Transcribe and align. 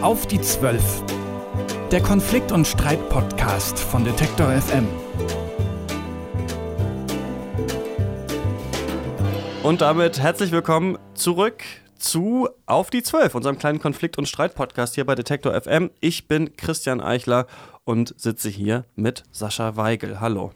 Auf 0.00 0.28
die 0.28 0.40
Zwölf. 0.40 1.02
Der 1.90 2.00
Konflikt- 2.00 2.52
und 2.52 2.68
Streit-Podcast 2.68 3.80
von 3.80 4.04
Detektor 4.04 4.46
FM. 4.52 4.86
Und 9.64 9.80
damit 9.80 10.20
herzlich 10.20 10.52
willkommen 10.52 10.98
zurück 11.14 11.64
zu 11.98 12.48
Auf 12.66 12.90
die 12.90 13.02
Zwölf, 13.02 13.34
unserem 13.34 13.58
kleinen 13.58 13.80
Konflikt- 13.80 14.18
und 14.18 14.28
Streit-Podcast 14.28 14.94
hier 14.94 15.04
bei 15.04 15.16
Detektor 15.16 15.60
FM. 15.60 15.90
Ich 15.98 16.28
bin 16.28 16.56
Christian 16.56 17.00
Eichler 17.00 17.48
und 17.82 18.14
sitze 18.16 18.48
hier 18.48 18.84
mit 18.94 19.24
Sascha 19.32 19.76
Weigel. 19.76 20.20
Hallo. 20.20 20.52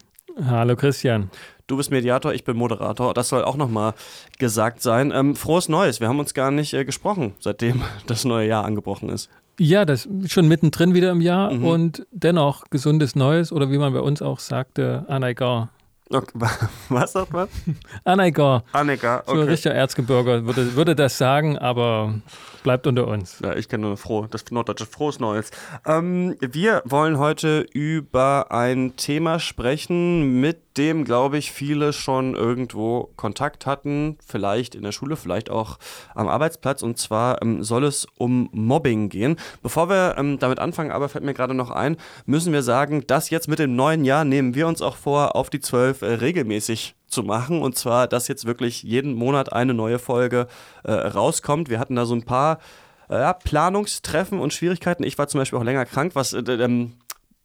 Hallo 0.46 0.76
Christian. 0.76 1.30
Du 1.72 1.78
bist 1.78 1.90
Mediator, 1.90 2.34
ich 2.34 2.44
bin 2.44 2.58
Moderator. 2.58 3.14
Das 3.14 3.30
soll 3.30 3.44
auch 3.44 3.56
nochmal 3.56 3.94
gesagt 4.38 4.82
sein. 4.82 5.10
Ähm, 5.10 5.34
frohes 5.34 5.70
Neues. 5.70 6.00
Wir 6.00 6.08
haben 6.08 6.18
uns 6.18 6.34
gar 6.34 6.50
nicht 6.50 6.74
äh, 6.74 6.84
gesprochen, 6.84 7.32
seitdem 7.40 7.80
das 8.06 8.26
neue 8.26 8.46
Jahr 8.46 8.66
angebrochen 8.66 9.08
ist. 9.08 9.30
Ja, 9.58 9.86
das 9.86 10.04
ist 10.04 10.32
schon 10.32 10.48
mittendrin 10.48 10.92
wieder 10.92 11.10
im 11.10 11.22
Jahr 11.22 11.50
mhm. 11.50 11.64
und 11.64 12.06
dennoch 12.10 12.64
gesundes 12.68 13.16
Neues 13.16 13.52
oder 13.52 13.70
wie 13.70 13.78
man 13.78 13.94
bei 13.94 14.00
uns 14.00 14.20
auch 14.20 14.38
sagte, 14.38 15.06
Anaigar. 15.08 15.70
Okay. 16.10 16.38
Was 16.90 17.12
sagt 17.12 17.32
man? 17.32 17.48
Anaigar. 18.04 18.64
Anaigar, 18.72 19.22
okay. 19.24 19.34
So 19.34 19.40
ein 19.40 19.48
richtiger 19.48 19.74
Erzgebirger 19.74 20.44
würde, 20.44 20.76
würde 20.76 20.94
das 20.94 21.16
sagen, 21.16 21.56
aber 21.56 22.12
bleibt 22.62 22.86
unter 22.86 23.06
uns. 23.06 23.38
Ja, 23.42 23.54
ich 23.54 23.68
kenne 23.68 23.86
nur 23.86 23.96
froh, 23.96 24.26
das 24.30 24.44
norddeutsche 24.50 24.86
frohes 24.86 25.20
Neues. 25.20 25.50
Ähm, 25.86 26.36
wir 26.40 26.82
wollen 26.84 27.18
heute 27.18 27.66
über 27.72 28.50
ein 28.50 28.96
Thema 28.96 29.38
sprechen, 29.38 30.40
mit 30.40 30.78
dem, 30.78 31.04
glaube 31.04 31.38
ich, 31.38 31.52
viele 31.52 31.92
schon 31.92 32.34
irgendwo 32.34 33.10
Kontakt 33.16 33.66
hatten, 33.66 34.16
vielleicht 34.26 34.74
in 34.74 34.82
der 34.82 34.92
Schule, 34.92 35.16
vielleicht 35.16 35.50
auch 35.50 35.78
am 36.14 36.28
Arbeitsplatz. 36.28 36.82
Und 36.82 36.98
zwar 36.98 37.42
ähm, 37.42 37.62
soll 37.62 37.84
es 37.84 38.06
um 38.16 38.48
Mobbing 38.52 39.08
gehen. 39.08 39.36
Bevor 39.62 39.88
wir 39.88 40.16
ähm, 40.16 40.38
damit 40.38 40.58
anfangen, 40.58 40.90
aber 40.90 41.08
fällt 41.08 41.24
mir 41.24 41.34
gerade 41.34 41.54
noch 41.54 41.70
ein, 41.70 41.96
müssen 42.26 42.52
wir 42.52 42.62
sagen, 42.62 43.06
dass 43.06 43.30
jetzt 43.30 43.48
mit 43.48 43.58
dem 43.58 43.76
neuen 43.76 44.04
Jahr 44.04 44.24
nehmen 44.24 44.54
wir 44.54 44.66
uns 44.66 44.82
auch 44.82 44.96
vor, 44.96 45.36
auf 45.36 45.50
die 45.50 45.60
zwölf 45.60 46.02
äh, 46.02 46.14
regelmäßig 46.14 46.94
zu 47.12 47.22
machen. 47.22 47.62
Und 47.62 47.76
zwar, 47.76 48.08
dass 48.08 48.28
jetzt 48.28 48.44
wirklich 48.44 48.82
jeden 48.82 49.14
Monat 49.14 49.52
eine 49.52 49.74
neue 49.74 49.98
Folge 49.98 50.46
äh, 50.84 50.92
rauskommt. 50.92 51.68
Wir 51.68 51.78
hatten 51.78 51.96
da 51.96 52.06
so 52.06 52.14
ein 52.14 52.24
paar 52.24 52.58
äh, 53.08 53.32
Planungstreffen 53.44 54.40
und 54.40 54.52
Schwierigkeiten. 54.52 55.04
Ich 55.04 55.18
war 55.18 55.28
zum 55.28 55.38
Beispiel 55.38 55.58
auch 55.58 55.64
länger 55.64 55.84
krank, 55.84 56.12
was 56.14 56.32
äh, 56.32 56.40
ähm, 56.40 56.92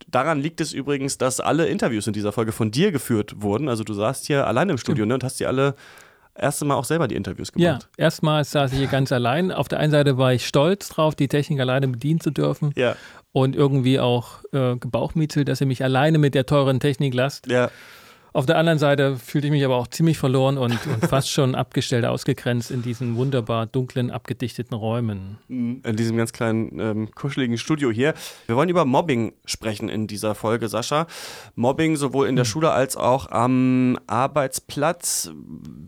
Daran 0.10 0.40
liegt 0.40 0.62
es 0.62 0.72
übrigens, 0.72 1.18
dass 1.18 1.40
alle 1.42 1.68
Interviews 1.68 2.08
in 2.08 2.14
dieser 2.14 2.32
Folge 2.32 2.54
von 2.54 2.72
dir 2.72 2.92
geführt 2.92 3.42
wurden. 3.42 3.68
Also 3.68 3.84
du 3.84 3.94
saßt 3.94 4.26
hier 4.26 4.48
allein 4.48 4.70
im 4.70 4.78
Studio 4.78 5.06
ne, 5.06 5.16
und 5.16 5.24
hast 5.24 5.40
dir 5.40 5.48
alle 5.48 5.76
erste 6.34 6.66
Mal 6.66 6.76
auch 6.76 6.86
selber 6.86 7.08
die 7.08 7.16
Interviews 7.16 7.52
gemacht. 7.52 7.90
Ja, 7.98 8.04
erstmals 8.06 8.52
saß 8.52 8.72
ich 8.72 8.80
hier 8.80 8.88
ganz 8.88 9.12
allein. 9.12 9.52
Auf 9.52 9.68
der 9.68 9.80
einen 9.80 9.92
Seite 9.92 10.18
war 10.18 10.34
ich 10.34 10.48
stolz 10.48 10.90
drauf, 10.90 11.16
die 11.16 11.28
Technik 11.28 11.60
alleine 11.60 11.88
bedienen 11.90 12.22
zu 12.22 12.32
dürfen. 12.32 12.72
Ja. 12.76 12.96
Und 13.34 13.56
irgendwie 13.56 14.00
auch 14.00 14.44
äh, 14.54 14.78
gebauchmietzelt, 14.78 15.48
dass 15.50 15.62
ihr 15.62 15.68
mich 15.68 15.84
alleine 15.84 16.20
mit 16.20 16.36
der 16.36 16.46
teuren 16.46 16.80
Technik 16.80 17.14
lasst. 17.14 17.48
Ja. 17.48 17.70
Auf 18.38 18.46
der 18.46 18.60
anderen 18.60 18.78
Seite 18.78 19.18
fühlte 19.18 19.48
ich 19.48 19.52
mich 19.52 19.66
aber 19.66 19.78
auch 19.78 19.88
ziemlich 19.88 20.20
verloren 20.20 20.60
und, 20.60 20.74
und 20.86 21.06
fast 21.10 21.32
schon 21.32 21.56
abgestellt, 21.56 22.06
ausgegrenzt 22.06 22.70
in 22.70 22.84
diesen 22.84 23.16
wunderbar 23.16 23.66
dunklen, 23.66 24.12
abgedichteten 24.12 24.78
Räumen. 24.78 25.40
Mhm. 25.48 25.82
In 25.84 25.96
diesem 25.96 26.18
ganz 26.18 26.34
kleinen, 26.34 26.80
ähm, 26.80 27.10
kuscheligen 27.16 27.58
Studio 27.58 27.90
hier. 27.90 28.14
Wir 28.46 28.56
wollen 28.56 28.70
über 28.70 28.86
Mobbing 28.86 29.34
sprechen 29.46 29.90
in 29.90 30.06
dieser 30.06 30.36
Folge, 30.36 30.68
Sascha. 30.68 31.08
Mobbing 31.56 31.96
sowohl 31.96 32.28
in 32.28 32.36
der 32.36 32.46
mhm. 32.46 32.50
Schule 32.50 32.70
als 32.70 32.96
auch 32.96 33.32
am 33.32 33.98
Arbeitsplatz. 34.06 35.32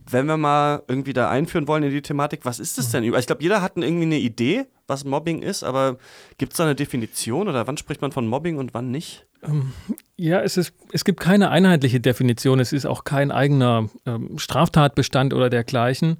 Wenn 0.09 0.25
wir 0.25 0.37
mal 0.37 0.81
irgendwie 0.87 1.13
da 1.13 1.29
einführen 1.29 1.67
wollen 1.67 1.83
in 1.83 1.91
die 1.91 2.01
Thematik, 2.01 2.45
was 2.45 2.57
ist 2.57 2.79
das 2.79 2.87
mhm. 2.87 3.03
denn? 3.03 3.13
Ich 3.13 3.27
glaube, 3.27 3.43
jeder 3.43 3.61
hat 3.61 3.73
irgendwie 3.77 4.05
eine 4.05 4.17
Idee, 4.17 4.65
was 4.87 5.05
Mobbing 5.05 5.43
ist, 5.43 5.61
aber 5.61 5.99
gibt 6.39 6.53
es 6.53 6.57
da 6.57 6.63
eine 6.63 6.73
Definition 6.73 7.47
oder 7.47 7.67
wann 7.67 7.77
spricht 7.77 8.01
man 8.01 8.11
von 8.11 8.25
Mobbing 8.25 8.57
und 8.57 8.73
wann 8.73 8.89
nicht? 8.89 9.27
Ähm, 9.43 9.73
ja, 10.17 10.41
es, 10.41 10.57
ist, 10.57 10.73
es 10.91 11.05
gibt 11.05 11.19
keine 11.19 11.49
einheitliche 11.49 11.99
Definition. 11.99 12.59
Es 12.59 12.73
ist 12.73 12.85
auch 12.85 13.03
kein 13.03 13.31
eigener 13.31 13.89
ähm, 14.05 14.37
Straftatbestand 14.37 15.33
oder 15.33 15.49
dergleichen. 15.49 16.17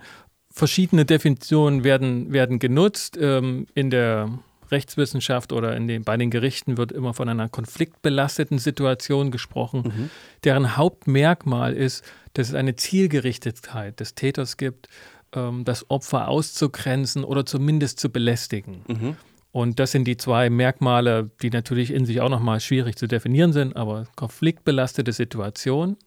Verschiedene 0.51 1.05
Definitionen 1.05 1.83
werden, 1.83 2.31
werden 2.33 2.59
genutzt. 2.59 3.17
Ähm, 3.19 3.67
in 3.73 3.89
der 3.89 4.29
Rechtswissenschaft 4.71 5.51
oder 5.51 5.75
in 5.75 5.87
den, 5.87 6.03
bei 6.03 6.15
den 6.17 6.29
Gerichten 6.29 6.77
wird 6.77 6.91
immer 6.91 7.13
von 7.13 7.27
einer 7.27 7.49
konfliktbelasteten 7.49 8.59
Situation 8.59 9.31
gesprochen, 9.31 9.81
mhm. 9.83 10.09
deren 10.43 10.77
Hauptmerkmal 10.77 11.73
ist, 11.73 12.03
dass 12.33 12.49
es 12.49 12.53
eine 12.53 12.75
Zielgerichtetheit 12.75 13.99
des 13.99 14.13
Täters 14.13 14.57
gibt, 14.57 14.87
das 15.31 15.89
Opfer 15.89 16.27
auszugrenzen 16.27 17.23
oder 17.23 17.45
zumindest 17.45 17.99
zu 17.99 18.09
belästigen. 18.09 18.81
Mhm. 18.87 19.17
Und 19.51 19.79
das 19.79 19.91
sind 19.91 20.05
die 20.05 20.17
zwei 20.17 20.49
Merkmale, 20.49 21.31
die 21.41 21.49
natürlich 21.49 21.91
in 21.91 22.05
sich 22.05 22.21
auch 22.21 22.29
nochmal 22.29 22.59
schwierig 22.59 22.97
zu 22.97 23.07
definieren 23.07 23.51
sind, 23.51 23.75
aber 23.75 24.05
konfliktbelastete 24.15 25.11
Situation, 25.11 25.97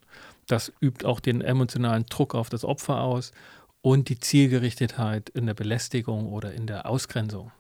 das 0.47 0.73
übt 0.81 1.05
auch 1.05 1.21
den 1.21 1.41
emotionalen 1.41 2.07
Druck 2.09 2.35
auf 2.35 2.49
das 2.49 2.65
Opfer 2.65 3.01
aus 3.01 3.33
und 3.81 4.09
die 4.09 4.19
Zielgerichtetheit 4.19 5.29
in 5.31 5.47
der 5.47 5.55
Belästigung 5.55 6.33
oder 6.33 6.53
in 6.53 6.67
der 6.67 6.87
Ausgrenzung. 6.87 7.51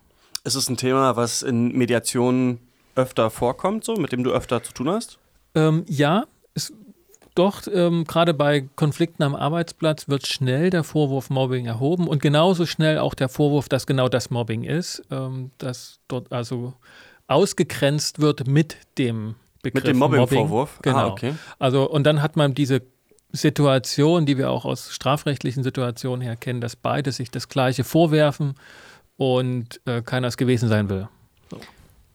Ist 0.44 0.54
es 0.54 0.68
ein 0.68 0.76
Thema, 0.76 1.16
was 1.16 1.42
in 1.42 1.76
Mediationen 1.76 2.60
öfter 2.94 3.30
vorkommt, 3.30 3.84
so, 3.84 3.94
mit 3.96 4.12
dem 4.12 4.22
du 4.22 4.32
öfter 4.32 4.62
zu 4.62 4.72
tun 4.72 4.88
hast? 4.88 5.18
Ähm, 5.54 5.84
ja, 5.88 6.24
doch, 7.34 7.62
ähm, 7.72 8.04
gerade 8.04 8.34
bei 8.34 8.68
Konflikten 8.76 9.22
am 9.22 9.34
Arbeitsplatz 9.34 10.08
wird 10.08 10.26
schnell 10.26 10.70
der 10.70 10.84
Vorwurf 10.84 11.30
Mobbing 11.30 11.66
erhoben 11.66 12.08
und 12.08 12.20
genauso 12.20 12.66
schnell 12.66 12.98
auch 12.98 13.14
der 13.14 13.28
Vorwurf, 13.28 13.68
dass 13.68 13.86
genau 13.86 14.08
das 14.08 14.30
Mobbing 14.30 14.64
ist, 14.64 15.02
ähm, 15.10 15.50
dass 15.58 16.00
dort 16.08 16.30
also 16.32 16.74
ausgegrenzt 17.26 18.20
wird 18.20 18.46
mit 18.46 18.76
dem 18.98 19.36
Begriff 19.62 19.84
Mit 19.84 19.94
dem 19.94 19.98
Mobbing-Vorwurf? 19.98 20.80
Genau. 20.82 20.98
Ah, 20.98 21.06
okay. 21.06 21.34
Also, 21.58 21.88
und 21.88 22.04
dann 22.04 22.20
hat 22.20 22.36
man 22.36 22.52
diese 22.54 22.82
Situation, 23.30 24.26
die 24.26 24.36
wir 24.36 24.50
auch 24.50 24.64
aus 24.64 24.92
strafrechtlichen 24.92 25.62
Situationen 25.62 26.20
her 26.20 26.36
kennen, 26.36 26.60
dass 26.60 26.76
beide 26.76 27.12
sich 27.12 27.30
das 27.30 27.48
Gleiche 27.48 27.84
vorwerfen 27.84 28.54
und 29.16 29.80
äh, 29.86 30.02
keiner 30.02 30.28
es 30.28 30.36
gewesen 30.36 30.68
sein 30.68 30.90
will. 30.90 31.08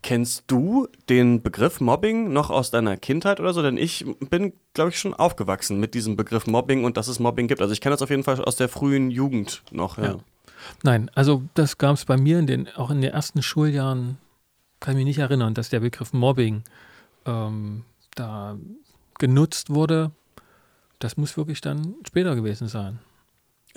Kennst 0.07 0.45
du 0.47 0.88
den 1.09 1.41
Begriff 1.41 1.81
Mobbing 1.81 2.31
noch 2.31 2.50
aus 2.50 2.72
deiner 2.72 2.95
Kindheit 2.95 3.41
oder 3.41 3.53
so? 3.53 3.62
Denn 3.62 3.75
ich 3.75 4.06
bin, 4.29 4.53
glaube 4.73 4.91
ich, 4.91 4.97
schon 4.97 5.13
aufgewachsen 5.13 5.81
mit 5.81 5.94
diesem 5.95 6.16
Begriff 6.16 6.47
Mobbing 6.47 6.85
und 6.85 6.95
dass 6.95 7.09
es 7.09 7.19
Mobbing 7.19 7.50
gibt. 7.50 7.62
Also 7.62 7.73
ich 7.73 7.81
kenne 7.81 7.94
das 7.94 8.01
auf 8.01 8.09
jeden 8.09 8.23
Fall 8.23 8.41
aus 8.41 8.56
der 8.56 8.69
frühen 8.69 9.12
Jugend 9.12 9.63
noch. 9.69 9.97
Ja. 9.97 10.06
Ja. 10.06 10.18
Nein, 10.81 11.12
also 11.13 11.44
das 11.56 11.78
gab 11.78 11.95
es 11.95 12.06
bei 12.06 12.16
mir 12.16 12.40
in 12.40 12.47
den, 12.47 12.69
auch 12.78 12.90
in 12.90 13.01
den 13.01 13.12
ersten 13.12 13.44
Schuljahren, 13.44 14.18
kann 14.79 14.94
ich 14.94 15.00
mich 15.00 15.07
nicht 15.07 15.19
erinnern, 15.19 15.53
dass 15.53 15.68
der 15.68 15.81
Begriff 15.81 16.13
Mobbing 16.13 16.63
ähm, 17.25 17.84
da 18.16 18.57
genutzt 19.19 19.72
wurde. 19.72 20.12
Das 21.00 21.18
muss 21.18 21.35
wirklich 21.35 21.59
dann 21.59 21.95
später 22.07 22.34
gewesen 22.34 22.69
sein 22.69 23.00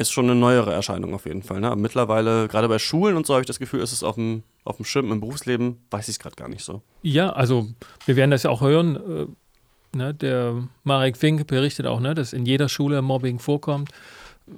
ist 0.00 0.10
schon 0.10 0.24
eine 0.24 0.34
neuere 0.34 0.72
Erscheinung 0.72 1.14
auf 1.14 1.26
jeden 1.26 1.42
Fall. 1.42 1.60
Ne? 1.60 1.76
mittlerweile, 1.76 2.48
gerade 2.48 2.68
bei 2.68 2.78
Schulen 2.78 3.16
und 3.16 3.26
so, 3.26 3.34
habe 3.34 3.42
ich 3.42 3.46
das 3.46 3.58
Gefühl, 3.58 3.80
ist 3.80 3.92
es 3.92 4.02
auf 4.02 4.14
dem, 4.14 4.42
auf 4.64 4.76
dem 4.76 4.86
Schirm 4.86 5.12
im 5.12 5.20
Berufsleben, 5.20 5.76
weiß 5.90 6.08
ich 6.08 6.14
es 6.14 6.18
gerade 6.18 6.36
gar 6.36 6.48
nicht 6.48 6.64
so. 6.64 6.80
Ja, 7.02 7.30
also 7.30 7.68
wir 8.06 8.16
werden 8.16 8.30
das 8.30 8.44
ja 8.44 8.50
auch 8.50 8.62
hören. 8.62 8.96
Äh, 9.92 9.96
ne? 9.96 10.14
Der 10.14 10.54
Marek 10.84 11.18
Fink 11.18 11.46
berichtet 11.46 11.86
auch, 11.86 12.00
ne, 12.00 12.14
dass 12.14 12.32
in 12.32 12.46
jeder 12.46 12.70
Schule 12.70 13.02
Mobbing 13.02 13.38
vorkommt. 13.38 13.90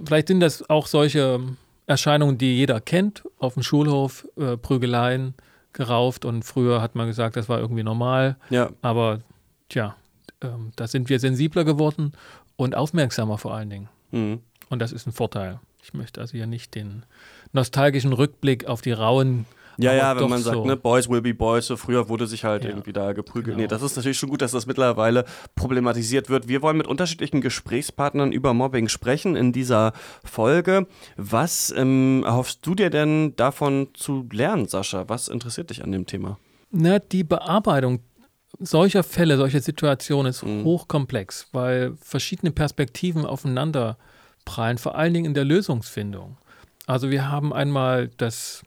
Vielleicht 0.05 0.29
sind 0.29 0.39
das 0.39 0.69
auch 0.71 0.87
solche 0.87 1.41
Erscheinungen, 1.87 2.39
die 2.39 2.57
jeder 2.57 2.81
kennt, 2.81 3.25
auf 3.39 3.55
dem 3.55 3.65
Schulhof, 3.65 4.27
äh, 4.37 4.57
Prügeleien, 4.57 5.35
gerauft 5.73 6.25
und 6.25 6.45
früher 6.45 6.81
hat 6.83 6.95
man 6.95 7.07
gesagt, 7.09 7.35
das 7.35 7.49
war 7.49 7.59
irgendwie 7.59 7.83
normal. 7.83 8.37
Ja. 8.51 8.71
Aber 8.83 9.21
tja, 9.69 9.97
äh, 10.41 10.49
da 10.77 10.87
sind 10.87 11.09
wir 11.09 11.19
sensibler 11.19 11.65
geworden 11.65 12.13
und 12.57 12.77
aufmerksamer 12.77 13.39
vor 13.39 13.55
allen 13.55 13.71
Dingen. 13.71 13.89
Mhm. 14.13 14.41
Und 14.73 14.79
das 14.79 14.91
ist 14.91 15.07
ein 15.07 15.13
Vorteil. 15.13 15.61
Ich 15.83 15.93
möchte 15.93 16.19
also 16.23 16.35
ja 16.39 16.47
nicht 16.47 16.75
den 16.75 17.05
nostalgischen 17.53 18.15
Rückblick 18.15 18.65
auf 18.65 18.81
die 18.81 18.93
rauen 18.93 19.45
ja, 19.79 19.95
ja, 19.95 20.19
wenn 20.19 20.29
man 20.29 20.43
sagt, 20.43 20.57
so. 20.57 20.67
ne, 20.67 20.77
Boys 20.77 21.09
will 21.09 21.23
be 21.23 21.33
Boys, 21.33 21.67
so 21.67 21.77
früher 21.77 22.09
wurde 22.11 22.27
sich 22.27 22.45
halt 22.45 22.65
ja. 22.65 22.71
irgendwie 22.71 22.93
da 22.93 23.15
geprügelt. 23.15 23.57
Genau. 23.57 23.63
Nee, 23.63 23.69
das 23.69 23.81
ist 23.81 23.97
natürlich 23.97 24.19
schon 24.19 24.29
gut, 24.29 24.43
dass 24.43 24.53
das 24.53 24.67
mittlerweile 24.67 25.25
problematisiert 25.55 26.29
wird. 26.29 26.47
Wir 26.47 26.61
wollen 26.61 26.77
mit 26.77 26.87
unterschiedlichen 26.87 27.41
Gesprächspartnern 27.41 28.33
über 28.33 28.53
Mobbing 28.53 28.89
sprechen 28.89 29.35
in 29.35 29.53
dieser 29.53 29.93
Folge. 30.25 30.87
Was 31.17 31.73
ähm, 31.75 32.23
erhoffst 32.25 32.67
du 32.67 32.75
dir 32.75 32.91
denn 32.91 33.35
davon 33.37 33.89
zu 33.95 34.29
lernen, 34.31 34.69
Sascha? 34.69 35.09
Was 35.09 35.29
interessiert 35.29 35.71
dich 35.71 35.83
an 35.83 35.91
dem 35.91 36.07
Thema? 36.07 36.39
Na, 36.71 36.99
die 36.99 37.25
Bearbeitung 37.25 38.01
solcher 38.59 39.03
Fälle, 39.03 39.39
solcher 39.39 39.61
Situationen 39.61 40.31
ist 40.31 40.45
mhm. 40.45 40.65
hochkomplex, 40.65 41.49
weil 41.53 41.95
verschiedene 41.99 42.53
Perspektiven 42.53 43.25
aufeinander 43.25 43.97
äh, 43.99 44.12
prallen, 44.45 44.79
vor 44.79 44.97
allen 44.97 45.15
Dingen 45.15 45.27
in 45.27 45.35
der 45.35 45.45
Lösungsfindung. 45.45 46.37
Also 46.87 47.11
wir 47.11 47.29
haben 47.31 47.53
einmal 47.53 48.09
das, 48.17 48.63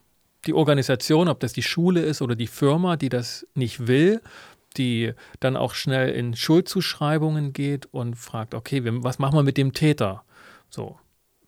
die 0.45 0.53
Organisation, 0.53 1.27
ob 1.27 1.39
das 1.39 1.53
die 1.53 1.63
Schule 1.63 2.01
ist 2.01 2.21
oder 2.21 2.35
die 2.35 2.47
Firma, 2.47 2.95
die 2.97 3.09
das 3.09 3.45
nicht 3.53 3.87
will, 3.87 4.21
die 4.77 5.13
dann 5.39 5.55
auch 5.55 5.73
schnell 5.73 6.09
in 6.09 6.35
Schuldzuschreibungen 6.35 7.53
geht 7.53 7.87
und 7.91 8.15
fragt, 8.15 8.53
okay, 8.53 8.81
was 8.83 9.19
machen 9.19 9.37
wir 9.37 9.43
mit 9.43 9.57
dem 9.57 9.73
Täter? 9.73 10.23
So, 10.69 10.99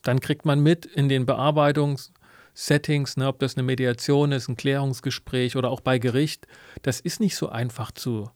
dann 0.01 0.19
kriegt 0.19 0.45
man 0.45 0.61
mit 0.61 0.85
in 0.85 1.09
den 1.09 1.25
Bearbeitungssequenzen, 1.25 2.17
Settings, 2.59 3.17
ne, 3.17 3.27
ob 3.27 3.37
das 3.37 3.55
eine 3.55 3.61
Mediation 3.61 4.31
ist, 4.31 4.47
ein 4.47 4.57
Klärungsgespräch 4.57 5.55
oder 5.55 5.69
auch 5.69 5.79
bei 5.79 5.99
Gericht, 5.99 6.47
das 6.81 6.99
ist 6.99 7.19
nicht 7.19 7.35
so 7.35 7.49
einfach 7.49 7.91
zu, 7.91 8.31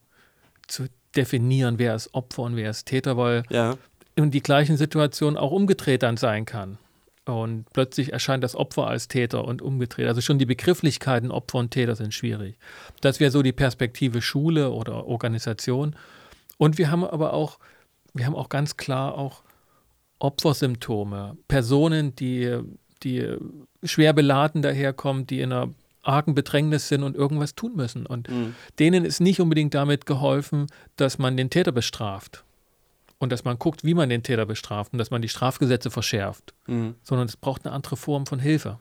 zu 0.68 0.86
definieren, 1.16 1.80
wer 1.80 1.96
ist 1.96 2.14
Opfer 2.14 2.44
und 2.44 2.56
wer 2.56 2.70
ist 2.70 2.86
Täter, 2.86 3.18
weil 3.18 3.42
ja. 3.50 3.80
In 4.16 4.32
die 4.32 4.42
gleichen 4.42 4.78
Situationen 4.78 5.38
auch 5.38 5.52
umgedreht 5.52 6.04
dann 6.04 6.18
sein 6.18 6.46
kann. 6.46 6.78
Und 7.26 7.66
plötzlich 7.72 8.14
erscheint 8.14 8.44
das 8.44 8.56
Opfer 8.56 8.88
als 8.88 9.08
Täter 9.08 9.46
und 9.46 9.62
umgedreht. 9.62 10.08
Also 10.08 10.22
schon 10.22 10.40
die 10.40 10.46
Begrifflichkeiten 10.46 11.32
Opfer 11.32 11.60
und 11.60 11.72
Täter 11.72 11.96
sind 11.96 12.14
schwierig. 12.14 12.58
Das 13.02 13.20
wäre 13.20 13.32
so 13.32 13.44
die 13.44 13.52
Perspektive 13.52 14.22
Schule 14.22 14.72
oder 14.72 15.06
Organisation. 15.06 15.96
Und 16.58 16.78
wir 16.78 16.90
haben 16.90 17.04
aber 17.04 17.34
auch, 17.34 17.60
wir 18.14 18.26
haben 18.26 18.36
auch 18.36 18.50
ganz 18.50 18.76
klar 18.76 19.18
auch 19.18 19.44
Opfersymptome. 20.20 21.38
Personen, 21.48 22.16
die, 22.16 22.60
die 23.04 23.36
schwer 23.84 24.14
beladen 24.14 24.62
daherkommen, 24.62 25.28
die 25.28 25.42
in 25.42 25.54
einer 25.54 25.70
argen 26.04 26.34
Bedrängnis 26.34 26.88
sind 26.88 27.04
und 27.04 27.16
irgendwas 27.16 27.54
tun 27.54 27.76
müssen. 27.76 28.08
Und 28.08 28.30
mhm. 28.30 28.56
denen 28.80 29.06
ist 29.06 29.20
nicht 29.20 29.40
unbedingt 29.40 29.76
damit 29.76 30.08
geholfen, 30.08 30.68
dass 30.96 31.20
man 31.20 31.38
den 31.38 31.52
Täter 31.52 31.72
bestraft 31.72 32.44
und 33.22 33.32
dass 33.32 33.44
man 33.44 33.60
guckt, 33.60 33.84
wie 33.84 33.94
man 33.94 34.10
den 34.10 34.24
Täter 34.24 34.46
bestraft 34.46 34.94
und 34.94 35.00
dass 35.00 35.12
man 35.12 35.22
die 35.22 35.30
Strafgesetze 35.30 35.92
verschärft, 35.92 36.54
mhm. 36.66 36.96
sondern 37.04 37.28
es 37.28 37.38
braucht 37.38 37.66
eine 37.66 37.74
andere 37.74 37.96
Form 37.96 38.26
von 38.26 38.40
Hilfe. 38.40 38.80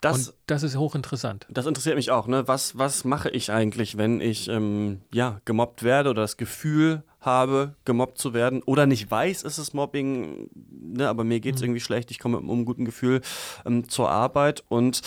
Das, 0.00 0.28
und 0.28 0.36
das 0.46 0.62
ist 0.62 0.76
hochinteressant. 0.76 1.46
Das 1.50 1.66
interessiert 1.66 1.96
mich 1.96 2.10
auch. 2.10 2.28
Ne? 2.28 2.46
Was, 2.46 2.78
was 2.78 3.04
mache 3.04 3.30
ich 3.30 3.50
eigentlich, 3.50 3.98
wenn 3.98 4.20
ich 4.20 4.48
ähm, 4.48 5.02
ja, 5.12 5.40
gemobbt 5.44 5.82
werde 5.82 6.10
oder 6.10 6.22
das 6.22 6.36
Gefühl 6.36 7.02
habe, 7.20 7.74
gemobbt 7.84 8.18
zu 8.18 8.32
werden 8.32 8.62
oder 8.62 8.86
nicht 8.86 9.10
weiß, 9.10 9.42
ist 9.42 9.58
es 9.58 9.74
Mobbing, 9.74 10.48
ne? 10.70 11.08
aber 11.08 11.24
mir 11.24 11.40
geht 11.40 11.56
es 11.56 11.60
mhm. 11.60 11.66
irgendwie 11.66 11.80
schlecht, 11.80 12.12
ich 12.12 12.20
komme 12.20 12.36
mit 12.36 12.44
einem 12.44 12.50
unguten 12.50 12.84
Gefühl 12.84 13.20
ähm, 13.66 13.88
zur 13.88 14.08
Arbeit 14.08 14.62
und 14.68 15.02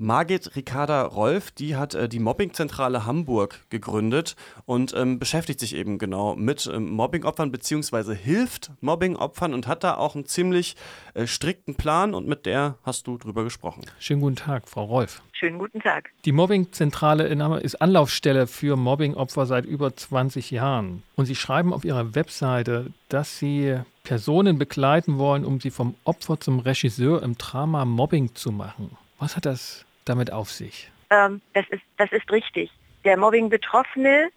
Margit 0.00 0.54
Ricarda 0.54 1.02
Rolf, 1.02 1.50
die 1.50 1.74
hat 1.74 1.94
äh, 1.94 2.08
die 2.08 2.20
Mobbingzentrale 2.20 3.04
Hamburg 3.04 3.66
gegründet 3.68 4.36
und 4.64 4.94
ähm, 4.96 5.18
beschäftigt 5.18 5.58
sich 5.58 5.74
eben 5.74 5.98
genau 5.98 6.36
mit 6.36 6.70
ähm, 6.72 6.90
Mobbingopfern 6.90 7.50
beziehungsweise 7.50 8.14
hilft 8.14 8.70
Mobbingopfern 8.80 9.52
und 9.52 9.66
hat 9.66 9.82
da 9.82 9.96
auch 9.96 10.14
einen 10.14 10.24
ziemlich 10.24 10.76
äh, 11.14 11.26
strikten 11.26 11.74
Plan 11.74 12.14
und 12.14 12.28
mit 12.28 12.46
der 12.46 12.76
hast 12.84 13.08
du 13.08 13.18
drüber 13.18 13.42
gesprochen. 13.42 13.82
Schönen 13.98 14.20
guten 14.20 14.36
Tag, 14.36 14.68
Frau 14.68 14.84
Rolf. 14.84 15.20
Schönen 15.32 15.58
guten 15.58 15.80
Tag. 15.80 16.10
Die 16.24 16.32
Mobbingzentrale 16.32 17.26
ist 17.60 17.82
Anlaufstelle 17.82 18.46
für 18.46 18.76
Mobbingopfer 18.76 19.46
seit 19.46 19.66
über 19.66 19.96
20 19.96 20.52
Jahren 20.52 21.02
und 21.16 21.26
Sie 21.26 21.34
schreiben 21.34 21.72
auf 21.72 21.84
Ihrer 21.84 22.14
Webseite, 22.14 22.92
dass 23.08 23.40
Sie 23.40 23.80
Personen 24.04 24.58
begleiten 24.58 25.18
wollen, 25.18 25.44
um 25.44 25.60
sie 25.60 25.70
vom 25.70 25.94
Opfer 26.04 26.38
zum 26.38 26.60
Regisseur 26.60 27.22
im 27.22 27.36
Drama 27.36 27.84
Mobbing 27.84 28.34
zu 28.34 28.52
machen. 28.52 28.96
Was 29.18 29.36
hat 29.36 29.44
das 29.44 29.84
damit 30.08 30.32
auf 30.32 30.50
sich? 30.50 30.90
Ähm, 31.10 31.40
das, 31.54 31.66
ist, 31.70 31.82
das 31.96 32.12
ist 32.12 32.30
richtig. 32.30 32.70
Der 33.04 33.16
Mobbing-Betroffene 33.16 34.30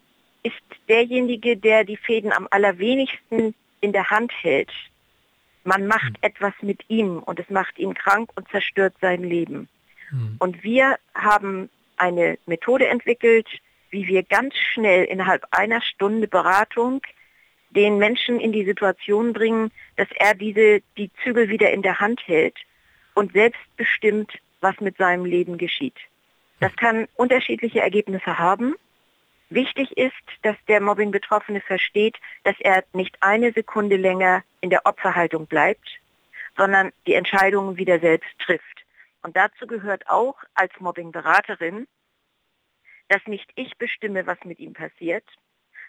ist 0.43 0.55
derjenige, 0.87 1.57
der 1.57 1.83
die 1.83 1.97
Fäden 1.97 2.31
am 2.31 2.47
allerwenigsten 2.51 3.53
in 3.81 3.91
der 3.91 4.09
Hand 4.09 4.31
hält. 4.41 4.71
Man 5.63 5.87
macht 5.87 6.13
hm. 6.13 6.15
etwas 6.21 6.53
mit 6.61 6.81
ihm 6.87 7.19
und 7.19 7.39
es 7.39 7.49
macht 7.49 7.77
ihn 7.77 7.93
krank 7.93 8.31
und 8.35 8.49
zerstört 8.49 8.95
sein 9.01 9.23
Leben. 9.23 9.67
Hm. 10.09 10.35
Und 10.39 10.63
wir 10.63 10.97
haben 11.13 11.69
eine 11.97 12.37
Methode 12.45 12.87
entwickelt, 12.87 13.47
wie 13.91 14.07
wir 14.07 14.23
ganz 14.23 14.55
schnell 14.55 15.03
innerhalb 15.05 15.45
einer 15.51 15.81
Stunde 15.81 16.27
Beratung 16.27 17.01
den 17.69 17.97
Menschen 17.97 18.39
in 18.39 18.51
die 18.51 18.65
Situation 18.65 19.33
bringen, 19.33 19.71
dass 19.95 20.07
er 20.15 20.33
diese, 20.33 20.81
die 20.97 21.11
Zügel 21.23 21.49
wieder 21.49 21.71
in 21.71 21.81
der 21.81 21.99
Hand 21.99 22.21
hält 22.25 22.57
und 23.13 23.33
selbstbestimmt 23.33 24.31
was 24.61 24.79
mit 24.79 24.97
seinem 24.97 25.25
Leben 25.25 25.57
geschieht. 25.57 25.97
Das 26.59 26.75
kann 26.75 27.07
unterschiedliche 27.15 27.81
Ergebnisse 27.81 28.37
haben. 28.37 28.75
Wichtig 29.49 29.97
ist, 29.97 30.13
dass 30.43 30.55
der 30.67 30.79
Mobbing-Betroffene 30.79 31.59
versteht, 31.59 32.17
dass 32.43 32.55
er 32.59 32.85
nicht 32.93 33.17
eine 33.21 33.51
Sekunde 33.51 33.97
länger 33.97 34.43
in 34.61 34.69
der 34.69 34.85
Opferhaltung 34.85 35.47
bleibt, 35.47 35.99
sondern 36.55 36.91
die 37.07 37.15
Entscheidungen 37.15 37.77
wieder 37.77 37.99
selbst 37.99 38.29
trifft. 38.39 38.85
Und 39.23 39.35
dazu 39.35 39.67
gehört 39.67 40.07
auch 40.07 40.35
als 40.53 40.71
Mobbing-Beraterin, 40.79 41.87
dass 43.09 43.25
nicht 43.27 43.49
ich 43.55 43.77
bestimme, 43.77 44.25
was 44.25 44.37
mit 44.45 44.59
ihm 44.59 44.73
passiert, 44.73 45.25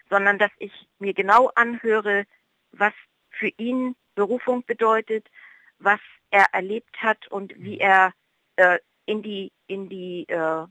sondern 0.09 0.37
dass 0.37 0.51
ich 0.59 0.73
mir 0.99 1.13
genau 1.13 1.49
anhöre, 1.55 2.25
was 2.71 2.93
für 3.29 3.47
ihn 3.57 3.95
Berufung 4.15 4.63
bedeutet, 4.65 5.25
was 5.79 5.99
er 6.31 6.47
erlebt 6.51 7.01
hat 7.01 7.27
und 7.27 7.53
wie 7.57 7.79
er 7.79 8.13
äh, 8.55 8.79
in 9.05 9.21
die, 9.21 9.51
in 9.67 9.89
die 9.89 10.27
äh, 10.27 10.65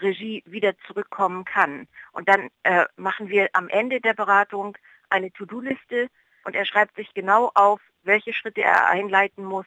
Regie 0.00 0.42
wieder 0.46 0.74
zurückkommen 0.86 1.44
kann. 1.44 1.86
Und 2.12 2.28
dann 2.28 2.50
äh, 2.62 2.84
machen 2.96 3.28
wir 3.28 3.48
am 3.52 3.68
Ende 3.68 4.00
der 4.00 4.14
Beratung 4.14 4.76
eine 5.10 5.32
To-Do-Liste 5.32 6.08
und 6.44 6.54
er 6.54 6.64
schreibt 6.64 6.96
sich 6.96 7.12
genau 7.14 7.50
auf, 7.54 7.80
welche 8.02 8.32
Schritte 8.32 8.62
er 8.62 8.88
einleiten 8.88 9.44
muss, 9.44 9.66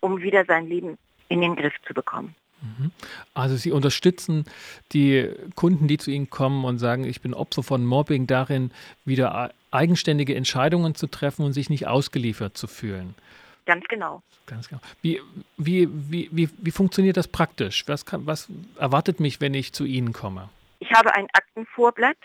um 0.00 0.20
wieder 0.22 0.44
sein 0.44 0.66
Leben 0.66 0.98
in 1.28 1.40
den 1.40 1.56
Griff 1.56 1.74
zu 1.86 1.94
bekommen. 1.94 2.34
Mhm. 2.60 2.92
Also 3.34 3.56
Sie 3.56 3.72
unterstützen 3.72 4.44
die 4.92 5.30
Kunden, 5.56 5.88
die 5.88 5.98
zu 5.98 6.10
Ihnen 6.10 6.30
kommen 6.30 6.64
und 6.64 6.78
sagen, 6.78 7.04
ich 7.04 7.20
bin 7.20 7.34
Opfer 7.34 7.62
von 7.62 7.84
Mobbing, 7.84 8.26
darin 8.26 8.72
wieder 9.04 9.52
eigenständige 9.70 10.34
Entscheidungen 10.34 10.94
zu 10.94 11.08
treffen 11.08 11.44
und 11.44 11.52
sich 11.54 11.70
nicht 11.70 11.86
ausgeliefert 11.86 12.56
zu 12.56 12.66
fühlen. 12.66 13.14
Ganz 13.64 13.84
genau. 13.88 14.22
Ganz 14.46 14.68
genau. 14.68 14.80
Wie, 15.02 15.20
wie, 15.56 15.88
wie, 15.90 16.28
wie, 16.32 16.48
wie 16.56 16.70
funktioniert 16.70 17.16
das 17.16 17.28
praktisch? 17.28 17.86
Was, 17.86 18.04
kann, 18.04 18.26
was 18.26 18.48
erwartet 18.78 19.20
mich, 19.20 19.40
wenn 19.40 19.54
ich 19.54 19.72
zu 19.72 19.84
Ihnen 19.84 20.12
komme? 20.12 20.48
Ich 20.80 20.90
habe 20.92 21.14
ein 21.14 21.28
Aktenvorblatt 21.32 22.18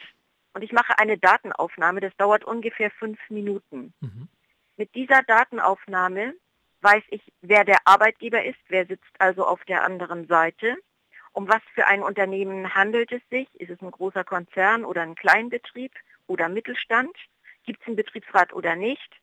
und 0.54 0.64
ich 0.64 0.72
mache 0.72 0.98
eine 0.98 1.18
Datenaufnahme. 1.18 2.00
Das 2.00 2.16
dauert 2.18 2.44
ungefähr 2.44 2.90
fünf 2.90 3.20
Minuten. 3.30 3.94
Mhm. 4.02 4.28
Mit 4.78 4.94
dieser 4.96 5.22
Datenaufnahme 5.24 6.34
weiß 6.82 7.04
ich, 7.10 7.22
wer 7.42 7.66
der 7.66 7.80
Arbeitgeber 7.86 8.44
ist, 8.44 8.60
wer 8.68 8.86
sitzt 8.86 9.12
also 9.20 9.46
auf 9.46 9.64
der 9.66 9.84
anderen 9.84 10.28
Seite. 10.28 10.78
Um 11.34 11.48
was 11.48 11.62
für 11.76 11.86
ein 11.86 12.02
Unternehmen 12.02 12.74
handelt 12.74 13.12
es 13.12 13.22
sich? 13.30 13.48
Ist 13.60 13.70
es 13.70 13.82
ein 13.82 13.92
großer 13.92 14.24
Konzern 14.24 14.86
oder 14.86 15.04
ein 15.04 15.16
Kleinbetrieb 15.16 15.94
oder 16.26 16.50
Mittelstand? 16.50 17.16
Gibt 17.64 17.82
es 17.82 17.88
einen 17.88 17.96
Betriebsrat 17.96 18.54
oder 18.54 18.76
nicht? 18.76 19.20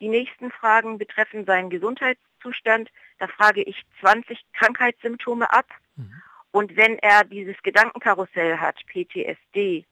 Die 0.00 0.08
nächsten 0.08 0.50
Fragen 0.50 0.98
betreffen 0.98 1.44
seinen 1.44 1.70
Gesundheitszustand. 1.70 2.90
Da 3.18 3.26
frage 3.26 3.62
ich 3.62 3.82
20 4.00 4.38
Krankheitssymptome 4.52 5.52
ab. 5.52 5.66
Mhm. 5.96 6.22
Und 6.52 6.76
wenn 6.76 6.98
er 6.98 7.24
dieses 7.24 7.62
Gedankenkarussell 7.62 8.58
hat, 8.58 8.76
PTSD, 8.86 9.84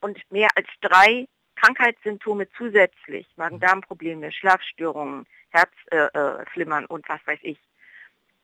und 0.00 0.18
mehr 0.30 0.48
als 0.54 0.68
drei 0.80 1.26
Krankheitssymptome 1.56 2.48
zusätzlich, 2.56 3.26
Magen-Darm-Probleme, 3.36 4.30
Schlafstörungen, 4.30 5.26
Herzflimmern 5.50 6.84
äh, 6.84 6.86
äh, 6.86 6.92
und 6.92 7.08
was 7.08 7.20
weiß 7.26 7.38
ich, 7.42 7.58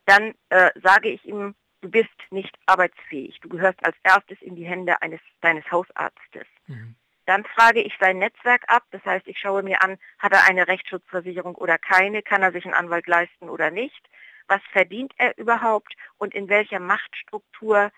dann 0.06 0.34
äh, 0.48 0.70
sage 0.82 1.10
ich 1.10 1.24
ihm, 1.24 1.54
du 1.82 1.90
bist 1.90 2.08
nicht 2.30 2.56
arbeitsfähig. 2.66 3.38
Du 3.40 3.48
gehörst 3.48 3.84
als 3.84 3.96
erstes 4.02 4.40
in 4.40 4.56
die 4.56 4.64
Hände 4.64 5.00
eines 5.02 5.20
deines 5.40 5.70
Hausarztes. 5.70 6.46
Mhm. 6.66 6.96
Dann 7.26 7.44
frage 7.44 7.80
ich 7.80 7.94
sein 8.00 8.18
Netzwerk 8.18 8.64
ab, 8.66 8.84
das 8.90 9.04
heißt, 9.04 9.26
ich 9.28 9.38
schaue 9.38 9.62
mir 9.62 9.82
an, 9.82 9.98
hat 10.18 10.32
er 10.32 10.44
eine 10.48 10.66
Rechtsschutzversicherung 10.66 11.54
oder 11.54 11.78
keine, 11.78 12.22
kann 12.22 12.42
er 12.42 12.52
sich 12.52 12.64
einen 12.64 12.74
Anwalt 12.74 13.06
leisten 13.06 13.48
oder 13.48 13.70
nicht, 13.70 14.08
was 14.48 14.60
verdient 14.72 15.12
er 15.16 15.36
überhaupt? 15.38 15.94
Und 16.18 16.34
in 16.34 16.48
welcher 16.48 16.80
Machtstruktur 16.80 17.92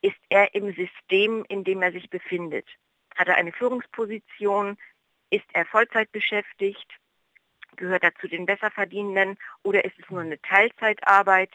ist 0.00 0.16
er 0.28 0.54
im 0.54 0.74
System, 0.74 1.44
in 1.48 1.64
dem 1.64 1.82
er 1.82 1.92
sich 1.92 2.08
befindet. 2.08 2.66
Hat 3.14 3.28
er 3.28 3.36
eine 3.36 3.52
Führungsposition, 3.52 4.78
ist 5.30 5.46
er 5.52 5.66
Vollzeit 5.66 6.10
beschäftigt, 6.12 6.90
gehört 7.76 8.02
er 8.02 8.14
zu 8.16 8.28
den 8.28 8.46
Besserverdienenden? 8.46 9.38
Oder 9.62 9.84
ist 9.84 9.98
es 9.98 10.08
nur 10.10 10.22
eine 10.22 10.40
Teilzeitarbeit? 10.40 11.52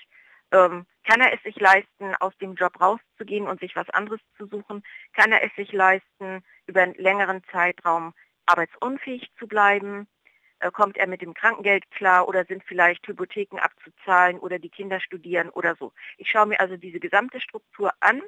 Ähm, 0.52 0.86
kann 1.04 1.22
er 1.22 1.34
es 1.34 1.42
sich 1.44 1.60
leisten, 1.60 2.16
aus 2.20 2.38
dem 2.38 2.56
Job 2.56 2.80
rauszugehen 2.80 3.48
und 3.48 3.60
sich 3.60 3.76
was 3.76 3.90
anderes 3.90 4.22
zu 4.38 4.46
suchen? 4.46 4.84
Kann 5.14 5.32
er 5.32 5.44
es 5.44 5.54
sich 5.56 5.72
leisten, 5.72 6.44
über 6.68 6.84
einen 6.84 6.96
längeren 6.96 7.44
Zeitraum 7.52 8.14
arbeitsunfähig 8.46 9.32
zu 9.38 9.48
bleiben? 9.48 10.08
Äh, 10.60 10.72
kommt 10.72 10.98
er 10.98 11.08
mit 11.08 11.22
dem 11.22 11.34
Krankengeld 11.34 11.90
klar 11.92 12.28
oder 12.28 12.46
sind 12.46 12.64
vielleicht 12.64 13.08
Hypotheken 13.08 13.60
abzuzahlen 13.60 14.40
oder 14.40 14.60
die 14.60 14.70
Kinder 14.70 15.00
studieren 15.00 15.50
oder 15.50 15.76
so? 15.76 15.92
Ich 16.18 16.30
schaue 16.30 16.46
mir 16.46 16.60
also 16.60 16.78
diese 16.78 17.00
gesamte 17.00 17.42
Struktur 17.42 17.92
an 18.00 18.22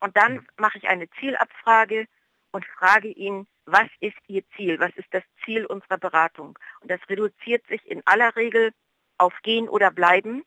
und 0.00 0.16
dann 0.16 0.46
mache 0.58 0.78
ich 0.78 0.88
eine 0.88 1.08
Zielabfrage 1.18 2.06
und 2.52 2.66
frage 2.66 3.08
ihn, 3.08 3.46
was 3.64 3.88
ist 4.00 4.16
Ihr 4.28 4.42
Ziel? 4.56 4.78
Was 4.78 4.94
ist 4.96 5.08
das 5.10 5.24
Ziel 5.44 5.66
unserer 5.66 5.98
Beratung? 5.98 6.58
Und 6.80 6.90
das 6.90 7.00
reduziert 7.08 7.66
sich 7.66 7.84
in 7.90 8.02
aller 8.06 8.36
Regel 8.36 8.72
auf 9.18 9.34
Gehen 9.42 9.68
oder 9.68 9.90
Bleiben 9.90 10.44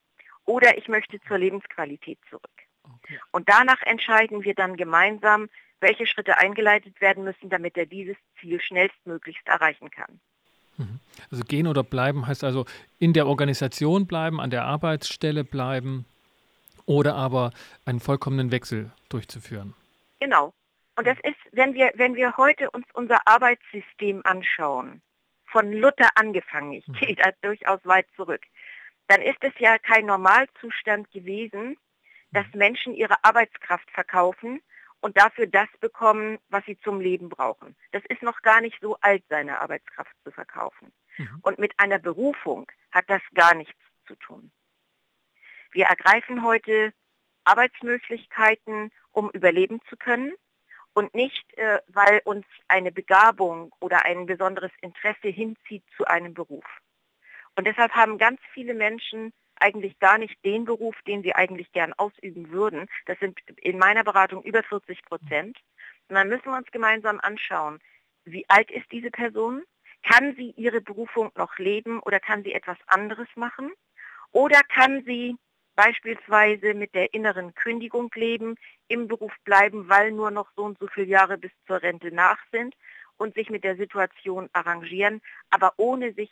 oder 0.50 0.80
ich 0.80 0.88
möchte 0.88 1.22
zur 1.28 1.38
Lebensqualität 1.38 2.18
zurück. 2.28 2.50
Okay. 2.84 3.20
Und 3.32 3.48
danach 3.48 3.82
entscheiden 3.84 4.44
wir 4.44 4.56
dann 4.56 4.78
gemeinsam, 4.78 5.48
welche 5.80 6.08
Schritte 6.08 6.40
eingeleitet 6.40 7.00
werden 7.00 7.24
müssen, 7.24 7.50
damit 7.52 7.78
er 7.78 7.86
dieses 7.86 8.18
Ziel 8.40 8.60
schnellstmöglichst 8.60 9.48
erreichen 9.48 9.92
kann. 9.92 10.20
Mhm. 10.78 11.00
Also 11.30 11.44
gehen 11.44 11.68
oder 11.68 11.84
bleiben 11.84 12.26
heißt 12.26 12.44
also 12.44 12.66
in 12.98 13.14
der 13.14 13.28
Organisation 13.28 14.08
bleiben, 14.08 14.42
an 14.42 14.50
der 14.50 14.66
Arbeitsstelle 14.66 15.44
bleiben 15.44 16.06
oder 16.88 17.14
aber 17.14 17.52
einen 17.86 18.00
vollkommenen 18.00 18.52
Wechsel 18.52 18.90
durchzuführen. 19.10 19.76
Genau. 20.20 20.52
Und 20.96 21.06
das 21.06 21.18
ist, 21.24 21.38
wenn 21.52 21.76
wir, 21.76 21.92
wenn 21.94 22.16
wir 22.16 22.38
heute 22.38 22.72
uns 22.72 22.88
unser 22.94 23.20
Arbeitssystem 23.26 24.22
anschauen, 24.24 25.04
von 25.46 25.72
Luther 25.72 26.10
angefangen, 26.16 26.74
ich 26.74 26.88
mhm. 26.88 26.94
gehe 26.94 27.16
da 27.16 27.32
durchaus 27.42 27.80
weit 27.84 28.08
zurück, 28.16 28.42
dann 29.10 29.24
ist 29.24 29.44
es 29.44 29.54
ja 29.58 29.80
kein 29.80 30.06
Normalzustand 30.06 31.10
gewesen, 31.12 31.78
dass 32.32 32.46
mhm. 32.54 32.60
Menschen 32.60 32.94
ihre 32.94 33.16
Arbeitskraft 33.24 33.90
verkaufen 33.92 34.62
und 35.02 35.18
dafür 35.18 35.48
das 35.48 35.68
bekommen, 35.80 36.38
was 36.50 36.64
sie 36.66 36.78
zum 36.82 37.02
Leben 37.02 37.28
brauchen. 37.28 37.76
Das 37.92 38.04
ist 38.08 38.22
noch 38.22 38.42
gar 38.44 38.62
nicht 38.62 38.78
so 38.82 38.98
alt, 39.02 39.24
seine 39.28 39.62
Arbeitskraft 39.62 40.16
zu 40.24 40.32
verkaufen. 40.32 40.94
Mhm. 41.18 41.40
Und 41.42 41.58
mit 41.58 41.74
einer 41.78 41.98
Berufung 41.98 42.72
hat 42.92 43.06
das 43.08 43.22
gar 43.34 43.56
nichts 43.56 43.80
zu 44.06 44.16
tun. 44.16 44.52
Wir 45.72 45.86
ergreifen 45.86 46.44
heute 46.44 46.94
Arbeitsmöglichkeiten, 47.46 48.92
um 49.12 49.32
überleben 49.32 49.82
zu 49.90 49.98
können 49.98 50.34
und 50.94 51.16
nicht, 51.16 51.58
äh, 51.58 51.80
weil 51.88 52.22
uns 52.26 52.46
eine 52.68 52.92
Begabung 52.92 53.74
oder 53.80 54.06
ein 54.06 54.28
besonderes 54.28 54.72
Interesse 54.82 55.30
hinzieht 55.30 55.84
zu 55.98 56.06
einem 56.06 56.36
Beruf. 56.36 56.66
Und 57.56 57.68
deshalb 57.68 57.92
haben 57.94 58.18
ganz 58.18 58.40
viele 58.54 58.74
Menschen 58.74 59.34
eigentlich 59.60 60.00
gar 60.00 60.18
nicht 60.18 60.44
den 60.46 60.66
Beruf, 60.66 60.96
den 61.06 61.22
sie 61.22 61.36
eigentlich 61.36 61.72
gern 61.72 61.94
ausüben 61.94 62.50
würden. 62.52 62.88
Das 63.06 63.20
sind 63.20 63.40
in 63.58 63.78
meiner 63.78 64.04
Beratung 64.04 64.44
über 64.44 64.64
40 64.64 65.04
Prozent. 65.04 65.58
Und 66.08 66.16
dann 66.16 66.30
müssen 66.30 66.46
wir 66.46 66.58
uns 66.58 66.72
gemeinsam 66.72 67.20
anschauen, 67.20 67.80
wie 68.26 68.46
alt 68.48 68.72
ist 68.72 68.92
diese 68.92 69.12
Person? 69.12 69.64
Kann 70.04 70.36
sie 70.36 70.54
ihre 70.56 70.82
Berufung 70.82 71.32
noch 71.36 71.58
leben 71.58 72.00
oder 72.00 72.20
kann 72.20 72.44
sie 72.44 72.54
etwas 72.54 72.78
anderes 72.88 73.28
machen? 73.36 73.72
Oder 74.32 74.62
kann 74.74 75.04
sie 75.06 75.36
beispielsweise 75.76 76.74
mit 76.74 76.94
der 76.94 77.14
inneren 77.14 77.54
Kündigung 77.54 78.12
leben, 78.14 78.56
im 78.88 79.08
Beruf 79.08 79.34
bleiben, 79.46 79.88
weil 79.88 80.12
nur 80.12 80.32
noch 80.32 80.50
so 80.56 80.64
und 80.64 80.78
so 80.80 80.88
viele 80.88 81.08
Jahre 81.08 81.38
bis 81.38 81.52
zur 81.68 81.82
Rente 81.82 82.12
nach 82.12 82.40
sind 82.52 82.76
und 83.18 83.34
sich 83.36 83.50
mit 83.50 83.64
der 83.64 83.78
Situation 83.78 84.50
arrangieren, 84.54 85.22
aber 85.50 85.74
ohne 85.78 86.14
sich 86.14 86.30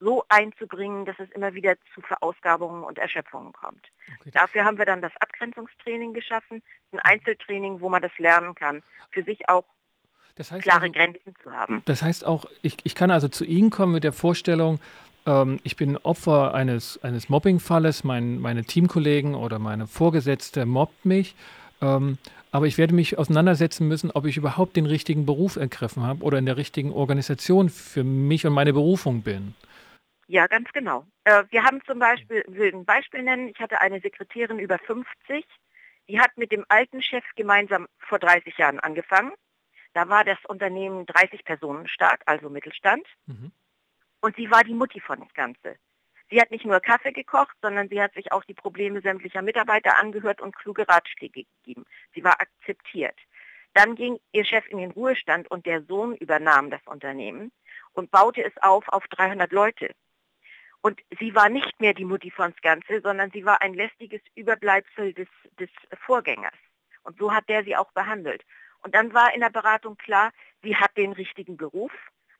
so 0.00 0.24
einzubringen, 0.28 1.04
dass 1.04 1.18
es 1.18 1.30
immer 1.30 1.54
wieder 1.54 1.76
zu 1.94 2.00
Verausgabungen 2.00 2.84
und 2.84 2.98
Erschöpfungen 2.98 3.52
kommt. 3.52 3.86
Okay. 4.20 4.30
Dafür 4.32 4.64
haben 4.64 4.78
wir 4.78 4.84
dann 4.84 5.02
das 5.02 5.12
Abgrenzungstraining 5.20 6.14
geschaffen, 6.14 6.62
ein 6.92 7.00
Einzeltraining, 7.00 7.80
wo 7.80 7.88
man 7.88 8.02
das 8.02 8.16
lernen 8.18 8.54
kann, 8.54 8.82
für 9.10 9.22
sich 9.24 9.48
auch 9.48 9.64
das 10.36 10.52
heißt 10.52 10.62
klare 10.62 10.82
also, 10.82 10.92
Grenzen 10.92 11.34
zu 11.42 11.50
haben. 11.50 11.82
Das 11.86 12.02
heißt 12.02 12.24
auch, 12.24 12.44
ich, 12.62 12.76
ich 12.84 12.94
kann 12.94 13.10
also 13.10 13.28
zu 13.28 13.44
Ihnen 13.44 13.70
kommen 13.70 13.92
mit 13.92 14.04
der 14.04 14.12
Vorstellung, 14.12 14.78
ähm, 15.26 15.58
ich 15.62 15.76
bin 15.76 15.96
Opfer 15.98 16.54
eines, 16.54 17.02
eines 17.02 17.28
Mobbingfalles, 17.28 18.04
mein, 18.04 18.38
meine 18.38 18.64
Teamkollegen 18.64 19.34
oder 19.34 19.58
meine 19.58 19.86
Vorgesetzte 19.86 20.64
mobbt 20.64 21.04
mich. 21.04 21.34
Ähm, 21.80 22.18
aber 22.50 22.66
ich 22.66 22.78
werde 22.78 22.94
mich 22.94 23.18
auseinandersetzen 23.18 23.86
müssen, 23.86 24.10
ob 24.10 24.24
ich 24.24 24.36
überhaupt 24.36 24.76
den 24.76 24.86
richtigen 24.86 25.26
Beruf 25.26 25.56
ergriffen 25.56 26.02
habe 26.02 26.24
oder 26.24 26.38
in 26.38 26.46
der 26.46 26.56
richtigen 26.56 26.92
Organisation 26.92 27.68
für 27.68 28.04
mich 28.04 28.46
und 28.46 28.54
meine 28.54 28.72
Berufung 28.72 29.22
bin. 29.22 29.54
Ja, 30.28 30.46
ganz 30.46 30.70
genau. 30.72 31.06
Äh, 31.24 31.44
wir 31.50 31.64
haben 31.64 31.82
zum 31.86 31.98
Beispiel, 31.98 32.44
will 32.48 32.72
ein 32.72 32.84
Beispiel 32.84 33.22
nennen, 33.22 33.48
ich 33.48 33.58
hatte 33.60 33.80
eine 33.80 34.00
Sekretärin 34.00 34.58
über 34.58 34.78
50, 34.78 35.44
die 36.06 36.20
hat 36.20 36.36
mit 36.36 36.52
dem 36.52 36.66
alten 36.68 37.02
Chef 37.02 37.24
gemeinsam 37.34 37.88
vor 37.98 38.18
30 38.18 38.56
Jahren 38.58 38.78
angefangen. 38.78 39.32
Da 39.94 40.10
war 40.10 40.24
das 40.24 40.38
Unternehmen 40.46 41.06
30 41.06 41.44
Personen 41.44 41.88
stark, 41.88 42.22
also 42.26 42.50
Mittelstand. 42.50 43.06
Mhm. 43.24 43.52
Und 44.20 44.36
sie 44.36 44.50
war 44.50 44.64
die 44.64 44.74
Mutti 44.74 45.00
von 45.00 45.20
das 45.20 45.32
Ganze. 45.32 45.76
Sie 46.30 46.38
hat 46.38 46.50
nicht 46.50 46.66
nur 46.66 46.80
Kaffee 46.80 47.12
gekocht, 47.12 47.56
sondern 47.62 47.88
sie 47.88 48.02
hat 48.02 48.12
sich 48.12 48.30
auch 48.30 48.44
die 48.44 48.54
Probleme 48.54 49.00
sämtlicher 49.00 49.40
Mitarbeiter 49.40 49.98
angehört 49.98 50.42
und 50.42 50.54
kluge 50.54 50.86
Ratschläge 50.86 51.44
gegeben. 51.62 51.86
Sie 52.14 52.22
war 52.22 52.38
akzeptiert. 52.38 53.18
Dann 53.72 53.94
ging 53.94 54.18
ihr 54.32 54.44
Chef 54.44 54.66
in 54.68 54.76
den 54.76 54.90
Ruhestand 54.90 55.50
und 55.50 55.64
der 55.64 55.82
Sohn 55.84 56.14
übernahm 56.16 56.68
das 56.68 56.86
Unternehmen 56.86 57.50
und 57.92 58.10
baute 58.10 58.44
es 58.44 58.52
auf 58.60 58.88
auf 58.88 59.06
300 59.08 59.52
Leute. 59.52 59.94
Und 60.80 61.00
sie 61.18 61.34
war 61.34 61.48
nicht 61.48 61.80
mehr 61.80 61.94
die 61.94 62.04
Mutti 62.04 62.30
von 62.30 62.52
das 62.52 62.60
Ganze, 62.62 63.00
sondern 63.00 63.30
sie 63.30 63.44
war 63.44 63.60
ein 63.62 63.74
lästiges 63.74 64.20
Überbleibsel 64.34 65.12
des, 65.12 65.28
des 65.58 65.70
Vorgängers. 66.06 66.54
Und 67.02 67.18
so 67.18 67.32
hat 67.32 67.48
der 67.48 67.64
sie 67.64 67.76
auch 67.76 67.90
behandelt. 67.92 68.44
Und 68.82 68.94
dann 68.94 69.12
war 69.12 69.34
in 69.34 69.40
der 69.40 69.50
Beratung 69.50 69.96
klar, 69.96 70.30
sie 70.62 70.76
hat 70.76 70.96
den 70.96 71.12
richtigen 71.12 71.56
Beruf, 71.56 71.92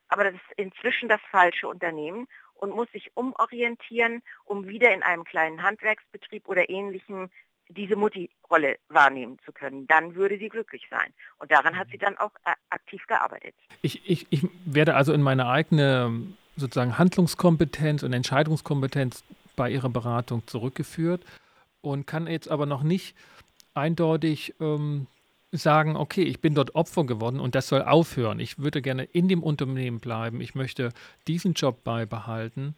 aber 0.07 0.23
das 0.23 0.33
ist 0.35 0.57
inzwischen 0.57 1.09
das 1.09 1.21
falsche 1.31 1.67
Unternehmen 1.67 2.27
und 2.55 2.75
muss 2.75 2.91
sich 2.91 3.11
umorientieren, 3.15 4.21
um 4.45 4.67
wieder 4.67 4.93
in 4.93 5.03
einem 5.03 5.23
kleinen 5.23 5.61
Handwerksbetrieb 5.61 6.47
oder 6.47 6.69
ähnlichem 6.69 7.29
diese 7.69 7.95
Mutti-Rolle 7.95 8.77
wahrnehmen 8.89 9.37
zu 9.45 9.51
können. 9.51 9.85
Dann 9.87 10.15
würde 10.15 10.39
sie 10.39 10.49
glücklich 10.49 10.87
sein. 10.89 11.13
Und 11.37 11.51
daran 11.51 11.77
hat 11.77 11.87
sie 11.91 11.99
dann 11.99 12.17
auch 12.17 12.31
äh, 12.45 12.53
aktiv 12.71 13.05
gearbeitet. 13.07 13.53
Ich, 13.81 14.09
ich, 14.09 14.25
ich 14.31 14.47
werde 14.65 14.95
also 14.95 15.13
in 15.13 15.21
meine 15.21 15.47
eigene 15.47 16.33
sozusagen 16.59 16.97
Handlungskompetenz 16.97 18.03
und 18.03 18.13
Entscheidungskompetenz 18.13 19.23
bei 19.55 19.71
ihrer 19.71 19.89
Beratung 19.89 20.45
zurückgeführt 20.47 21.23
und 21.81 22.07
kann 22.07 22.27
jetzt 22.27 22.49
aber 22.49 22.65
noch 22.65 22.83
nicht 22.83 23.15
eindeutig 23.73 24.55
ähm, 24.59 25.07
sagen, 25.51 25.95
okay, 25.95 26.23
ich 26.23 26.41
bin 26.41 26.53
dort 26.53 26.75
Opfer 26.75 27.05
geworden 27.05 27.39
und 27.39 27.55
das 27.55 27.67
soll 27.67 27.81
aufhören. 27.81 28.39
Ich 28.39 28.59
würde 28.59 28.81
gerne 28.81 29.03
in 29.03 29.27
dem 29.27 29.41
Unternehmen 29.41 29.99
bleiben. 29.99 30.41
Ich 30.41 30.55
möchte 30.55 30.89
diesen 31.27 31.53
Job 31.53 31.83
beibehalten. 31.83 32.75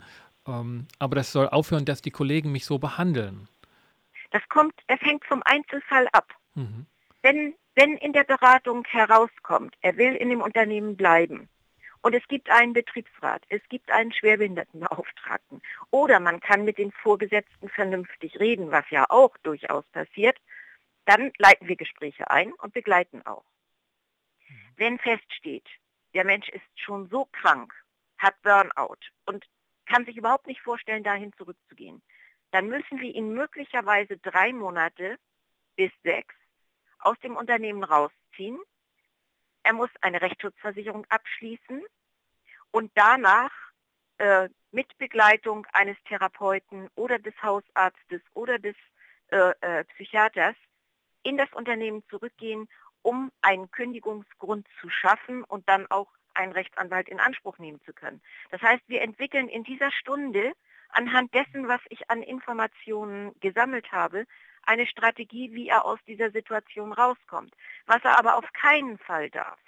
Ähm, 0.47 0.88
aber 1.00 1.15
das 1.15 1.31
soll 1.31 1.50
aufhören, 1.50 1.85
dass 1.85 2.01
die 2.01 2.11
Kollegen 2.11 2.51
mich 2.51 2.65
so 2.65 2.79
behandeln. 2.79 3.47
Das 4.31 4.41
kommt, 4.50 4.73
das 4.88 5.00
hängt 5.01 5.25
vom 5.25 5.41
Einzelfall 5.43 6.07
ab. 6.13 6.29
Mhm. 6.55 6.85
Wenn, 7.21 7.53
wenn 7.75 7.97
in 7.97 8.13
der 8.13 8.23
Beratung 8.23 8.85
herauskommt, 8.85 9.75
er 9.81 9.97
will 9.97 10.15
in 10.15 10.29
dem 10.29 10.41
Unternehmen 10.41 10.95
bleiben, 10.95 11.50
und 12.01 12.15
es 12.15 12.27
gibt 12.27 12.50
einen 12.50 12.74
Betriebsrat, 12.74 13.43
es 13.50 13.62
gibt 13.70 13.91
einen 13.91 14.12
Schwerbehindertenbeauftragten. 14.12 15.62
Oder 15.91 16.20
man 16.20 16.39
kann 16.39 16.65
mit 16.65 16.77
den 16.77 16.91
Vorgesetzten 16.91 17.70
vernünftig 17.70 18.39
reden, 18.39 18.72
was 18.72 18.89
ja 18.89 19.05
auch 19.10 19.38
durchaus 19.43 19.86
passiert. 19.91 20.38
Dann 21.05 21.31
leiten 21.38 21.67
wir 21.67 21.75
Gespräche 21.75 22.29
ein 22.29 22.53
und 22.53 22.74
begleiten 22.74 23.25
auch. 23.25 23.46
Wenn 24.77 24.98
feststeht, 24.98 25.67
der 26.13 26.25
Mensch 26.25 26.50
ist 26.50 26.65
schon 26.75 27.08
so 27.10 27.25
krank, 27.31 27.74
hat 28.17 28.41
Burnout 28.41 28.98
und 29.25 29.46
kann 29.86 30.05
sich 30.05 30.17
überhaupt 30.17 30.48
nicht 30.48 30.62
vorstellen, 30.62 31.03
dahin 31.03 31.34
zurückzugehen, 31.34 32.01
dann 32.51 32.67
müssen 32.67 33.00
wir 33.00 33.13
ihn 33.13 33.34
möglicherweise 33.34 34.17
drei 34.17 34.53
Monate 34.53 35.17
bis 35.75 35.91
sechs 36.03 36.36
aus 37.00 37.17
dem 37.20 37.36
Unternehmen 37.36 37.84
rausziehen 37.84 38.60
er 39.63 39.74
muss 39.74 39.89
eine 40.01 40.22
Rechtsschutzversicherung 40.22 41.06
abschließen 41.10 41.84
und 42.72 42.91
danach 42.96 43.51
äh, 44.18 44.50
mit 44.72 44.98
Begleitung 44.98 45.68
eines 45.74 45.98
Therapeuten 46.08 46.89
oder 46.96 47.20
des 47.20 47.34
Hausarztes 47.41 48.22
oder 48.34 48.60
des 48.60 48.75
äh, 49.32 49.51
äh, 49.62 49.84
Psychiaters 49.86 50.56
in 51.24 51.38
das 51.38 51.51
Unternehmen 51.53 52.03
zurückgehen, 52.10 52.68
um 53.01 53.32
einen 53.41 53.70
Kündigungsgrund 53.72 54.68
zu 54.80 54.89
schaffen 54.89 55.44
und 55.44 55.68
dann 55.68 55.89
auch 55.89 56.08
einen 56.34 56.53
Rechtsanwalt 56.53 57.10
in 57.10 57.20
Anspruch 57.20 57.58
nehmen 57.58 57.82
zu 57.86 57.94
können. 57.94 58.22
Das 58.51 58.62
heißt, 58.62 58.84
wir 58.88 59.01
entwickeln 59.01 59.50
in 59.50 59.63
dieser 59.63 59.91
Stunde 59.91 60.53
anhand 60.89 61.34
dessen, 61.34 61.68
was 61.68 61.82
ich 61.89 62.10
an 62.10 62.22
Informationen 62.24 63.38
gesammelt 63.39 63.91
habe, 63.91 64.25
eine 64.63 64.88
Strategie, 64.88 65.53
wie 65.53 65.70
er 65.70 65.86
aus 65.86 66.00
dieser 66.08 66.32
Situation 66.32 66.94
rauskommt. 66.94 67.53
Was 67.86 68.03
er 68.03 68.18
aber 68.18 68.38
auf 68.38 68.51
keinen 68.53 68.98
Fall 69.00 69.30
darf. 69.30 69.60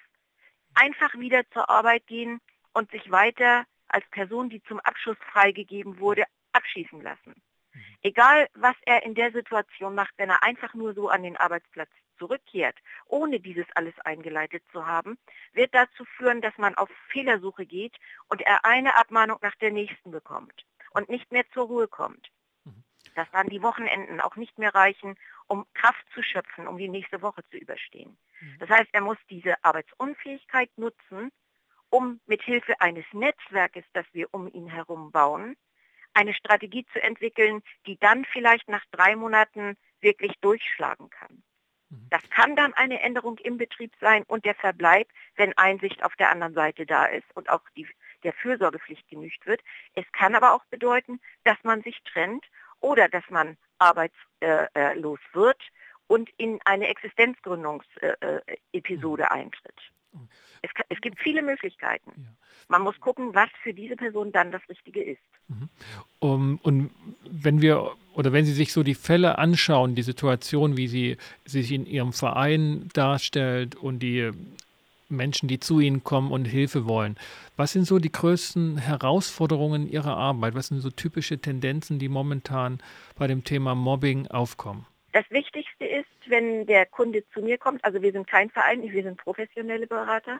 Einfach 0.76 1.14
wieder 1.16 1.44
zur 1.52 1.70
Arbeit 1.70 2.08
gehen 2.08 2.42
und 2.74 2.90
sich 2.92 3.12
weiter 3.12 3.66
als 3.88 4.06
Person, 4.10 4.50
die 4.50 4.64
zum 4.64 4.80
Abschluss 4.80 5.18
freigegeben 5.32 6.00
wurde, 6.00 6.26
abschießen 6.52 7.02
lassen. 7.02 7.36
Mhm. 7.74 7.98
Egal, 8.02 8.48
was 8.56 8.76
er 8.86 9.04
in 9.04 9.16
der 9.16 9.32
Situation 9.32 9.96
macht, 9.96 10.14
wenn 10.18 10.30
er 10.30 10.44
einfach 10.44 10.74
nur 10.74 10.94
so 10.94 11.10
an 11.10 11.24
den 11.24 11.38
Arbeitsplatz 11.38 11.92
zurückkehrt, 12.18 12.78
ohne 13.06 13.40
dieses 13.40 13.66
alles 13.76 13.94
eingeleitet 14.00 14.64
zu 14.72 14.86
haben, 14.86 15.18
wird 15.54 15.74
dazu 15.74 16.06
führen, 16.18 16.42
dass 16.42 16.58
man 16.58 16.76
auf 16.76 16.90
Fehlersuche 17.10 17.66
geht 17.66 17.96
und 18.30 18.42
er 18.42 18.66
eine 18.66 18.96
Abmahnung 18.96 19.40
nach 19.42 19.56
der 19.56 19.72
nächsten 19.72 20.12
bekommt 20.12 20.66
und 20.92 21.10
nicht 21.10 21.32
mehr 21.32 21.50
zur 21.52 21.68
Ruhe 21.68 21.88
kommt 21.88 22.32
dass 23.14 23.30
dann 23.32 23.50
die 23.50 23.62
Wochenenden 23.62 24.22
auch 24.22 24.36
nicht 24.36 24.58
mehr 24.58 24.74
reichen, 24.74 25.16
um 25.48 25.66
Kraft 25.74 26.06
zu 26.14 26.22
schöpfen, 26.22 26.68
um 26.68 26.78
die 26.78 26.90
nächste 26.90 27.22
Woche 27.22 27.44
zu 27.50 27.58
überstehen. 27.58 28.18
Mhm. 28.42 28.58
Das 28.60 28.70
heißt, 28.70 28.90
er 28.92 29.02
muss 29.02 29.18
diese 29.30 29.64
Arbeitsunfähigkeit 29.64 30.70
nutzen, 30.78 31.32
um 31.90 32.20
mit 32.26 32.42
Hilfe 32.42 32.80
eines 32.82 33.06
Netzwerkes, 33.14 33.86
das 33.94 34.06
wir 34.14 34.28
um 34.32 34.52
ihn 34.52 34.68
herum 34.68 35.12
bauen, 35.12 35.56
eine 36.14 36.34
Strategie 36.34 36.86
zu 36.94 37.02
entwickeln, 37.02 37.62
die 37.86 37.98
dann 37.98 38.26
vielleicht 38.26 38.68
nach 38.68 38.84
drei 38.92 39.16
Monaten 39.16 39.78
wirklich 40.00 40.34
durchschlagen 40.42 41.10
kann. 41.10 41.44
Mhm. 41.90 42.08
Das 42.10 42.28
kann 42.30 42.56
dann 42.56 42.74
eine 42.74 43.00
Änderung 43.02 43.38
im 43.40 43.58
Betrieb 43.58 43.94
sein 44.00 44.24
und 44.24 44.46
der 44.46 44.56
Verbleib, 44.56 45.08
wenn 45.36 45.58
Einsicht 45.58 46.04
auf 46.04 46.16
der 46.16 46.30
anderen 46.30 46.54
Seite 46.54 46.86
da 46.86 47.06
ist 47.06 47.26
und 47.36 47.50
auch 47.50 47.62
die, 47.76 47.88
der 48.24 48.34
Fürsorgepflicht 48.34 49.08
genügt 49.08 49.46
wird. 49.46 49.62
Es 49.94 50.06
kann 50.12 50.36
aber 50.36 50.54
auch 50.54 50.66
bedeuten, 50.66 51.20
dass 51.44 51.58
man 51.64 51.82
sich 51.84 52.02
trennt 52.04 52.46
oder 52.84 53.08
dass 53.08 53.24
man 53.30 53.56
arbeitslos 53.80 54.20
äh, 54.42 54.94
äh, 54.94 55.18
wird 55.34 55.62
und 56.08 56.30
in 56.38 56.60
eine 56.66 56.90
Existenzgründungsepisode 56.90 59.32
eintritt. 59.32 59.80
Es, 60.62 60.70
es, 60.90 61.02
gibt 61.02 61.20
viele 61.20 61.42
Möglichkeiten. 61.42 62.28
Man 62.68 62.84
muss 62.84 63.00
gucken, 63.00 63.34
was 63.34 63.50
für 63.64 63.74
diese 63.74 63.96
Person 63.96 64.32
dann 64.32 64.52
das 64.52 64.62
Richtige 64.70 65.02
ist. 65.02 65.24
Mhm. 65.48 65.70
Um, 66.20 66.60
und 66.62 66.92
wenn 67.24 67.64
wir 67.64 67.96
oder 68.14 68.32
wenn 68.32 68.46
Sie 68.46 68.54
sich 68.54 68.72
so 68.74 68.84
die 68.84 68.94
Fälle 68.94 69.40
anschauen, 69.40 69.96
die 69.96 70.04
Situation, 70.04 70.78
wie 70.78 70.88
sie 70.88 71.18
sich 71.46 71.72
in 71.72 71.88
Ihrem 71.88 72.14
Verein 72.14 72.90
darstellt 72.94 73.76
und 73.76 73.98
die 74.00 74.30
Menschen, 75.14 75.48
die 75.48 75.60
zu 75.60 75.80
Ihnen 75.80 76.04
kommen 76.04 76.32
und 76.32 76.46
Hilfe 76.46 76.88
wollen, 76.88 77.18
was 77.56 77.72
sind 77.72 77.86
so 77.86 78.00
die 78.00 78.12
größten 78.12 78.78
Herausforderungen 78.78 79.88
Ihrer 79.88 80.18
Arbeit? 80.18 80.56
Was 80.56 80.68
sind 80.68 80.80
so 80.80 80.90
typische 80.90 81.40
Tendenzen, 81.40 82.00
die 82.00 82.10
momentan 82.10 82.80
bei 83.18 83.28
dem 83.28 83.44
Thema 83.44 83.76
Mobbing 83.76 84.28
aufkommen? 84.28 84.86
Das 85.14 85.30
Wichtigste 85.30 85.86
ist, 85.86 86.08
wenn 86.28 86.66
der 86.66 86.86
Kunde 86.86 87.24
zu 87.34 87.42
mir 87.42 87.58
kommt, 87.58 87.86
also 87.86 88.02
wir 88.02 88.12
sind 88.12 88.28
kein 88.28 88.50
Verein, 88.50 88.82
wir 88.82 89.04
sind 89.04 89.18
professionelle 89.18 89.88
Berater, 89.88 90.40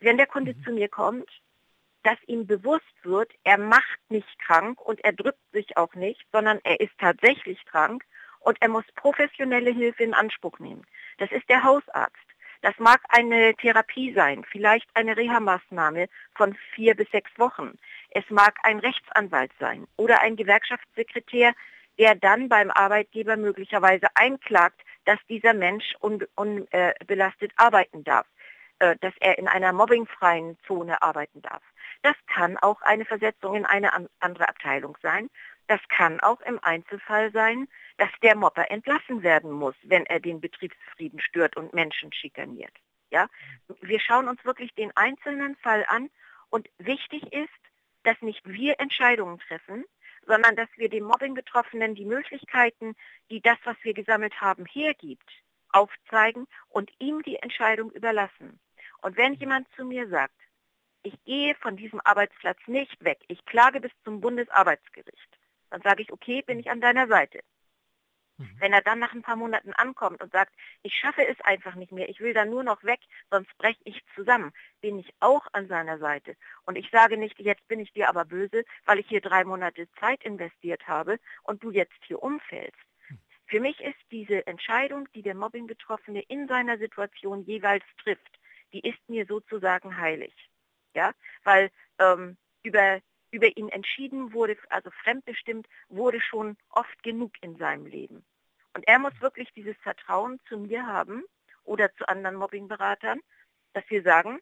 wenn 0.00 0.18
der 0.18 0.26
Kunde 0.26 0.54
mhm. 0.54 0.64
zu 0.64 0.72
mir 0.72 0.88
kommt, 0.88 1.30
dass 2.02 2.18
ihm 2.26 2.46
bewusst 2.46 2.84
wird, 3.04 3.32
er 3.44 3.58
macht 3.58 4.00
nicht 4.08 4.38
krank 4.40 4.80
und 4.80 5.02
er 5.04 5.12
drückt 5.12 5.40
sich 5.52 5.76
auch 5.76 5.94
nicht, 5.94 6.20
sondern 6.32 6.58
er 6.64 6.80
ist 6.80 6.92
tatsächlich 6.98 7.64
krank 7.64 8.04
und 8.40 8.58
er 8.60 8.68
muss 8.68 8.84
professionelle 8.96 9.72
Hilfe 9.72 10.02
in 10.02 10.14
Anspruch 10.14 10.58
nehmen. 10.58 10.84
Das 11.18 11.30
ist 11.30 11.48
der 11.48 11.62
Hausarzt. 11.62 12.16
Das 12.62 12.78
mag 12.78 13.00
eine 13.08 13.54
Therapie 13.56 14.14
sein, 14.14 14.44
vielleicht 14.44 14.88
eine 14.94 15.16
Reha-Maßnahme 15.16 16.08
von 16.34 16.54
vier 16.74 16.94
bis 16.94 17.10
sechs 17.10 17.30
Wochen. 17.36 17.76
Es 18.10 18.24
mag 18.30 18.54
ein 18.62 18.78
Rechtsanwalt 18.78 19.50
sein 19.58 19.86
oder 19.96 20.22
ein 20.22 20.36
Gewerkschaftssekretär, 20.36 21.54
der 21.98 22.14
dann 22.14 22.48
beim 22.48 22.70
Arbeitgeber 22.70 23.36
möglicherweise 23.36 24.06
einklagt, 24.14 24.80
dass 25.04 25.18
dieser 25.28 25.54
Mensch 25.54 25.94
unbelastet 25.98 26.30
un, 26.38 26.68
äh, 26.70 27.48
arbeiten 27.56 28.04
darf, 28.04 28.26
äh, 28.78 28.94
dass 29.00 29.14
er 29.18 29.38
in 29.38 29.48
einer 29.48 29.72
mobbingfreien 29.72 30.56
Zone 30.64 31.02
arbeiten 31.02 31.42
darf. 31.42 31.62
Das 32.02 32.14
kann 32.32 32.56
auch 32.58 32.80
eine 32.82 33.04
Versetzung 33.04 33.56
in 33.56 33.66
eine 33.66 33.92
an, 33.92 34.08
andere 34.20 34.48
Abteilung 34.48 34.96
sein. 35.02 35.28
Das 35.66 35.80
kann 35.88 36.20
auch 36.20 36.40
im 36.42 36.58
Einzelfall 36.62 37.32
sein, 37.32 37.68
dass 37.96 38.10
der 38.22 38.36
Mopper 38.36 38.70
entlassen 38.70 39.22
werden 39.22 39.50
muss, 39.52 39.74
wenn 39.82 40.04
er 40.06 40.20
den 40.20 40.40
Betriebsfrieden 40.40 41.20
stört 41.20 41.56
und 41.56 41.72
Menschen 41.72 42.12
schikaniert. 42.12 42.72
Ja? 43.10 43.28
Wir 43.80 44.00
schauen 44.00 44.28
uns 44.28 44.44
wirklich 44.44 44.74
den 44.74 44.94
einzelnen 44.96 45.56
Fall 45.56 45.84
an 45.88 46.10
und 46.50 46.68
wichtig 46.78 47.32
ist, 47.32 47.48
dass 48.02 48.20
nicht 48.20 48.42
wir 48.44 48.80
Entscheidungen 48.80 49.38
treffen, 49.38 49.84
sondern 50.26 50.56
dass 50.56 50.68
wir 50.76 50.88
dem 50.88 51.04
Mobbing-Betroffenen 51.04 51.94
die 51.94 52.04
Möglichkeiten, 52.04 52.94
die 53.30 53.40
das, 53.40 53.58
was 53.64 53.76
wir 53.82 53.94
gesammelt 53.94 54.40
haben, 54.40 54.66
hergibt, 54.66 55.28
aufzeigen 55.70 56.46
und 56.68 56.90
ihm 56.98 57.22
die 57.22 57.36
Entscheidung 57.36 57.90
überlassen. 57.92 58.60
Und 59.02 59.16
wenn 59.16 59.34
jemand 59.34 59.66
zu 59.76 59.84
mir 59.84 60.08
sagt, 60.08 60.34
ich 61.02 61.14
gehe 61.24 61.54
von 61.56 61.76
diesem 61.76 62.00
Arbeitsplatz 62.04 62.58
nicht 62.66 63.02
weg, 63.02 63.18
ich 63.28 63.44
klage 63.44 63.80
bis 63.80 63.90
zum 64.04 64.20
Bundesarbeitsgericht, 64.20 65.38
dann 65.72 65.80
sage 65.80 66.02
ich, 66.02 66.12
okay, 66.12 66.42
bin 66.42 66.58
ich 66.58 66.70
an 66.70 66.82
deiner 66.82 67.08
Seite. 67.08 67.40
Mhm. 68.36 68.56
Wenn 68.58 68.72
er 68.74 68.82
dann 68.82 68.98
nach 68.98 69.14
ein 69.14 69.22
paar 69.22 69.36
Monaten 69.36 69.72
ankommt 69.72 70.22
und 70.22 70.30
sagt, 70.30 70.54
ich 70.82 70.94
schaffe 70.94 71.26
es 71.26 71.40
einfach 71.40 71.76
nicht 71.76 71.92
mehr, 71.92 72.10
ich 72.10 72.20
will 72.20 72.34
da 72.34 72.44
nur 72.44 72.62
noch 72.62 72.84
weg, 72.84 73.00
sonst 73.30 73.56
breche 73.56 73.80
ich 73.84 74.02
zusammen, 74.14 74.52
bin 74.82 74.98
ich 74.98 75.14
auch 75.20 75.46
an 75.52 75.68
seiner 75.68 75.98
Seite. 75.98 76.36
Und 76.66 76.76
ich 76.76 76.90
sage 76.90 77.16
nicht, 77.16 77.38
jetzt 77.38 77.66
bin 77.68 77.80
ich 77.80 77.90
dir 77.94 78.10
aber 78.10 78.26
böse, 78.26 78.64
weil 78.84 78.98
ich 78.98 79.08
hier 79.08 79.22
drei 79.22 79.44
Monate 79.44 79.88
Zeit 79.98 80.22
investiert 80.24 80.86
habe 80.86 81.18
und 81.42 81.62
du 81.64 81.70
jetzt 81.70 82.04
hier 82.06 82.22
umfällst. 82.22 82.76
Mhm. 83.08 83.18
Für 83.46 83.60
mich 83.60 83.80
ist 83.80 83.98
diese 84.10 84.46
Entscheidung, 84.46 85.08
die 85.14 85.22
der 85.22 85.34
Mobbing-Betroffene 85.34 86.20
in 86.28 86.48
seiner 86.48 86.76
Situation 86.76 87.44
jeweils 87.44 87.84
trifft, 88.02 88.38
die 88.74 88.86
ist 88.86 89.08
mir 89.08 89.24
sozusagen 89.24 89.96
heilig. 89.96 90.34
Ja, 90.94 91.12
weil 91.44 91.70
ähm, 91.98 92.36
über 92.62 93.00
über 93.32 93.56
ihn 93.56 93.68
entschieden 93.68 94.32
wurde, 94.32 94.56
also 94.68 94.90
fremdbestimmt, 95.02 95.66
wurde 95.88 96.20
schon 96.20 96.56
oft 96.70 97.02
genug 97.02 97.32
in 97.40 97.56
seinem 97.56 97.86
Leben. 97.86 98.24
Und 98.74 98.86
er 98.86 98.98
muss 98.98 99.12
wirklich 99.20 99.52
dieses 99.54 99.76
Vertrauen 99.78 100.38
zu 100.48 100.58
mir 100.58 100.86
haben 100.86 101.24
oder 101.64 101.92
zu 101.96 102.08
anderen 102.08 102.36
Mobbingberatern, 102.36 103.20
dass 103.72 103.84
wir 103.88 104.02
sagen, 104.02 104.38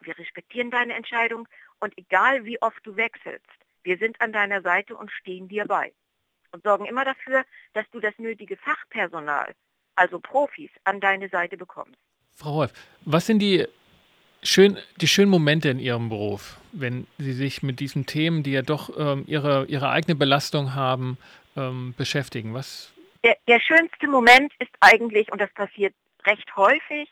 wir 0.00 0.18
respektieren 0.18 0.70
deine 0.70 0.94
Entscheidung 0.94 1.48
und 1.80 1.96
egal 1.96 2.44
wie 2.44 2.60
oft 2.60 2.84
du 2.84 2.96
wechselst, 2.96 3.46
wir 3.82 3.96
sind 3.98 4.20
an 4.20 4.32
deiner 4.32 4.62
Seite 4.62 4.96
und 4.96 5.10
stehen 5.10 5.48
dir 5.48 5.64
bei. 5.64 5.92
Und 6.52 6.62
sorgen 6.62 6.86
immer 6.86 7.04
dafür, 7.04 7.44
dass 7.72 7.88
du 7.90 8.00
das 8.00 8.18
nötige 8.18 8.56
Fachpersonal, 8.56 9.54
also 9.94 10.18
Profis, 10.18 10.70
an 10.84 11.00
deine 11.00 11.28
Seite 11.28 11.56
bekommst. 11.56 11.98
Frau 12.34 12.54
Wolf, 12.54 12.72
was 13.04 13.26
sind 13.26 13.40
die 13.40 13.66
schön, 14.42 14.78
die 15.00 15.08
schönen 15.08 15.30
Momente 15.30 15.68
in 15.68 15.78
Ihrem 15.78 16.08
Beruf, 16.08 16.56
wenn 16.72 17.06
Sie 17.18 17.32
sich 17.32 17.62
mit 17.62 17.80
diesen 17.80 18.06
Themen, 18.06 18.42
die 18.42 18.52
ja 18.52 18.62
doch 18.62 18.90
ähm, 18.98 19.24
ihre, 19.26 19.66
ihre 19.66 19.90
eigene 19.90 20.14
Belastung 20.14 20.74
haben, 20.74 21.18
ähm, 21.56 21.94
beschäftigen? 21.96 22.54
Was? 22.54 22.92
Der, 23.24 23.36
der 23.46 23.60
schönste 23.60 24.06
Moment 24.08 24.52
ist 24.58 24.70
eigentlich, 24.80 25.30
und 25.32 25.40
das 25.40 25.52
passiert 25.52 25.94
recht 26.24 26.56
häufig, 26.56 27.08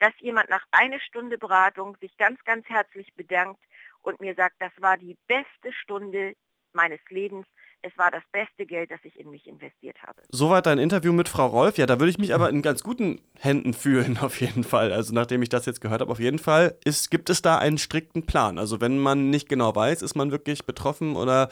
dass 0.00 0.12
jemand 0.20 0.50
nach 0.50 0.64
einer 0.70 1.00
Stunde 1.00 1.38
Beratung 1.38 1.96
sich 2.00 2.16
ganz, 2.16 2.42
ganz 2.44 2.68
herzlich 2.68 3.12
bedankt 3.14 3.60
und 4.02 4.20
mir 4.20 4.34
sagt, 4.34 4.56
das 4.58 4.72
war 4.78 4.96
die 4.96 5.16
beste 5.26 5.72
Stunde 5.72 6.34
meines 6.72 7.00
Lebens 7.08 7.46
es 7.84 7.96
war 7.98 8.10
das 8.10 8.22
beste 8.32 8.64
Geld, 8.64 8.90
das 8.90 9.00
ich 9.04 9.18
in 9.20 9.30
mich 9.30 9.46
investiert 9.46 9.96
habe. 10.02 10.22
Soweit 10.30 10.66
ein 10.66 10.78
Interview 10.78 11.12
mit 11.12 11.28
Frau 11.28 11.46
Rolf. 11.46 11.76
Ja, 11.76 11.84
da 11.84 12.00
würde 12.00 12.10
ich 12.10 12.18
mich 12.18 12.34
aber 12.34 12.48
in 12.48 12.62
ganz 12.62 12.82
guten 12.82 13.20
Händen 13.38 13.74
fühlen, 13.74 14.18
auf 14.22 14.40
jeden 14.40 14.64
Fall. 14.64 14.92
Also 14.92 15.12
nachdem 15.12 15.42
ich 15.42 15.50
das 15.50 15.66
jetzt 15.66 15.82
gehört 15.82 16.00
habe, 16.00 16.10
auf 16.10 16.20
jeden 16.20 16.38
Fall 16.38 16.76
ist, 16.84 17.10
gibt 17.10 17.28
es 17.28 17.42
da 17.42 17.58
einen 17.58 17.76
strikten 17.76 18.24
Plan. 18.24 18.58
Also 18.58 18.80
wenn 18.80 18.98
man 18.98 19.28
nicht 19.28 19.48
genau 19.48 19.74
weiß, 19.74 20.00
ist 20.00 20.14
man 20.14 20.30
wirklich 20.30 20.64
betroffen 20.64 21.14
oder 21.14 21.50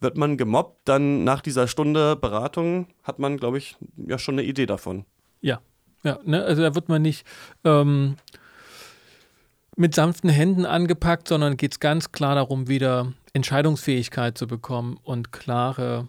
wird 0.00 0.16
man 0.16 0.36
gemobbt, 0.36 0.88
dann 0.88 1.24
nach 1.24 1.40
dieser 1.40 1.66
Stunde 1.66 2.14
Beratung 2.14 2.86
hat 3.02 3.18
man, 3.18 3.36
glaube 3.36 3.58
ich, 3.58 3.76
ja 3.96 4.18
schon 4.18 4.36
eine 4.36 4.44
Idee 4.44 4.66
davon. 4.66 5.06
Ja, 5.40 5.60
ja, 6.04 6.20
ne? 6.24 6.44
also 6.44 6.62
da 6.62 6.76
wird 6.76 6.88
man 6.88 7.02
nicht 7.02 7.26
ähm, 7.64 8.14
mit 9.78 9.94
sanften 9.94 10.28
Händen 10.28 10.66
angepackt, 10.66 11.28
sondern 11.28 11.56
geht 11.56 11.72
es 11.72 11.80
ganz 11.80 12.10
klar 12.10 12.34
darum, 12.34 12.66
wieder 12.66 13.12
Entscheidungsfähigkeit 13.32 14.36
zu 14.36 14.48
bekommen 14.48 14.98
und 15.04 15.30
klare 15.30 16.08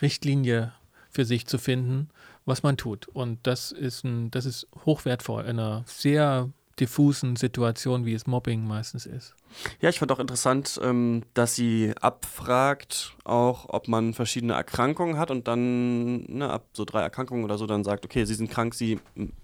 Richtlinie 0.00 0.72
für 1.10 1.26
sich 1.26 1.46
zu 1.46 1.58
finden, 1.58 2.08
was 2.46 2.62
man 2.62 2.78
tut. 2.78 3.08
Und 3.08 3.46
das 3.46 3.70
ist, 3.70 4.02
ein, 4.04 4.30
das 4.30 4.46
ist 4.46 4.66
hochwertvoll 4.86 5.42
in 5.42 5.58
einer 5.58 5.84
sehr 5.86 6.48
diffusen 6.80 7.36
Situation, 7.36 8.06
wie 8.06 8.14
es 8.14 8.26
Mobbing 8.26 8.66
meistens 8.66 9.06
ist. 9.06 9.34
Ja, 9.80 9.90
ich 9.90 9.98
fand 9.98 10.10
auch 10.12 10.18
interessant, 10.18 10.80
ähm, 10.82 11.22
dass 11.34 11.54
sie 11.54 11.92
abfragt, 12.00 13.14
auch 13.24 13.66
ob 13.68 13.88
man 13.88 14.14
verschiedene 14.14 14.54
Erkrankungen 14.54 15.18
hat 15.18 15.30
und 15.30 15.48
dann 15.48 16.22
ne, 16.24 16.50
ab 16.50 16.66
so 16.72 16.84
drei 16.84 17.02
Erkrankungen 17.02 17.44
oder 17.44 17.58
so 17.58 17.66
dann 17.66 17.84
sagt, 17.84 18.04
okay, 18.04 18.24
sie 18.24 18.34
sind 18.34 18.50
krank, 18.50 18.74
sie 18.74 18.98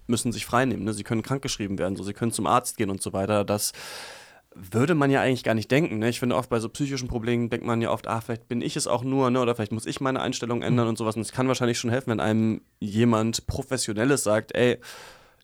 müssen 0.06 0.32
sich 0.32 0.46
freinehmen, 0.46 0.84
ne? 0.84 0.94
sie 0.94 1.04
können 1.04 1.22
krankgeschrieben 1.22 1.78
werden, 1.78 1.96
so 1.96 2.02
sie 2.02 2.14
können 2.14 2.32
zum 2.32 2.46
Arzt 2.46 2.76
gehen 2.76 2.90
und 2.90 3.02
so 3.02 3.12
weiter. 3.12 3.44
Das 3.44 3.72
würde 4.54 4.94
man 4.94 5.10
ja 5.10 5.20
eigentlich 5.20 5.44
gar 5.44 5.54
nicht 5.54 5.70
denken. 5.70 5.98
Ne? 5.98 6.08
Ich 6.08 6.20
finde 6.20 6.36
oft 6.36 6.50
bei 6.50 6.58
so 6.58 6.68
psychischen 6.68 7.08
Problemen 7.08 7.50
denkt 7.50 7.66
man 7.66 7.80
ja 7.80 7.90
oft, 7.90 8.08
ah, 8.08 8.20
vielleicht 8.20 8.48
bin 8.48 8.60
ich 8.60 8.76
es 8.76 8.86
auch 8.86 9.04
nur, 9.04 9.30
ne? 9.30 9.40
oder 9.40 9.54
vielleicht 9.54 9.72
muss 9.72 9.86
ich 9.86 10.00
meine 10.00 10.20
Einstellung 10.20 10.62
ändern 10.62 10.86
mhm. 10.86 10.90
und 10.90 10.98
sowas. 10.98 11.16
Und 11.16 11.22
es 11.22 11.32
kann 11.32 11.48
wahrscheinlich 11.48 11.78
schon 11.78 11.90
helfen, 11.90 12.10
wenn 12.10 12.20
einem 12.20 12.62
jemand 12.80 13.46
Professionelles 13.46 14.24
sagt, 14.24 14.54
ey, 14.54 14.78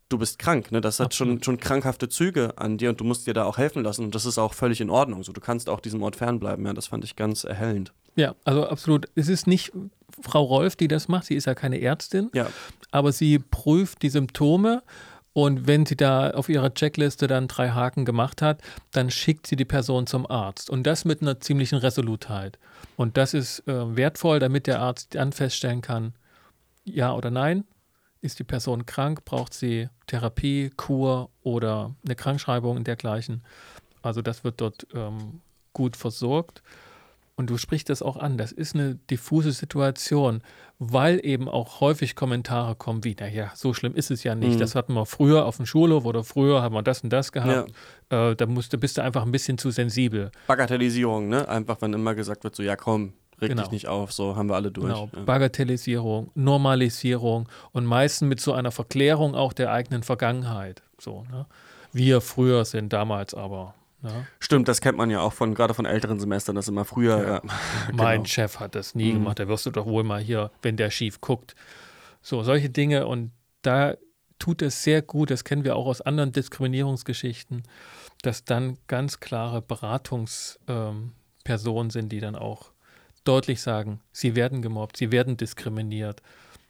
du 0.08 0.18
bist 0.18 0.38
krank, 0.38 0.70
ne? 0.72 0.80
Das 0.80 1.00
hat 1.00 1.14
schon, 1.14 1.42
schon 1.42 1.58
krankhafte 1.58 2.08
Züge 2.08 2.54
an 2.56 2.78
dir 2.78 2.90
und 2.90 3.00
du 3.00 3.04
musst 3.04 3.26
dir 3.26 3.34
da 3.34 3.44
auch 3.44 3.58
helfen 3.58 3.82
lassen. 3.82 4.04
Und 4.04 4.14
das 4.14 4.26
ist 4.26 4.38
auch 4.38 4.54
völlig 4.54 4.80
in 4.80 4.90
Ordnung. 4.90 5.22
So, 5.22 5.32
du 5.32 5.40
kannst 5.40 5.68
auch 5.68 5.80
diesem 5.80 6.02
Ort 6.02 6.16
fernbleiben. 6.16 6.64
Ja, 6.66 6.72
das 6.72 6.88
fand 6.88 7.04
ich 7.04 7.16
ganz 7.16 7.44
erhellend. 7.44 7.92
Ja, 8.16 8.34
also 8.44 8.66
absolut. 8.66 9.08
Es 9.14 9.28
ist 9.28 9.46
nicht 9.46 9.72
Frau 10.20 10.42
Rolf, 10.42 10.76
die 10.76 10.88
das 10.88 11.08
macht. 11.08 11.26
Sie 11.26 11.34
ist 11.34 11.46
ja 11.46 11.54
keine 11.54 11.80
Ärztin. 11.80 12.30
Ja. 12.34 12.46
Aber 12.90 13.12
sie 13.12 13.38
prüft 13.38 14.02
die 14.02 14.10
Symptome 14.10 14.82
und 15.34 15.66
wenn 15.66 15.84
sie 15.84 15.96
da 15.96 16.30
auf 16.30 16.48
ihrer 16.48 16.72
Checkliste 16.72 17.26
dann 17.26 17.48
drei 17.48 17.70
Haken 17.70 18.04
gemacht 18.04 18.40
hat, 18.40 18.62
dann 18.92 19.10
schickt 19.10 19.48
sie 19.48 19.56
die 19.56 19.64
Person 19.64 20.06
zum 20.06 20.30
Arzt. 20.30 20.70
Und 20.70 20.84
das 20.84 21.04
mit 21.04 21.22
einer 21.22 21.40
ziemlichen 21.40 21.76
Resolutheit. 21.76 22.56
Und 22.96 23.16
das 23.16 23.34
ist 23.34 23.66
äh, 23.66 23.96
wertvoll, 23.96 24.38
damit 24.38 24.68
der 24.68 24.80
Arzt 24.80 25.16
dann 25.16 25.32
feststellen 25.32 25.82
kann, 25.82 26.14
ja 26.84 27.12
oder 27.12 27.32
nein. 27.32 27.64
Ist 28.24 28.38
die 28.38 28.44
Person 28.44 28.86
krank? 28.86 29.26
Braucht 29.26 29.52
sie 29.52 29.90
Therapie, 30.06 30.70
Kur 30.78 31.28
oder 31.42 31.94
eine 32.06 32.16
Krankschreibung 32.16 32.74
und 32.78 32.86
dergleichen? 32.86 33.42
Also 34.00 34.22
das 34.22 34.44
wird 34.44 34.62
dort 34.62 34.86
ähm, 34.94 35.42
gut 35.74 35.94
versorgt. 35.94 36.62
und 37.36 37.50
du 37.50 37.58
sprichst 37.58 37.90
das 37.90 38.00
auch 38.00 38.16
an, 38.16 38.38
das 38.38 38.52
ist 38.52 38.74
eine 38.74 38.94
diffuse 39.10 39.52
Situation, 39.52 40.40
weil 40.78 41.20
eben 41.24 41.48
auch 41.48 41.80
häufig 41.80 42.14
Kommentare 42.14 42.76
kommen 42.76 43.02
wie, 43.04 43.16
naja, 43.18 43.50
so 43.54 43.74
schlimm 43.74 43.94
ist 43.94 44.10
es 44.10 44.22
ja 44.22 44.34
nicht. 44.34 44.54
Mhm. 44.54 44.60
Das 44.60 44.74
hatten 44.74 44.94
wir 44.94 45.04
früher 45.04 45.44
auf 45.44 45.56
dem 45.56 45.66
Schulhof 45.66 46.04
oder 46.04 46.22
früher 46.22 46.62
haben 46.62 46.74
wir 46.74 46.82
das 46.82 47.02
und 47.02 47.12
das 47.12 47.32
gehabt. 47.32 47.72
Ja. 48.10 48.30
Äh, 48.30 48.36
da 48.36 48.46
musst, 48.46 48.78
bist 48.78 48.98
du 48.98 49.02
einfach 49.02 49.24
ein 49.24 49.32
bisschen 49.32 49.58
zu 49.58 49.70
sensibel. 49.70 50.30
Bagatellisierung, 50.46 51.28
ne? 51.28 51.48
Einfach, 51.48 51.80
wenn 51.80 51.92
immer 51.92 52.14
gesagt 52.14 52.44
wird, 52.44 52.54
so, 52.54 52.62
ja 52.62 52.76
komm, 52.76 53.14
reg 53.44 53.50
genau. 53.50 53.62
dich 53.62 53.70
nicht 53.70 53.88
auf, 53.88 54.12
so 54.12 54.36
haben 54.36 54.48
wir 54.48 54.54
alle 54.54 54.70
durch. 54.70 54.86
Genau, 54.86 55.08
ja. 55.14 55.22
Bagatellisierung, 55.22 56.30
Normalisierung 56.34 57.48
und 57.72 57.84
meistens 57.84 58.28
mit 58.28 58.40
so 58.40 58.52
einer 58.52 58.70
Verklärung 58.70 59.34
auch 59.34 59.52
der 59.52 59.72
eigenen 59.72 60.02
Vergangenheit. 60.02 60.82
So, 60.98 61.24
ne? 61.30 61.46
Wir 61.92 62.20
früher 62.20 62.64
sind 62.64 62.92
damals 62.92 63.34
aber 63.34 63.74
ja. 64.04 64.26
Stimmt, 64.38 64.68
das 64.68 64.82
kennt 64.82 64.98
man 64.98 65.08
ja 65.08 65.20
auch 65.20 65.32
von 65.32 65.54
gerade 65.54 65.72
von 65.72 65.86
älteren 65.86 66.20
Semestern, 66.20 66.54
das 66.56 66.68
immer 66.68 66.84
früher. 66.84 67.18
Ja. 67.18 67.34
Ja. 67.34 67.42
Mein 67.92 68.18
genau. 68.18 68.26
Chef 68.26 68.60
hat 68.60 68.74
das 68.74 68.94
nie 68.94 69.10
mhm. 69.10 69.14
gemacht, 69.14 69.38
da 69.38 69.48
wirst 69.48 69.64
du 69.64 69.70
doch 69.70 69.86
wohl 69.86 70.04
mal 70.04 70.20
hier, 70.20 70.50
wenn 70.60 70.76
der 70.76 70.90
schief 70.90 71.22
guckt. 71.22 71.54
So, 72.20 72.42
solche 72.42 72.68
Dinge 72.68 73.06
und 73.06 73.32
da 73.62 73.94
tut 74.38 74.60
es 74.60 74.82
sehr 74.82 75.00
gut, 75.00 75.30
das 75.30 75.44
kennen 75.44 75.64
wir 75.64 75.76
auch 75.76 75.86
aus 75.86 76.02
anderen 76.02 76.32
Diskriminierungsgeschichten, 76.32 77.62
dass 78.22 78.44
dann 78.44 78.76
ganz 78.88 79.20
klare 79.20 79.62
Beratungspersonen 79.62 81.12
ähm, 81.48 81.90
sind, 81.90 82.12
die 82.12 82.20
dann 82.20 82.36
auch 82.36 82.72
deutlich 83.24 83.60
sagen, 83.60 84.00
sie 84.12 84.36
werden 84.36 84.62
gemobbt, 84.62 84.96
sie 84.96 85.10
werden 85.10 85.36
diskriminiert. 85.36 86.22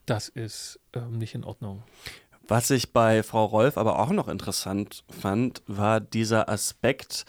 Das 0.06 0.28
ist 0.28 0.80
ähm, 0.92 1.18
nicht 1.18 1.34
in 1.34 1.44
Ordnung. 1.44 1.82
Was 2.46 2.70
ich 2.70 2.92
bei 2.92 3.22
Frau 3.22 3.44
Rolf 3.44 3.78
aber 3.78 3.98
auch 3.98 4.10
noch 4.10 4.28
interessant 4.28 5.04
fand, 5.08 5.62
war 5.66 6.00
dieser 6.00 6.48
Aspekt 6.48 7.24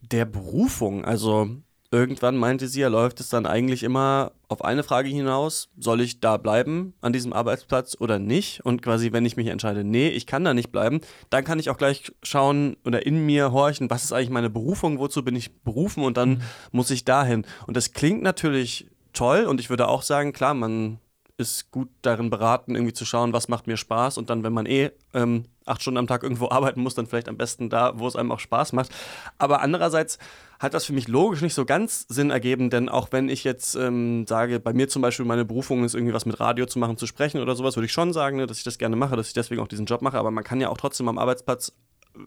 der 0.00 0.24
Berufung. 0.24 1.04
Also 1.04 1.50
irgendwann 1.90 2.36
meinte 2.36 2.68
sie, 2.68 2.82
er 2.82 2.90
läuft 2.90 3.20
es 3.20 3.30
dann 3.30 3.46
eigentlich 3.46 3.82
immer 3.82 4.32
auf 4.48 4.64
eine 4.64 4.82
Frage 4.82 5.08
hinaus, 5.08 5.70
soll 5.78 6.00
ich 6.00 6.20
da 6.20 6.36
bleiben 6.36 6.94
an 7.00 7.12
diesem 7.12 7.32
Arbeitsplatz 7.32 7.96
oder 7.98 8.18
nicht? 8.18 8.64
Und 8.64 8.82
quasi, 8.82 9.12
wenn 9.12 9.24
ich 9.24 9.36
mich 9.36 9.46
entscheide, 9.46 9.84
nee, 9.84 10.08
ich 10.08 10.26
kann 10.26 10.44
da 10.44 10.54
nicht 10.54 10.70
bleiben, 10.70 11.00
dann 11.30 11.44
kann 11.44 11.58
ich 11.58 11.70
auch 11.70 11.78
gleich 11.78 12.12
schauen 12.22 12.76
oder 12.84 13.06
in 13.06 13.24
mir 13.24 13.52
horchen, 13.52 13.90
was 13.90 14.04
ist 14.04 14.12
eigentlich 14.12 14.30
meine 14.30 14.50
Berufung, 14.50 14.98
wozu 14.98 15.24
bin 15.24 15.36
ich 15.36 15.62
berufen 15.62 16.04
und 16.04 16.16
dann 16.16 16.30
mhm. 16.30 16.40
muss 16.72 16.90
ich 16.90 17.04
dahin. 17.04 17.46
Und 17.66 17.76
das 17.76 17.92
klingt 17.92 18.22
natürlich 18.22 18.88
toll 19.12 19.44
und 19.44 19.60
ich 19.60 19.70
würde 19.70 19.88
auch 19.88 20.02
sagen, 20.02 20.32
klar, 20.32 20.54
man 20.54 20.98
ist 21.38 21.70
gut 21.70 21.88
darin 22.02 22.30
beraten, 22.30 22.74
irgendwie 22.74 22.92
zu 22.92 23.04
schauen, 23.04 23.32
was 23.32 23.48
macht 23.48 23.68
mir 23.68 23.76
Spaß 23.76 24.18
und 24.18 24.28
dann, 24.28 24.42
wenn 24.42 24.52
man 24.52 24.66
eh 24.66 24.90
ähm, 25.14 25.44
acht 25.64 25.80
Stunden 25.80 25.98
am 25.98 26.08
Tag 26.08 26.24
irgendwo 26.24 26.48
arbeiten 26.50 26.82
muss, 26.82 26.96
dann 26.96 27.06
vielleicht 27.06 27.28
am 27.28 27.36
besten 27.36 27.70
da, 27.70 27.92
wo 27.98 28.08
es 28.08 28.16
einem 28.16 28.32
auch 28.32 28.40
Spaß 28.40 28.72
macht. 28.72 28.90
Aber 29.38 29.62
andererseits 29.62 30.18
hat 30.58 30.74
das 30.74 30.84
für 30.84 30.92
mich 30.92 31.06
logisch 31.06 31.40
nicht 31.40 31.54
so 31.54 31.64
ganz 31.64 32.06
Sinn 32.08 32.30
ergeben, 32.30 32.70
denn 32.70 32.88
auch 32.88 33.12
wenn 33.12 33.28
ich 33.28 33.44
jetzt 33.44 33.76
ähm, 33.76 34.26
sage, 34.26 34.58
bei 34.58 34.72
mir 34.72 34.88
zum 34.88 35.00
Beispiel 35.00 35.24
meine 35.24 35.44
Berufung 35.44 35.84
ist 35.84 35.94
irgendwie 35.94 36.12
was 36.12 36.26
mit 36.26 36.40
Radio 36.40 36.66
zu 36.66 36.80
machen, 36.80 36.96
zu 36.96 37.06
sprechen 37.06 37.40
oder 37.40 37.54
sowas, 37.54 37.76
würde 37.76 37.86
ich 37.86 37.92
schon 37.92 38.12
sagen, 38.12 38.38
ne, 38.38 38.46
dass 38.46 38.58
ich 38.58 38.64
das 38.64 38.76
gerne 38.76 38.96
mache, 38.96 39.14
dass 39.14 39.28
ich 39.28 39.34
deswegen 39.34 39.62
auch 39.62 39.68
diesen 39.68 39.86
Job 39.86 40.02
mache, 40.02 40.18
aber 40.18 40.32
man 40.32 40.42
kann 40.42 40.60
ja 40.60 40.68
auch 40.68 40.76
trotzdem 40.76 41.08
am 41.08 41.18
Arbeitsplatz 41.18 41.72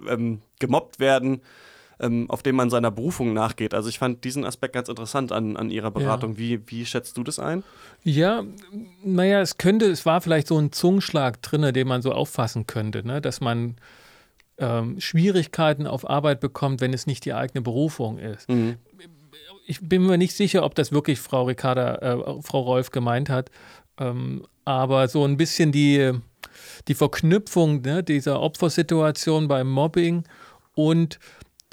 ähm, 0.08 0.42
gemobbt 0.60 1.02
werden 1.02 1.42
ähm, 2.02 2.30
auf 2.30 2.42
dem 2.44 2.56
man 2.56 2.70
seiner 2.70 2.92
Berufung 2.92 3.34
nachgeht. 3.34 3.74
Also 3.74 3.88
ich 3.88 4.00
fand 4.00 4.24
diesen 4.24 4.44
Aspekt 4.44 4.74
ganz 4.74 4.90
interessant 4.90 5.32
an, 5.32 5.56
an 5.56 5.70
Ihrer 5.70 5.92
Beratung. 5.92 6.34
Ja. 6.34 6.38
Wie, 6.38 6.62
wie 6.68 6.86
schätzt 6.86 7.16
du 7.18 7.24
das 7.24 7.40
ein? 7.40 7.64
Ja, 8.04 8.44
naja, 9.04 9.40
es 9.42 9.58
könnte, 9.58 9.86
es 9.86 10.06
war 10.06 10.20
vielleicht 10.22 10.48
so 10.48 10.58
ein 10.58 10.72
Zungenschlag 10.72 11.42
drin, 11.42 11.74
den 11.74 11.88
man 11.88 12.02
so 12.02 12.12
auffassen 12.12 12.66
könnte, 12.66 13.06
ne? 13.06 13.22
dass 13.22 13.40
man 13.40 13.76
ähm, 14.58 15.00
Schwierigkeiten 15.00 15.86
auf 15.86 16.10
Arbeit 16.10 16.40
bekommt, 16.40 16.82
wenn 16.82 16.94
es 16.94 17.06
nicht 17.06 17.24
die 17.26 17.34
eigene 17.34 17.62
Berufung 17.62 18.18
ist. 18.18 18.50
Mhm. 18.50 18.78
Ich 19.68 19.80
bin 19.88 20.06
mir 20.06 20.18
nicht 20.18 20.36
sicher, 20.36 20.64
ob 20.64 20.76
das 20.76 20.92
wirklich 20.92 21.20
Frau 21.20 21.44
Ricarda, 21.44 21.96
äh, 21.96 22.42
Frau 22.42 22.62
Rolf 22.62 22.90
gemeint 22.90 23.30
hat, 23.30 23.52
ähm, 24.00 24.44
aber 24.66 25.08
so 25.08 25.24
ein 25.24 25.38
bisschen 25.38 25.72
die, 25.72 26.12
die 26.88 26.96
Verknüpfung 26.96 27.82
ne, 27.82 28.04
dieser 28.04 28.42
Opfersituation 28.42 29.48
beim 29.48 29.70
Mobbing 29.70 30.24
und 30.74 31.20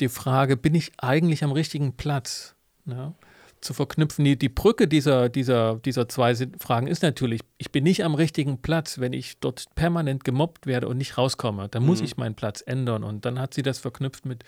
die 0.00 0.08
Frage, 0.08 0.56
bin 0.56 0.74
ich 0.74 0.92
eigentlich 0.98 1.44
am 1.44 1.52
richtigen 1.52 1.96
Platz? 1.96 2.54
Ja, 2.86 3.14
zu 3.60 3.74
verknüpfen. 3.74 4.24
Die, 4.24 4.38
die 4.38 4.48
Brücke 4.48 4.88
dieser, 4.88 5.28
dieser, 5.28 5.76
dieser 5.76 6.08
zwei 6.08 6.34
Fragen 6.58 6.86
ist 6.86 7.02
natürlich, 7.02 7.40
ich 7.58 7.72
bin 7.72 7.84
nicht 7.84 8.04
am 8.04 8.14
richtigen 8.14 8.60
Platz, 8.60 8.98
wenn 8.98 9.12
ich 9.12 9.38
dort 9.40 9.66
permanent 9.74 10.24
gemobbt 10.24 10.66
werde 10.66 10.88
und 10.88 10.98
nicht 10.98 11.18
rauskomme. 11.18 11.68
Dann 11.68 11.84
muss 11.84 12.00
mhm. 12.00 12.04
ich 12.04 12.16
meinen 12.16 12.34
Platz 12.34 12.62
ändern. 12.64 13.04
Und 13.04 13.24
dann 13.24 13.38
hat 13.38 13.54
sie 13.54 13.62
das 13.62 13.78
verknüpft 13.78 14.26
mit 14.26 14.44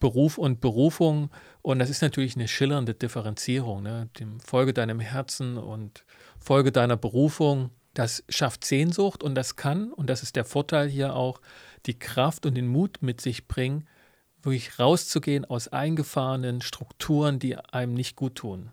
Beruf 0.00 0.38
und 0.38 0.60
Berufung. 0.60 1.30
Und 1.62 1.78
das 1.78 1.90
ist 1.90 2.02
natürlich 2.02 2.36
eine 2.36 2.48
schillernde 2.48 2.94
Differenzierung. 2.94 3.82
Ne? 3.82 4.08
Dem 4.18 4.40
Folge 4.40 4.72
deinem 4.72 5.00
Herzen 5.00 5.58
und 5.58 6.04
Folge 6.38 6.72
deiner 6.72 6.96
Berufung. 6.96 7.70
Das 7.94 8.22
schafft 8.28 8.64
Sehnsucht 8.64 9.24
und 9.24 9.34
das 9.34 9.56
kann, 9.56 9.92
und 9.92 10.08
das 10.08 10.22
ist 10.22 10.36
der 10.36 10.44
Vorteil 10.44 10.88
hier 10.88 11.16
auch, 11.16 11.40
die 11.86 11.98
Kraft 11.98 12.46
und 12.46 12.54
den 12.54 12.68
Mut 12.68 12.98
mit 13.00 13.20
sich 13.20 13.48
bringen, 13.48 13.88
wirklich 14.50 14.78
rauszugehen 14.78 15.44
aus 15.44 15.68
eingefahrenen 15.68 16.60
Strukturen, 16.60 17.38
die 17.38 17.56
einem 17.56 17.94
nicht 17.94 18.16
gut 18.16 18.36
tun. 18.36 18.70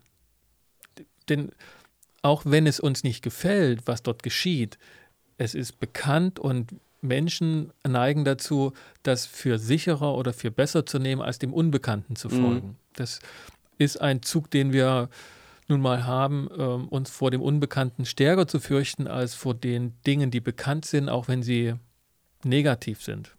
Denn 1.29 1.51
auch 2.21 2.43
wenn 2.45 2.67
es 2.67 2.79
uns 2.79 3.03
nicht 3.03 3.21
gefällt, 3.21 3.81
was 3.85 4.03
dort 4.03 4.23
geschieht, 4.23 4.77
es 5.37 5.53
ist 5.53 5.79
bekannt 5.79 6.39
und 6.39 6.75
Menschen 7.01 7.71
neigen 7.87 8.25
dazu, 8.25 8.73
das 9.03 9.25
für 9.25 9.59
sicherer 9.59 10.15
oder 10.15 10.33
für 10.33 10.51
besser 10.51 10.85
zu 10.85 10.97
nehmen, 10.97 11.21
als 11.21 11.39
dem 11.39 11.53
Unbekannten 11.53 12.15
zu 12.15 12.29
mhm. 12.29 12.41
folgen. 12.41 12.67
Mhm. 12.67 12.75
Das 12.93 13.19
ist 13.77 14.01
ein 14.01 14.23
Zug, 14.23 14.49
den 14.49 14.73
wir 14.73 15.09
nun 15.67 15.81
mal 15.81 16.05
haben, 16.05 16.47
äh, 16.51 16.61
uns 16.61 17.09
vor 17.09 17.31
dem 17.31 17.41
Unbekannten 17.41 18.05
stärker 18.05 18.47
zu 18.47 18.59
fürchten 18.59 19.07
als 19.07 19.33
vor 19.33 19.53
den 19.53 19.93
Dingen, 20.05 20.31
die 20.31 20.39
bekannt 20.39 20.85
sind, 20.85 21.09
auch 21.09 21.27
wenn 21.27 21.43
sie 21.43 21.73
negativ 22.43 23.01
sind. 23.01 23.35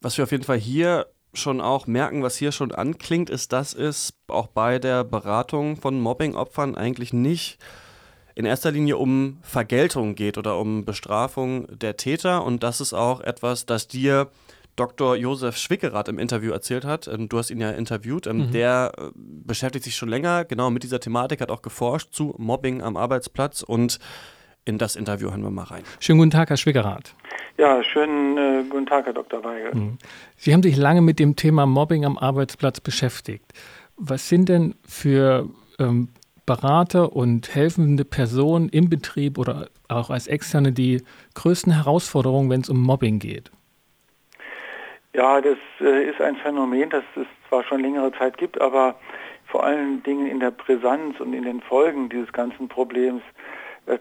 Was 0.00 0.16
wir 0.16 0.24
auf 0.24 0.32
jeden 0.32 0.44
Fall 0.44 0.58
hier 0.58 1.06
schon 1.32 1.60
auch 1.60 1.86
merken, 1.86 2.22
was 2.22 2.36
hier 2.36 2.52
schon 2.52 2.72
anklingt, 2.72 3.30
ist, 3.30 3.52
dass 3.52 3.74
es 3.74 4.14
auch 4.28 4.48
bei 4.48 4.78
der 4.78 5.04
Beratung 5.04 5.76
von 5.76 6.00
Mobbing-Opfern 6.00 6.74
eigentlich 6.74 7.12
nicht 7.12 7.58
in 8.34 8.44
erster 8.44 8.70
Linie 8.70 8.96
um 8.96 9.38
Vergeltung 9.42 10.14
geht 10.14 10.38
oder 10.38 10.58
um 10.58 10.84
Bestrafung 10.84 11.66
der 11.76 11.96
Täter. 11.96 12.44
Und 12.44 12.62
das 12.62 12.80
ist 12.80 12.94
auch 12.94 13.20
etwas, 13.20 13.66
das 13.66 13.86
dir 13.86 14.30
Dr. 14.76 15.16
Josef 15.16 15.56
Schwickerath 15.56 16.08
im 16.08 16.18
Interview 16.18 16.52
erzählt 16.52 16.84
hat. 16.84 17.06
Ähm, 17.06 17.28
du 17.28 17.38
hast 17.38 17.50
ihn 17.50 17.60
ja 17.60 17.70
interviewt. 17.70 18.26
Ähm, 18.26 18.46
mhm. 18.46 18.52
Der 18.52 18.92
äh, 18.96 19.10
beschäftigt 19.14 19.84
sich 19.84 19.96
schon 19.96 20.08
länger 20.08 20.44
genau 20.44 20.70
mit 20.70 20.82
dieser 20.82 21.00
Thematik, 21.00 21.40
hat 21.40 21.50
auch 21.50 21.62
geforscht 21.62 22.12
zu 22.12 22.34
Mobbing 22.38 22.80
am 22.82 22.96
Arbeitsplatz 22.96 23.62
und 23.62 23.98
in 24.64 24.78
das 24.78 24.96
Interview 24.96 25.30
hören 25.30 25.42
wir 25.42 25.50
mal 25.50 25.64
rein. 25.64 25.82
Schönen 26.00 26.18
guten 26.18 26.30
Tag, 26.30 26.50
Herr 26.50 26.56
Schwickerath. 26.56 27.14
Ja, 27.56 27.82
schönen 27.82 28.36
äh, 28.38 28.64
guten 28.68 28.86
Tag, 28.86 29.06
Herr 29.06 29.12
Dr. 29.12 29.42
Weigel. 29.44 29.74
Mhm. 29.74 29.98
Sie 30.36 30.52
haben 30.52 30.62
sich 30.62 30.76
lange 30.76 31.02
mit 31.02 31.18
dem 31.18 31.36
Thema 31.36 31.66
Mobbing 31.66 32.04
am 32.04 32.16
Arbeitsplatz 32.18 32.80
beschäftigt. 32.80 33.52
Was 33.96 34.28
sind 34.28 34.48
denn 34.48 34.74
für 34.86 35.48
ähm, 35.78 36.08
Berater 36.46 37.14
und 37.14 37.54
helfende 37.54 38.04
Personen 38.04 38.68
im 38.70 38.88
Betrieb 38.88 39.38
oder 39.38 39.68
auch 39.88 40.10
als 40.10 40.26
Externe 40.26 40.72
die 40.72 41.02
größten 41.34 41.72
Herausforderungen, 41.72 42.50
wenn 42.50 42.62
es 42.62 42.70
um 42.70 42.80
Mobbing 42.82 43.18
geht? 43.18 43.50
Ja, 45.12 45.40
das 45.40 45.58
äh, 45.80 46.08
ist 46.08 46.20
ein 46.20 46.36
Phänomen, 46.36 46.88
das 46.90 47.04
es 47.16 47.26
zwar 47.48 47.64
schon 47.64 47.80
längere 47.80 48.12
Zeit 48.12 48.38
gibt, 48.38 48.60
aber 48.60 48.94
vor 49.46 49.64
allen 49.64 50.02
Dingen 50.04 50.26
in 50.26 50.40
der 50.40 50.52
Brisanz 50.52 51.18
und 51.20 51.34
in 51.34 51.42
den 51.42 51.60
Folgen 51.60 52.08
dieses 52.08 52.32
ganzen 52.32 52.68
Problems 52.68 53.22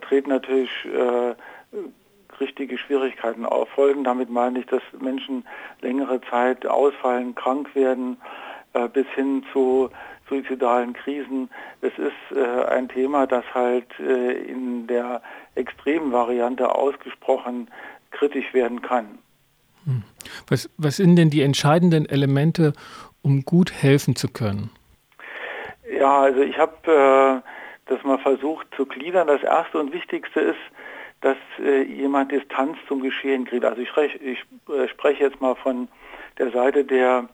treten 0.01 0.29
natürlich 0.29 0.69
äh, 0.85 1.35
richtige 2.39 2.77
Schwierigkeiten 2.77 3.45
auf. 3.45 3.69
Folgen 3.69 4.03
damit 4.03 4.29
meine 4.29 4.59
ich, 4.59 4.65
dass 4.67 4.81
Menschen 4.99 5.45
längere 5.81 6.21
Zeit 6.29 6.65
ausfallen, 6.65 7.35
krank 7.35 7.73
werden, 7.75 8.17
äh, 8.73 8.87
bis 8.87 9.07
hin 9.15 9.43
zu 9.51 9.89
suizidalen 10.29 10.93
Krisen. 10.93 11.49
Es 11.81 11.93
ist 11.97 12.37
äh, 12.37 12.65
ein 12.65 12.87
Thema, 12.87 13.27
das 13.27 13.43
halt 13.53 13.87
äh, 13.99 14.33
in 14.33 14.87
der 14.87 15.21
extremen 15.55 16.11
Variante 16.11 16.73
ausgesprochen 16.73 17.69
kritisch 18.11 18.53
werden 18.53 18.81
kann. 18.81 19.19
Hm. 19.85 20.03
Was, 20.47 20.69
was 20.77 20.97
sind 20.97 21.15
denn 21.15 21.29
die 21.29 21.41
entscheidenden 21.41 22.07
Elemente, 22.07 22.73
um 23.21 23.43
gut 23.43 23.71
helfen 23.71 24.15
zu 24.15 24.27
können? 24.27 24.69
Ja, 25.91 26.21
also 26.21 26.41
ich 26.41 26.57
habe 26.57 27.41
äh, 27.43 27.49
das 27.89 28.03
mal 28.03 28.19
versucht 28.19 28.67
zu 28.75 28.85
gliedern. 28.85 29.27
Das 29.27 29.43
erste 29.43 29.79
und 29.79 29.93
wichtigste 29.93 30.39
ist, 30.39 30.59
dass 31.21 31.37
äh, 31.59 31.83
jemand 31.83 32.31
Distanz 32.31 32.77
zum 32.87 33.01
Geschehen 33.01 33.45
kriegt. 33.45 33.65
Also 33.65 33.81
ich, 33.81 33.91
ich 34.21 34.39
äh, 34.73 34.87
spreche 34.87 35.23
jetzt 35.23 35.41
mal 35.41 35.55
von 35.55 35.87
der 36.37 36.51
Seite 36.51 36.85
der, 36.85 37.27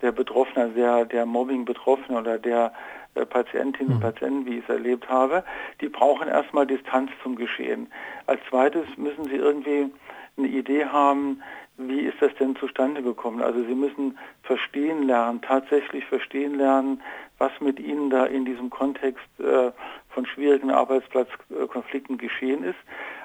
der 0.00 0.12
Betroffenen, 0.12 0.74
der, 0.74 1.04
der 1.04 1.26
Mobbing-Betroffenen 1.26 2.18
oder 2.18 2.38
der 2.38 2.72
äh, 3.14 3.26
Patientinnen 3.26 3.94
und 3.94 3.98
mhm. 3.98 4.02
Patienten, 4.02 4.46
wie 4.46 4.58
ich 4.58 4.64
es 4.64 4.68
erlebt 4.68 5.08
habe. 5.08 5.44
Die 5.80 5.88
brauchen 5.88 6.28
erstmal 6.28 6.66
Distanz 6.66 7.10
zum 7.22 7.36
Geschehen. 7.36 7.90
Als 8.26 8.40
zweites 8.48 8.86
müssen 8.96 9.24
sie 9.24 9.36
irgendwie 9.36 9.90
eine 10.36 10.48
Idee 10.48 10.86
haben, 10.86 11.42
wie 11.78 12.00
ist 12.00 12.20
das 12.20 12.34
denn 12.38 12.54
zustande 12.56 13.02
gekommen? 13.02 13.42
Also 13.42 13.64
Sie 13.64 13.74
müssen 13.74 14.18
verstehen 14.42 15.04
lernen, 15.04 15.40
tatsächlich 15.40 16.04
verstehen 16.04 16.56
lernen, 16.56 17.02
was 17.38 17.50
mit 17.60 17.80
Ihnen 17.80 18.10
da 18.10 18.26
in 18.26 18.44
diesem 18.44 18.70
Kontext 18.70 19.24
äh, 19.40 19.72
von 20.12 20.26
schwierigen 20.26 20.70
Arbeitsplatzkonflikten 20.70 22.18
geschehen 22.18 22.64
ist. 22.64 22.78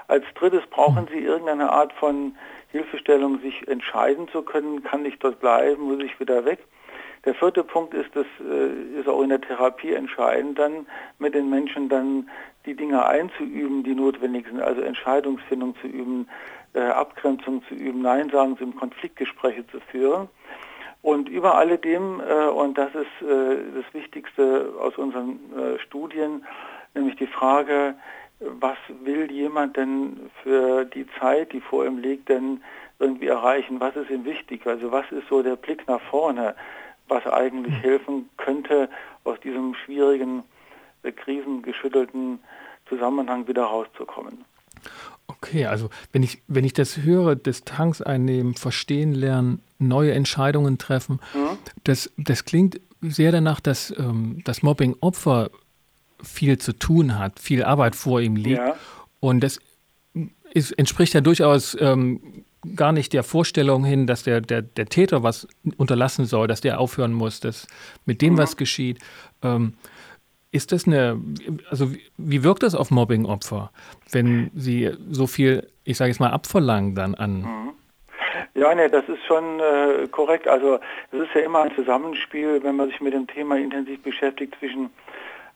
Als 0.07 0.25
drittes 0.35 0.65
brauchen 0.69 1.07
Sie 1.11 1.19
irgendeine 1.19 1.71
Art 1.71 1.93
von 1.93 2.35
Hilfestellung, 2.71 3.39
sich 3.41 3.67
entscheiden 3.67 4.27
zu 4.29 4.41
können, 4.41 4.83
kann 4.83 5.05
ich 5.05 5.19
dort 5.19 5.39
bleiben, 5.39 5.83
muss 5.83 6.03
ich 6.03 6.19
wieder 6.19 6.45
weg. 6.45 6.59
Der 7.25 7.35
vierte 7.35 7.63
Punkt 7.63 7.93
ist, 7.93 8.09
das 8.15 8.25
äh, 8.39 8.99
ist 8.99 9.07
auch 9.09 9.21
in 9.21 9.29
der 9.29 9.41
Therapie 9.41 9.91
entscheidend, 9.93 10.57
dann 10.59 10.87
mit 11.19 11.33
den 11.35 11.49
Menschen 11.49 11.89
dann 11.89 12.29
die 12.65 12.73
Dinge 12.73 13.05
einzuüben, 13.05 13.83
die 13.83 13.95
notwendig 13.95 14.47
sind, 14.47 14.61
also 14.61 14.81
Entscheidungsfindung 14.81 15.75
zu 15.81 15.87
üben, 15.87 16.29
äh, 16.73 16.79
Abgrenzung 16.79 17.63
zu 17.67 17.75
üben, 17.75 18.01
Nein 18.01 18.29
sagen 18.29 18.55
zu 18.57 18.63
üben, 18.63 18.75
Konfliktgespräche 18.75 19.67
zu 19.67 19.81
führen. 19.91 20.29
Und 21.01 21.27
über 21.27 21.55
alledem, 21.55 22.21
äh, 22.21 22.47
und 22.47 22.77
das 22.77 22.95
ist 22.95 23.07
das 23.21 23.93
Wichtigste 23.93 24.73
aus 24.79 24.97
unseren 24.97 25.39
Studien, 25.79 26.45
nämlich 26.93 27.15
die 27.15 27.27
Frage, 27.27 27.95
was 28.39 28.77
will 29.03 29.31
jemand 29.31 29.77
denn 29.77 30.29
für 30.43 30.85
die 30.85 31.07
Zeit, 31.19 31.53
die 31.53 31.61
vor 31.61 31.85
ihm 31.85 31.97
liegt, 31.97 32.29
denn 32.29 32.61
irgendwie 32.99 33.27
erreichen? 33.27 33.79
Was 33.79 33.95
ist 33.95 34.09
ihm 34.09 34.25
wichtig? 34.25 34.65
Also 34.67 34.91
was 34.91 35.05
ist 35.11 35.27
so 35.29 35.41
der 35.41 35.55
Blick 35.55 35.87
nach 35.87 36.01
vorne, 36.01 36.55
was 37.07 37.25
eigentlich 37.25 37.73
hm. 37.75 37.81
helfen 37.81 38.29
könnte, 38.37 38.89
aus 39.23 39.39
diesem 39.39 39.73
schwierigen, 39.73 40.43
äh, 41.03 41.11
krisengeschüttelten 41.11 42.39
Zusammenhang 42.87 43.47
wieder 43.47 43.63
rauszukommen? 43.63 44.45
Okay, 45.27 45.65
also 45.65 45.89
wenn 46.13 46.23
ich, 46.23 46.41
wenn 46.47 46.63
ich 46.63 46.73
das 46.73 46.97
höre, 46.97 47.35
Distanz 47.35 48.01
einnehmen, 48.01 48.55
verstehen 48.55 49.13
lernen, 49.13 49.61
neue 49.77 50.13
Entscheidungen 50.13 50.77
treffen, 50.77 51.19
mhm. 51.33 51.57
das, 51.83 52.11
das 52.17 52.45
klingt 52.45 52.79
sehr 53.01 53.31
danach, 53.31 53.59
dass 53.59 53.93
ähm, 53.97 54.41
das 54.45 54.63
Mobbing-Opfer 54.63 55.49
viel 56.21 56.57
zu 56.57 56.73
tun 56.73 57.17
hat, 57.17 57.39
viel 57.39 57.63
Arbeit 57.63 57.95
vor 57.95 58.21
ihm 58.21 58.35
liegt. 58.35 58.59
Ja. 58.59 58.75
Und 59.19 59.41
das 59.41 59.59
ist, 60.53 60.71
entspricht 60.71 61.13
ja 61.13 61.21
durchaus 61.21 61.77
ähm, 61.79 62.43
gar 62.75 62.91
nicht 62.91 63.13
der 63.13 63.23
Vorstellung 63.23 63.85
hin, 63.85 64.07
dass 64.07 64.23
der, 64.23 64.41
der, 64.41 64.61
der 64.61 64.87
Täter 64.87 65.23
was 65.23 65.47
unterlassen 65.77 66.25
soll, 66.25 66.47
dass 66.47 66.61
der 66.61 66.79
aufhören 66.79 67.13
muss, 67.13 67.39
dass 67.39 67.67
mit 68.05 68.21
dem 68.21 68.33
mhm. 68.33 68.37
was 68.39 68.57
geschieht. 68.57 68.99
Ähm, 69.43 69.73
ist 70.51 70.71
das 70.71 70.87
eine, 70.87 71.21
also 71.69 71.91
wie 72.17 72.43
wirkt 72.43 72.63
das 72.63 72.73
auf 72.73 72.89
Mobbing-Opfer, 72.89 73.71
wenn 74.11 74.49
sie 74.55 74.91
so 75.09 75.27
viel, 75.27 75.67
ich 75.83 75.97
sage 75.97 76.09
jetzt 76.09 76.19
mal, 76.19 76.31
abverlangen 76.31 76.95
dann 76.95 77.15
an? 77.15 77.41
Mhm. 77.41 77.73
Ja, 78.55 78.73
nee, 78.73 78.89
das 78.89 79.07
ist 79.07 79.23
schon 79.25 79.59
äh, 79.59 80.07
korrekt. 80.07 80.47
Also 80.47 80.79
es 81.11 81.19
ist 81.19 81.35
ja 81.35 81.41
immer 81.41 81.61
ein 81.61 81.75
Zusammenspiel, 81.75 82.63
wenn 82.63 82.75
man 82.75 82.89
sich 82.89 82.99
mit 83.01 83.13
dem 83.13 83.27
Thema 83.27 83.57
intensiv 83.57 84.01
beschäftigt 84.01 84.55
zwischen 84.57 84.89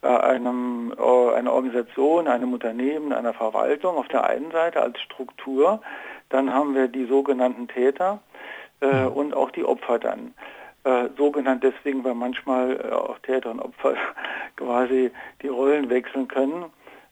einem, 0.07 0.93
äh, 0.97 1.35
einer 1.35 1.53
Organisation, 1.53 2.27
einem 2.27 2.53
Unternehmen, 2.53 3.13
einer 3.13 3.33
Verwaltung 3.33 3.97
auf 3.97 4.07
der 4.07 4.25
einen 4.25 4.51
Seite 4.51 4.81
als 4.81 4.99
Struktur, 5.01 5.81
dann 6.29 6.53
haben 6.53 6.75
wir 6.75 6.87
die 6.87 7.05
sogenannten 7.05 7.67
Täter 7.67 8.19
äh, 8.81 9.03
mhm. 9.03 9.07
und 9.09 9.33
auch 9.33 9.51
die 9.51 9.63
Opfer 9.63 9.99
dann. 9.99 10.33
Äh, 10.83 11.09
so 11.17 11.29
genannt 11.29 11.63
deswegen, 11.63 12.03
weil 12.03 12.15
manchmal 12.15 12.79
äh, 12.83 12.91
auch 12.91 13.19
Täter 13.19 13.51
und 13.51 13.59
Opfer 13.59 13.95
quasi 14.55 15.11
die 15.41 15.47
Rollen 15.47 15.89
wechseln 15.89 16.27
können. 16.27 16.65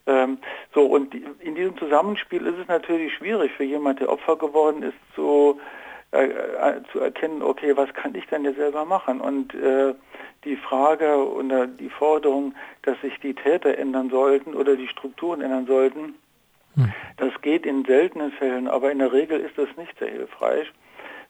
Ähm, 0.08 0.40
so, 0.74 0.86
und 0.86 1.14
die, 1.14 1.24
in 1.40 1.54
diesem 1.54 1.78
Zusammenspiel 1.78 2.46
ist 2.48 2.58
es 2.58 2.68
natürlich 2.68 3.14
schwierig 3.14 3.52
für 3.52 3.64
jemand, 3.64 4.00
der 4.00 4.10
Opfer 4.10 4.38
geworden 4.38 4.82
ist, 4.82 4.98
so 5.16 5.60
äh, 6.12 6.26
äh, 6.26 6.82
zu 6.92 7.00
erkennen, 7.00 7.42
okay, 7.42 7.76
was 7.78 7.94
kann 7.94 8.16
ich 8.16 8.26
denn 8.28 8.44
jetzt 8.44 8.58
selber 8.58 8.86
machen? 8.86 9.22
Und 9.22 9.54
äh, 9.54 9.94
die 10.44 10.56
Frage 10.56 11.30
oder 11.32 11.68
die 11.68 11.90
Forderung, 11.90 12.56
dass 12.84 13.00
sich 13.02 13.20
die 13.20 13.34
Täter 13.34 13.78
ändern 13.78 14.10
sollten 14.10 14.56
oder 14.56 14.76
die 14.76 14.88
Strukturen 14.88 15.42
ändern 15.42 15.68
sollten, 15.68 16.16
hm. 16.76 16.94
das 17.18 17.34
geht 17.42 17.66
in 17.66 17.86
seltenen 17.86 18.32
Fällen, 18.32 18.68
aber 18.68 18.92
in 18.92 19.00
der 19.00 19.12
Regel 19.12 19.40
ist 19.40 19.58
das 19.58 19.70
nicht 19.78 19.98
sehr 20.00 20.10
hilfreich 20.10 20.72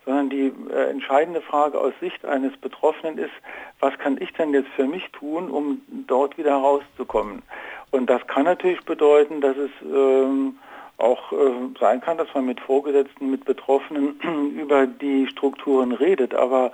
sondern 0.05 0.29
die 0.29 0.51
äh, 0.71 0.89
entscheidende 0.89 1.41
Frage 1.41 1.79
aus 1.79 1.93
Sicht 1.99 2.25
eines 2.25 2.55
Betroffenen 2.57 3.19
ist, 3.19 3.33
was 3.79 3.95
kann 3.99 4.17
ich 4.19 4.33
denn 4.33 4.53
jetzt 4.53 4.69
für 4.69 4.85
mich 4.85 5.07
tun, 5.11 5.51
um 5.51 5.81
dort 6.07 6.37
wieder 6.37 6.55
rauszukommen? 6.55 7.43
Und 7.91 8.09
das 8.09 8.25
kann 8.27 8.45
natürlich 8.45 8.83
bedeuten, 8.85 9.39
dass 9.41 9.55
es 9.57 9.69
ähm, 9.83 10.57
auch 10.99 11.31
äh, 11.31 11.35
sein 11.79 12.01
kann, 12.01 12.17
dass 12.17 12.33
man 12.33 12.45
mit 12.45 12.59
Vorgesetzten, 12.59 13.31
mit 13.31 13.45
Betroffenen 13.45 14.19
über 14.57 14.87
die 14.87 15.27
Strukturen 15.27 15.91
redet. 15.91 16.33
Aber 16.33 16.71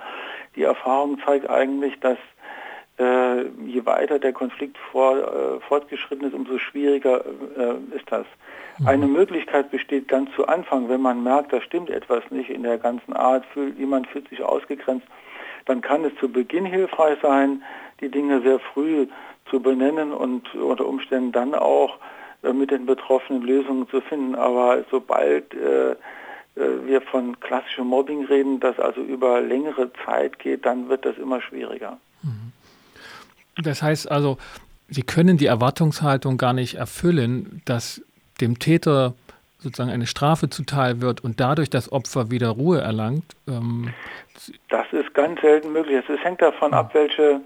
die 0.54 0.62
Erfahrung 0.62 1.18
zeigt 1.24 1.48
eigentlich, 1.48 1.98
dass 2.00 2.18
äh, 2.98 3.42
je 3.66 3.84
weiter 3.84 4.18
der 4.18 4.32
Konflikt 4.32 4.78
vor, 4.90 5.16
äh, 5.16 5.60
fortgeschritten 5.68 6.26
ist, 6.28 6.34
umso 6.34 6.58
schwieriger 6.58 7.24
äh, 7.24 7.96
ist 7.96 8.10
das. 8.10 8.26
Mhm. 8.78 8.88
Eine 8.88 9.06
Möglichkeit 9.06 9.70
besteht 9.70 10.08
ganz 10.08 10.30
zu 10.34 10.46
Anfang, 10.46 10.88
wenn 10.88 11.02
man 11.02 11.22
merkt, 11.22 11.52
da 11.52 11.60
stimmt 11.60 11.90
etwas 11.90 12.22
nicht 12.30 12.50
in 12.50 12.62
der 12.62 12.78
ganzen 12.78 13.12
Art, 13.12 13.44
fühlt, 13.46 13.78
jemand 13.78 14.06
fühlt 14.08 14.28
sich 14.28 14.42
ausgegrenzt, 14.42 15.06
dann 15.66 15.80
kann 15.80 16.04
es 16.04 16.14
zu 16.16 16.30
Beginn 16.30 16.64
hilfreich 16.64 17.18
sein, 17.20 17.62
die 18.00 18.08
Dinge 18.08 18.40
sehr 18.40 18.58
früh 18.60 19.06
zu 19.50 19.60
benennen 19.60 20.12
und 20.12 20.54
unter 20.54 20.86
Umständen 20.86 21.32
dann 21.32 21.54
auch 21.54 21.98
mit 22.42 22.70
den 22.70 22.86
Betroffenen 22.86 23.42
Lösungen 23.42 23.88
zu 23.88 24.00
finden. 24.00 24.34
Aber 24.34 24.84
sobald 24.90 25.52
äh, 25.54 25.92
äh, 25.92 25.96
wir 26.84 27.00
von 27.02 27.38
klassischem 27.40 27.86
Mobbing 27.86 28.24
reden, 28.26 28.60
das 28.60 28.78
also 28.78 29.00
über 29.00 29.40
längere 29.40 29.90
Zeit 30.04 30.38
geht, 30.38 30.64
dann 30.64 30.88
wird 30.88 31.04
das 31.04 31.16
immer 31.18 31.40
schwieriger. 31.40 31.98
Mhm. 32.22 32.52
Das 33.62 33.82
heißt 33.82 34.10
also, 34.10 34.38
Sie 34.88 35.02
können 35.02 35.36
die 35.36 35.46
Erwartungshaltung 35.46 36.38
gar 36.38 36.52
nicht 36.52 36.74
erfüllen, 36.76 37.60
dass 37.64 38.02
dem 38.40 38.58
Täter 38.58 39.14
sozusagen 39.58 39.90
eine 39.90 40.06
Strafe 40.06 40.48
zuteil 40.48 41.00
wird 41.00 41.24
und 41.24 41.40
dadurch 41.40 41.70
das 41.70 41.90
Opfer 41.90 42.30
wieder 42.30 42.50
Ruhe 42.50 42.80
erlangt? 42.80 43.24
Ähm 43.48 43.92
das 44.68 44.86
ist 44.92 45.12
ganz 45.14 45.40
selten 45.40 45.72
möglich. 45.72 46.04
Es 46.08 46.22
hängt 46.22 46.42
davon 46.42 46.72
ab, 46.72 46.94
welche, 46.94 47.22
äh, 47.22 47.40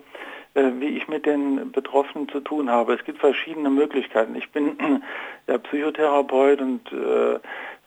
wie 0.54 0.96
ich 0.96 1.08
mit 1.08 1.26
den 1.26 1.70
Betroffenen 1.72 2.28
zu 2.28 2.40
tun 2.40 2.70
habe. 2.70 2.94
Es 2.94 3.04
gibt 3.04 3.18
verschiedene 3.18 3.70
Möglichkeiten. 3.70 4.34
Ich 4.34 4.50
bin 4.50 4.76
ja, 5.46 5.58
Psychotherapeut 5.58 6.60
und 6.60 6.92
äh, 6.92 7.38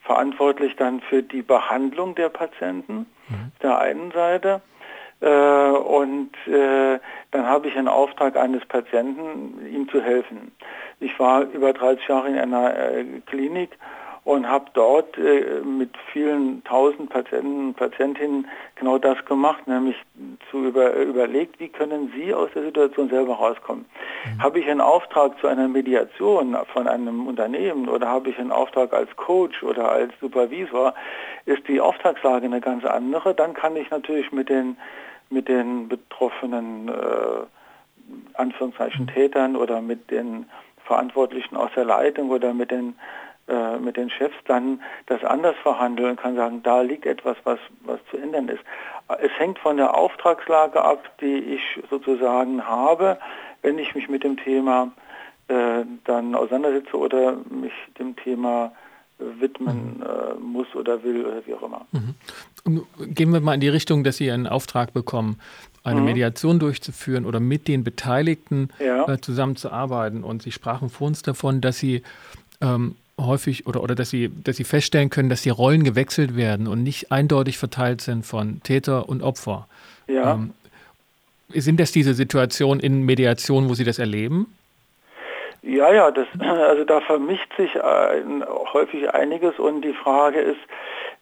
verantwortlich 0.01 0.75
dann 0.75 1.01
für 1.01 1.23
die 1.23 1.41
Behandlung 1.41 2.15
der 2.15 2.29
Patienten 2.29 3.05
mhm. 3.29 3.51
der 3.61 3.79
einen 3.79 4.11
Seite. 4.11 4.61
Äh, 5.21 5.27
und 5.27 6.31
äh, 6.47 6.99
dann 7.31 7.45
habe 7.45 7.67
ich 7.67 7.77
einen 7.77 7.87
Auftrag 7.87 8.35
eines 8.35 8.65
Patienten, 8.65 9.65
ihm 9.65 9.87
zu 9.89 10.01
helfen. 10.01 10.51
Ich 10.99 11.17
war 11.19 11.43
über 11.43 11.73
30 11.73 12.07
Jahre 12.07 12.29
in 12.29 12.37
einer 12.37 12.75
äh, 12.77 13.05
Klinik 13.25 13.77
und 14.23 14.47
habe 14.47 14.65
dort 14.73 15.17
äh, 15.17 15.61
mit 15.61 15.91
vielen 16.11 16.63
tausend 16.63 17.09
Patienten 17.09 17.67
und 17.67 17.73
Patientinnen 17.75 18.47
genau 18.75 18.97
das 18.97 19.23
gemacht, 19.25 19.67
nämlich 19.67 19.97
zu 20.49 20.65
über, 20.65 20.93
überlegt, 20.93 21.59
wie 21.59 21.67
können 21.67 22.11
Sie 22.15 22.33
aus 22.33 22.49
der 22.55 22.63
Situation 22.63 23.09
selber 23.09 23.35
rauskommen. 23.35 23.85
Mhm. 24.25 24.43
Habe 24.43 24.59
ich 24.59 24.69
einen 24.69 24.81
Auftrag 24.81 25.37
zu 25.39 25.47
einer 25.47 25.67
Mediation 25.67 26.55
von 26.71 26.87
einem 26.87 27.27
Unternehmen 27.27 27.89
oder 27.89 28.07
habe 28.07 28.29
ich 28.29 28.39
einen 28.39 28.51
Auftrag 28.51 28.93
als 28.93 29.13
Coach 29.17 29.61
oder 29.61 29.91
als 29.91 30.13
Supervisor, 30.21 30.93
ist 31.45 31.67
die 31.67 31.81
Auftragslage 31.81 32.45
eine 32.45 32.61
ganz 32.61 32.85
andere. 32.85 33.33
Dann 33.33 33.53
kann 33.53 33.75
ich 33.75 33.89
natürlich 33.89 34.31
mit 34.31 34.47
den, 34.47 34.77
mit 35.29 35.49
den 35.49 35.89
betroffenen 35.89 36.87
äh, 36.87 38.33
Anführungszeichen 38.35 39.07
Tätern 39.07 39.57
oder 39.57 39.81
mit 39.81 40.11
den 40.11 40.45
Verantwortlichen 40.85 41.55
aus 41.55 41.71
der 41.75 41.85
Leitung 41.85 42.29
oder 42.29 42.53
mit 42.53 42.71
den 42.71 42.95
äh, 43.47 43.77
mit 43.77 43.97
den 43.97 44.09
Chefs 44.09 44.35
dann 44.45 44.81
das 45.07 45.23
anders 45.23 45.55
verhandeln 45.63 46.11
und 46.11 46.19
kann 46.19 46.35
sagen, 46.35 46.63
da 46.63 46.81
liegt 46.81 47.05
etwas, 47.05 47.35
was, 47.43 47.59
was 47.81 47.99
zu 48.09 48.17
ändern 48.17 48.47
ist. 48.47 48.63
Es 49.21 49.31
hängt 49.37 49.59
von 49.59 49.77
der 49.77 49.97
Auftragslage 49.97 50.81
ab, 50.81 51.09
die 51.19 51.39
ich 51.39 51.61
sozusagen 51.89 52.65
habe, 52.65 53.19
wenn 53.61 53.77
ich 53.77 53.95
mich 53.95 54.07
mit 54.07 54.23
dem 54.23 54.37
Thema 54.37 54.91
äh, 55.49 55.83
dann 56.05 56.35
auseinandersetze 56.35 56.97
oder 56.97 57.37
mich 57.49 57.73
dem 57.99 58.15
Thema 58.15 58.71
widmen 59.19 59.97
mhm. 59.97 60.03
äh, 60.03 60.33
muss 60.39 60.73
oder 60.75 61.03
will 61.03 61.25
oder 61.25 61.45
wie 61.45 61.53
auch 61.53 61.63
immer. 61.63 61.85
Mhm. 61.91 62.85
Gehen 63.13 63.33
wir 63.33 63.41
mal 63.41 63.55
in 63.55 63.59
die 63.59 63.69
Richtung, 63.69 64.03
dass 64.03 64.17
Sie 64.17 64.31
einen 64.31 64.47
Auftrag 64.47 64.93
bekommen, 64.93 65.39
eine 65.83 65.99
mhm. 65.99 66.05
Mediation 66.05 66.59
durchzuführen 66.59 67.25
oder 67.25 67.39
mit 67.39 67.67
den 67.67 67.83
Beteiligten 67.83 68.69
ja. 68.79 69.07
äh, 69.07 69.19
zusammenzuarbeiten. 69.19 70.23
Und 70.23 70.43
Sie 70.43 70.51
sprachen 70.51 70.89
vor 70.89 71.07
uns 71.07 71.21
davon, 71.21 71.61
dass 71.61 71.77
Sie 71.77 72.03
ähm, 72.61 72.95
häufig 73.25 73.67
oder, 73.67 73.81
oder 73.81 73.95
dass, 73.95 74.09
Sie, 74.09 74.29
dass 74.43 74.57
Sie 74.57 74.63
feststellen 74.63 75.09
können, 75.09 75.29
dass 75.29 75.41
die 75.41 75.49
Rollen 75.49 75.83
gewechselt 75.83 76.35
werden 76.35 76.67
und 76.67 76.83
nicht 76.83 77.11
eindeutig 77.11 77.57
verteilt 77.57 78.01
sind 78.01 78.25
von 78.25 78.61
Täter 78.63 79.09
und 79.09 79.23
Opfer. 79.23 79.67
Ja. 80.07 80.33
Ähm, 80.33 80.53
sind 81.49 81.79
das 81.79 81.91
diese 81.91 82.13
Situationen 82.13 82.79
in 82.79 83.03
Mediation, 83.03 83.69
wo 83.69 83.73
Sie 83.73 83.83
das 83.83 83.99
erleben? 83.99 84.47
Ja, 85.63 85.93
ja, 85.93 86.11
das, 86.11 86.27
also 86.39 86.83
da 86.83 87.01
vermischt 87.01 87.51
sich 87.57 87.81
ein, 87.81 88.43
häufig 88.73 89.13
einiges 89.13 89.57
und 89.59 89.81
die 89.81 89.93
Frage 89.93 90.39
ist, 90.39 90.59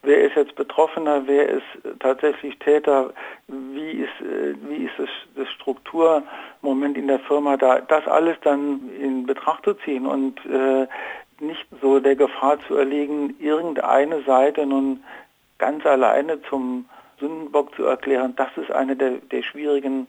wer 0.03 0.23
ist 0.23 0.35
jetzt 0.35 0.55
Betroffener, 0.55 1.23
wer 1.27 1.47
ist 1.47 1.99
tatsächlich 1.99 2.57
Täter, 2.59 3.13
wie 3.47 3.91
ist, 3.91 4.21
äh, 4.21 4.55
wie 4.67 4.85
ist 4.85 4.93
das, 4.97 5.09
das 5.35 5.49
Strukturmoment 5.51 6.97
in 6.97 7.07
der 7.07 7.19
Firma 7.19 7.55
da, 7.57 7.79
das 7.81 8.07
alles 8.07 8.37
dann 8.43 8.89
in 8.99 9.25
Betracht 9.25 9.63
zu 9.63 9.73
ziehen 9.75 10.07
und 10.07 10.39
äh, 10.45 10.87
nicht 11.41 11.65
so 11.81 11.99
der 11.99 12.15
Gefahr 12.15 12.57
zu 12.67 12.75
erlegen, 12.75 13.35
irgendeine 13.39 14.21
Seite 14.23 14.65
nun 14.65 15.03
ganz 15.57 15.85
alleine 15.85 16.41
zum 16.43 16.85
Sündenbock 17.19 17.75
zu 17.75 17.85
erklären, 17.85 18.33
das 18.35 18.49
ist 18.57 18.71
eine 18.71 18.95
der, 18.95 19.11
der 19.31 19.43
schwierigen 19.43 20.07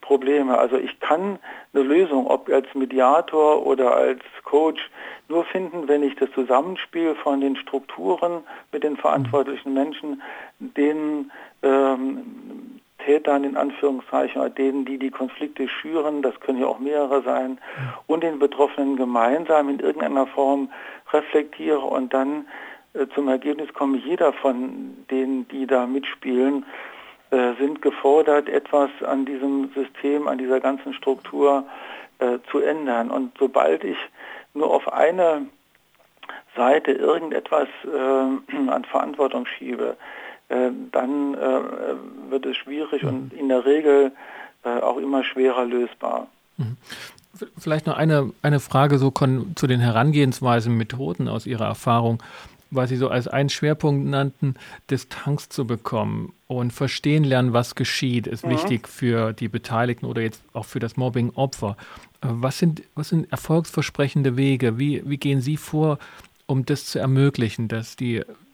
Probleme. 0.00 0.58
Also 0.58 0.76
ich 0.76 1.00
kann 1.00 1.38
eine 1.72 1.82
Lösung, 1.82 2.26
ob 2.26 2.48
als 2.48 2.66
Mediator 2.74 3.64
oder 3.66 3.96
als 3.96 4.20
Coach, 4.44 4.80
nur 5.28 5.44
finden, 5.44 5.88
wenn 5.88 6.02
ich 6.02 6.16
das 6.16 6.30
Zusammenspiel 6.32 7.14
von 7.16 7.40
den 7.40 7.56
Strukturen 7.56 8.42
mit 8.72 8.82
den 8.82 8.96
verantwortlichen 8.96 9.74
Menschen, 9.74 10.22
den 10.58 11.30
ähm, 11.62 12.80
Tätern 12.98 13.44
in 13.44 13.56
Anführungszeichen, 13.56 14.54
denen, 14.54 14.84
die 14.84 14.98
die 14.98 15.10
Konflikte 15.10 15.68
schüren, 15.68 16.22
das 16.22 16.38
können 16.40 16.60
ja 16.60 16.66
auch 16.66 16.78
mehrere 16.78 17.22
sein, 17.22 17.58
und 18.06 18.22
den 18.22 18.38
Betroffenen 18.38 18.96
gemeinsam 18.96 19.68
in 19.68 19.80
irgendeiner 19.80 20.26
Form 20.26 20.70
reflektiere 21.12 21.80
und 21.80 22.12
dann 22.12 22.46
äh, 22.94 23.06
zum 23.14 23.28
Ergebnis 23.28 23.72
komme, 23.72 23.98
jeder 23.98 24.32
von 24.32 24.96
denen, 25.10 25.46
die 25.48 25.66
da 25.66 25.86
mitspielen, 25.86 26.64
äh, 27.30 27.54
sind 27.58 27.82
gefordert, 27.82 28.48
etwas 28.48 28.90
an 29.06 29.26
diesem 29.26 29.70
System, 29.74 30.28
an 30.28 30.38
dieser 30.38 30.60
ganzen 30.60 30.94
Struktur 30.94 31.64
äh, 32.18 32.38
zu 32.50 32.60
ändern. 32.60 33.10
Und 33.10 33.36
sobald 33.38 33.84
ich 33.84 33.98
nur 34.54 34.72
auf 34.72 34.90
eine 34.92 35.46
Seite 36.56 36.92
irgendetwas 36.92 37.68
äh, 37.84 38.70
an 38.70 38.84
Verantwortung 38.84 39.46
schiebe, 39.46 39.96
äh, 40.48 40.70
dann 40.92 41.34
äh, 41.34 42.30
wird 42.30 42.46
es 42.46 42.56
schwierig 42.56 43.02
mhm. 43.02 43.08
und 43.08 43.32
in 43.32 43.48
der 43.48 43.64
Regel 43.64 44.12
äh, 44.64 44.80
auch 44.80 44.98
immer 44.98 45.24
schwerer 45.24 45.64
lösbar. 45.64 46.28
Mhm. 46.56 46.76
Vielleicht 47.56 47.86
noch 47.86 47.96
eine, 47.96 48.32
eine 48.42 48.58
Frage 48.58 48.98
so 48.98 49.10
zu 49.10 49.66
den 49.66 49.80
Herangehensweisen, 49.80 50.76
Methoden 50.76 51.28
aus 51.28 51.46
Ihrer 51.46 51.66
Erfahrung 51.66 52.20
was 52.70 52.90
Sie 52.90 52.96
so 52.96 53.08
als 53.08 53.28
einen 53.28 53.48
Schwerpunkt 53.48 54.06
nannten, 54.06 54.54
Distanz 54.90 55.48
zu 55.48 55.66
bekommen 55.66 56.32
und 56.46 56.72
verstehen 56.72 57.24
lernen, 57.24 57.52
was 57.52 57.74
geschieht, 57.74 58.26
ist 58.26 58.44
mhm. 58.44 58.50
wichtig 58.50 58.88
für 58.88 59.32
die 59.32 59.48
Beteiligten 59.48 60.06
oder 60.06 60.22
jetzt 60.22 60.42
auch 60.52 60.64
für 60.64 60.80
das 60.80 60.96
Mobbing-Opfer. 60.96 61.76
Was 62.20 62.58
sind, 62.58 62.82
was 62.94 63.10
sind 63.10 63.30
erfolgsversprechende 63.30 64.36
Wege? 64.36 64.78
Wie, 64.78 65.02
wie 65.06 65.18
gehen 65.18 65.40
Sie 65.40 65.56
vor, 65.56 65.98
um 66.46 66.66
das 66.66 66.86
zu 66.86 66.98
ermöglichen, 66.98 67.68
dass 67.68 67.96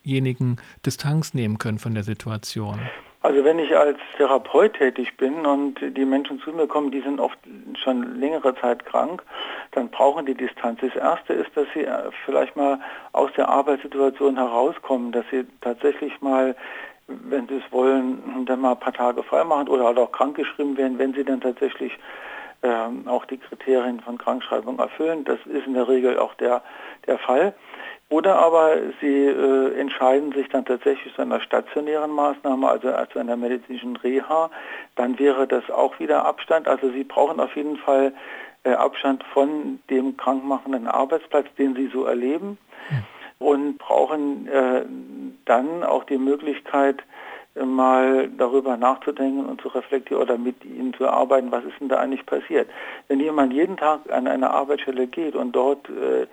diejenigen 0.05 0.57
Distanz 0.85 1.35
nehmen 1.35 1.59
können 1.59 1.79
von 1.79 1.95
der 1.95 2.05
Situation? 2.05 2.79
Also 3.25 3.43
wenn 3.43 3.59
ich 3.59 3.75
als 3.75 3.99
Therapeut 4.19 4.75
tätig 4.75 5.17
bin 5.17 5.47
und 5.47 5.77
die 5.81 6.05
Menschen 6.05 6.41
zu 6.41 6.53
mir 6.53 6.67
kommen, 6.67 6.91
die 6.91 7.01
sind 7.01 7.21
oft 7.21 7.39
schon 7.83 8.21
längere 8.21 8.55
Zeit 8.57 8.85
krank, 8.85 9.23
dann 9.71 9.89
brauchen 9.89 10.27
die 10.27 10.35
Distanz. 10.35 10.81
Das 10.83 10.95
Erste 10.95 11.33
ist, 11.33 11.51
dass 11.57 11.67
sie 11.73 11.85
äh, 11.85 12.11
vielleicht 12.27 12.55
mal 12.55 12.79
aus 13.13 13.31
der 13.35 13.49
Arbeitssituation 13.49 14.37
herauskommen, 14.37 15.11
dass 15.11 15.25
sie 15.31 15.47
tatsächlich 15.63 16.21
mal, 16.21 16.55
wenn 17.07 17.49
sie 17.49 17.63
es 17.65 17.73
wollen, 17.73 18.45
dann 18.45 18.61
mal 18.61 18.73
ein 18.73 18.81
paar 18.81 18.93
Tage 18.93 19.23
frei 19.23 19.43
machen 19.43 19.69
oder 19.69 19.85
halt 19.85 19.99
auch 19.99 20.13
krankgeschrieben 20.13 20.77
werden, 20.77 20.99
wenn 20.99 21.15
sie 21.15 21.25
dann 21.25 21.41
tatsächlich 21.41 21.99
ähm, 22.63 23.09
auch 23.09 23.25
die 23.25 23.39
Kriterien 23.39 24.01
von 24.01 24.19
Krankschreibung 24.19 24.79
erfüllen. 24.79 25.25
Das 25.25 25.39
ist 25.47 25.67
in 25.67 25.73
der 25.73 25.89
Regel 25.89 26.19
auch 26.19 26.35
der, 26.35 26.63
der 27.07 27.19
Fall. 27.19 27.55
Oder 28.11 28.37
aber 28.37 28.77
sie 29.01 29.27
äh, 29.27 29.79
entscheiden 29.79 30.33
sich 30.33 30.49
dann 30.49 30.65
tatsächlich 30.65 31.15
zu 31.15 31.23
einer 31.23 31.41
stationären 31.41 32.11
Maßnahme, 32.11 32.69
also 32.69 32.89
zu 33.13 33.19
einer 33.19 33.37
medizinischen 33.37 33.97
Reha. 33.97 34.51
Dann 34.95 35.19
wäre 35.19 35.47
das 35.47 35.69
auch 35.71 35.99
wieder 35.99 36.25
Abstand. 36.25 36.69
Also 36.69 36.91
sie 36.91 37.05
brauchen 37.05 37.41
auf 37.41 37.57
jeden 37.57 37.77
Fall 37.79 38.13
äh, 38.65 38.73
Abstand 38.73 39.25
von 39.33 39.81
dem 39.91 40.17
krankmachenden 40.17 40.87
Arbeitsplatz, 40.87 41.47
den 41.59 41.75
sie 41.75 41.89
so 41.93 42.05
erleben. 42.05 42.59
Und 43.39 43.79
brauchen 43.79 44.47
äh, 44.49 44.85
dann 45.45 45.83
auch 45.83 46.05
die 46.05 46.19
Möglichkeit, 46.19 47.03
äh, 47.55 47.65
mal 47.65 48.29
darüber 48.37 48.77
nachzudenken 48.77 49.47
und 49.47 49.61
zu 49.61 49.69
reflektieren 49.69 50.23
oder 50.23 50.39
mit 50.39 50.65
ihnen 50.65 50.95
zu 50.95 51.09
arbeiten, 51.09 51.51
was 51.51 51.65
ist 51.65 51.81
denn 51.81 51.89
da 51.89 51.99
eigentlich 51.99 52.25
passiert. 52.27 52.69
Wenn 53.09 53.21
jemand 53.21 53.53
jeden 53.53 53.77
Tag 53.77 54.01
an 54.11 54.27
eine 54.27 54.51
Arbeitsstelle 54.51 55.07
geht 55.07 55.35
und 55.35 55.53
dort 55.53 55.89
äh, 55.89 56.27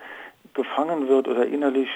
gefangen 0.54 1.08
wird 1.08 1.28
oder 1.28 1.46
innerlich 1.46 1.88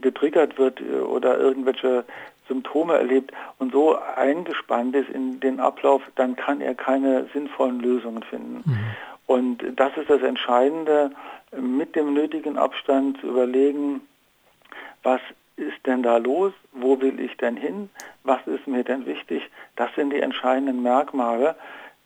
getriggert 0.00 0.58
wird 0.58 0.80
äh, 0.80 1.00
oder 1.00 1.38
irgendwelche 1.38 2.04
Symptome 2.48 2.94
erlebt 2.94 3.32
und 3.58 3.72
so 3.72 3.98
eingespannt 3.98 4.94
ist 4.94 5.10
in 5.10 5.40
den 5.40 5.60
Ablauf, 5.60 6.02
dann 6.14 6.36
kann 6.36 6.60
er 6.60 6.74
keine 6.74 7.26
sinnvollen 7.32 7.80
Lösungen 7.80 8.22
finden. 8.22 8.62
Mhm. 8.64 8.78
Und 9.26 9.64
das 9.74 9.96
ist 9.96 10.08
das 10.08 10.22
Entscheidende, 10.22 11.10
mit 11.56 11.96
dem 11.96 12.14
nötigen 12.14 12.56
Abstand 12.56 13.20
zu 13.20 13.28
überlegen, 13.28 14.00
was 15.02 15.20
ist 15.56 15.86
denn 15.86 16.02
da 16.02 16.18
los, 16.18 16.52
wo 16.72 17.00
will 17.00 17.18
ich 17.18 17.36
denn 17.38 17.56
hin, 17.56 17.90
was 18.24 18.46
ist 18.46 18.66
mir 18.66 18.84
denn 18.84 19.06
wichtig, 19.06 19.42
das 19.74 19.92
sind 19.94 20.10
die 20.12 20.20
entscheidenden 20.20 20.82
Merkmale, 20.82 21.56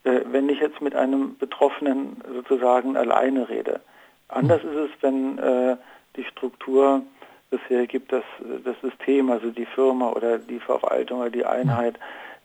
äh, 0.03 0.21
wenn 0.25 0.49
ich 0.49 0.59
jetzt 0.59 0.81
mit 0.81 0.95
einem 0.95 1.37
Betroffenen 1.37 2.21
sozusagen 2.33 2.97
alleine 2.97 3.49
rede. 3.49 3.81
Anders 4.31 4.63
ist 4.63 4.75
es, 4.75 4.89
wenn 5.01 5.37
äh, 5.37 5.77
die 6.15 6.23
Struktur 6.23 7.01
bisher 7.49 7.85
gibt, 7.85 8.11
dass 8.11 8.23
das 8.63 8.75
System, 8.81 9.29
also 9.29 9.51
die 9.51 9.65
Firma 9.65 10.09
oder 10.09 10.37
die 10.39 10.59
Verwaltung 10.59 11.19
oder 11.19 11.29
die 11.29 11.45
Einheit 11.45 11.99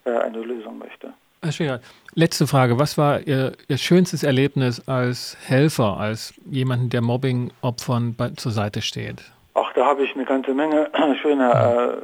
äh, 0.04 0.10
eine 0.10 0.40
Lösung 0.40 0.78
möchte. 0.78 1.14
Herr 1.42 1.52
Schwingert, 1.52 1.84
letzte 2.14 2.46
Frage. 2.46 2.78
Was 2.78 2.98
war 2.98 3.20
Ihr, 3.20 3.52
Ihr, 3.68 3.78
schönstes 3.78 4.24
Erlebnis 4.24 4.88
als 4.88 5.36
Helfer, 5.46 5.96
als 5.98 6.34
jemanden, 6.50 6.90
der 6.90 7.02
Mobbing-Opfern 7.02 8.16
zur 8.36 8.52
Seite 8.52 8.82
steht? 8.82 9.22
Ach, 9.54 9.72
da 9.74 9.86
habe 9.86 10.02
ich 10.02 10.14
eine 10.14 10.24
ganze 10.24 10.54
Menge 10.54 10.90
schöner 11.22 11.94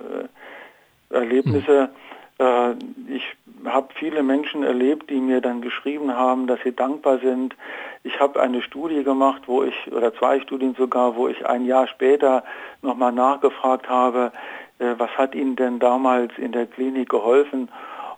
äh, 1.10 1.14
Erlebnisse. 1.14 1.90
Hm. 2.38 2.76
ich 3.08 3.22
habe 3.66 3.88
viele 3.94 4.22
Menschen 4.22 4.62
erlebt, 4.62 5.10
die 5.10 5.20
mir 5.20 5.40
dann 5.40 5.60
geschrieben 5.60 6.14
haben, 6.14 6.46
dass 6.46 6.60
sie 6.64 6.74
dankbar 6.74 7.18
sind. 7.18 7.56
Ich 8.02 8.18
habe 8.20 8.40
eine 8.40 8.62
Studie 8.62 9.04
gemacht, 9.04 9.42
wo 9.46 9.62
ich, 9.62 9.92
oder 9.92 10.14
zwei 10.14 10.40
Studien 10.40 10.74
sogar, 10.76 11.16
wo 11.16 11.28
ich 11.28 11.46
ein 11.46 11.64
Jahr 11.64 11.86
später 11.86 12.44
nochmal 12.82 13.12
nachgefragt 13.12 13.88
habe, 13.88 14.32
äh, 14.78 14.94
was 14.98 15.10
hat 15.16 15.34
Ihnen 15.34 15.56
denn 15.56 15.78
damals 15.78 16.32
in 16.38 16.52
der 16.52 16.66
Klinik 16.66 17.08
geholfen? 17.08 17.68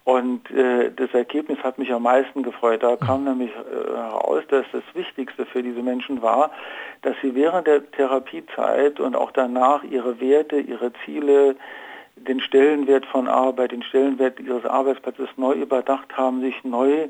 Und 0.04 0.50
äh, 0.50 0.90
das 0.94 1.14
Ergebnis 1.14 1.58
hat 1.62 1.78
mich 1.78 1.90
am 1.90 2.02
meisten 2.02 2.42
gefreut. 2.42 2.82
Da 2.82 2.96
kam 2.96 3.24
nämlich 3.24 3.50
äh, 3.50 3.96
heraus, 3.96 4.42
dass 4.48 4.66
das 4.70 4.82
Wichtigste 4.92 5.46
für 5.46 5.62
diese 5.62 5.82
Menschen 5.82 6.20
war, 6.20 6.50
dass 7.00 7.16
sie 7.22 7.34
während 7.34 7.66
der 7.66 7.90
Therapiezeit 7.90 9.00
und 9.00 9.16
auch 9.16 9.30
danach 9.30 9.82
ihre 9.82 10.20
Werte, 10.20 10.60
ihre 10.60 10.92
Ziele, 11.04 11.56
den 12.16 12.40
Stellenwert 12.40 13.06
von 13.06 13.28
Arbeit, 13.28 13.72
den 13.72 13.82
Stellenwert 13.82 14.40
ihres 14.40 14.64
Arbeitsplatzes 14.64 15.28
neu 15.36 15.54
überdacht 15.54 16.16
haben, 16.16 16.40
sich 16.40 16.62
neu 16.64 17.08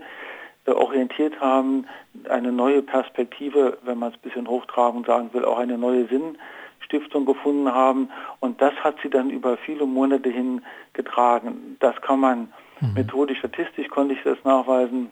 äh, 0.67 0.71
orientiert 0.71 1.41
haben, 1.41 1.87
eine 2.29 2.53
neue 2.53 2.83
Perspektive, 2.83 3.79
wenn 3.83 3.99
man 3.99 4.11
es 4.11 4.17
ein 4.17 4.23
bisschen 4.23 4.49
hochtragend 4.49 5.07
sagen 5.07 5.31
will, 5.33 5.45
auch 5.45 5.59
eine 5.59 5.79
neue 5.79 6.07
Sinnstiftung 6.07 7.27
gefunden 7.27 7.73
haben. 7.73 8.09
Und 8.41 8.61
das 8.61 8.75
hat 8.77 8.97
sie 9.03 9.11
dann 9.11 9.31
über 9.31 9.57
viele 9.59 9.87
Monate 9.87 10.31
hin 10.31 10.63
getragen. 10.95 11.77
Das 11.81 12.01
kann 12.01 12.21
man 12.21 12.53
mhm. 12.81 12.95
methodisch, 12.95 13.39
statistisch 13.39 13.89
konnte 13.89 14.15
ich 14.15 14.23
das 14.23 14.39
nachweisen. 14.45 15.11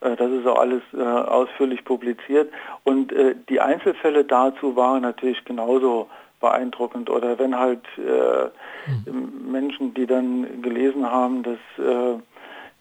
Äh, 0.00 0.16
das 0.16 0.30
ist 0.30 0.46
auch 0.46 0.58
alles 0.58 0.82
äh, 0.94 1.02
ausführlich 1.02 1.84
publiziert. 1.84 2.50
Und 2.84 3.12
die 3.50 3.60
Einzelfälle 3.60 4.24
dazu 4.24 4.76
waren 4.76 5.02
natürlich 5.02 5.44
genauso 5.44 6.08
beeindruckend. 6.40 7.10
Oder 7.10 7.38
wenn 7.38 7.58
halt 7.58 7.84
äh, 7.96 9.10
mhm. 9.10 9.50
Menschen, 9.50 9.94
die 9.94 10.06
dann 10.06 10.62
gelesen 10.62 11.10
haben, 11.10 11.42
dass 11.42 11.58
äh, 11.78 12.14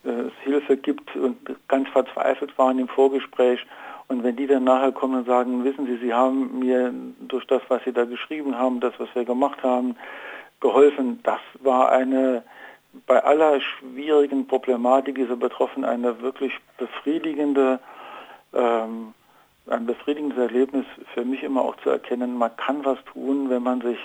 es 0.03 0.33
Hilfe 0.43 0.77
gibt 0.77 1.15
und 1.15 1.37
ganz 1.67 1.89
verzweifelt 1.89 2.57
waren 2.57 2.79
im 2.79 2.87
Vorgespräch 2.87 3.65
und 4.07 4.23
wenn 4.23 4.37
die 4.37 4.47
dann 4.47 4.63
nachher 4.63 4.91
kommen 4.91 5.19
und 5.19 5.27
sagen, 5.27 5.63
wissen 5.63 5.85
Sie, 5.85 5.97
Sie 5.97 6.13
haben 6.13 6.59
mir 6.59 6.93
durch 7.27 7.45
das, 7.47 7.61
was 7.67 7.83
Sie 7.83 7.91
da 7.91 8.05
geschrieben 8.05 8.57
haben, 8.57 8.79
das, 8.79 8.93
was 8.99 9.09
wir 9.13 9.25
gemacht 9.25 9.61
haben, 9.63 9.95
geholfen, 10.61 11.19
das 11.23 11.41
war 11.59 11.91
eine 11.91 12.43
bei 13.05 13.23
aller 13.23 13.59
schwierigen 13.61 14.47
Problematik 14.47 15.15
dieser 15.15 15.35
Betroffenen 15.35 15.87
eine 15.87 16.21
wirklich 16.21 16.53
befriedigende 16.77 17.79
ähm, 18.53 19.13
ein 19.69 19.85
befriedigendes 19.85 20.37
Erlebnis 20.37 20.85
für 21.13 21.25
mich 21.25 21.43
immer 21.43 21.61
auch 21.61 21.75
zu 21.83 21.89
erkennen, 21.89 22.37
man 22.37 22.55
kann 22.57 22.85
was 22.85 22.97
tun, 23.11 23.49
wenn 23.49 23.63
man 23.63 23.81
sich 23.81 23.97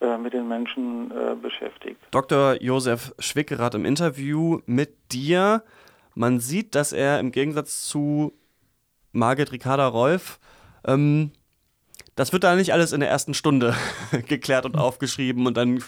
äh, 0.00 0.16
mit 0.16 0.32
den 0.32 0.48
Menschen 0.48 1.10
äh, 1.10 1.34
beschäftigt. 1.34 2.00
Dr. 2.10 2.60
Josef 2.62 3.12
Schwickerath 3.18 3.74
im 3.74 3.84
Interview 3.84 4.60
mit 4.66 4.94
dir. 5.12 5.62
Man 6.14 6.40
sieht, 6.40 6.74
dass 6.74 6.92
er 6.92 7.20
im 7.20 7.32
Gegensatz 7.32 7.82
zu 7.82 8.32
Margit 9.12 9.52
Ricarda 9.52 9.86
Rolf 9.86 10.38
ähm, 10.84 11.32
das 12.18 12.32
wird 12.32 12.42
da 12.42 12.56
nicht 12.56 12.72
alles 12.72 12.92
in 12.92 12.98
der 12.98 13.08
ersten 13.08 13.32
Stunde 13.32 13.76
geklärt 14.26 14.64
und 14.64 14.76
aufgeschrieben 14.76 15.46
und 15.46 15.56
dann 15.56 15.80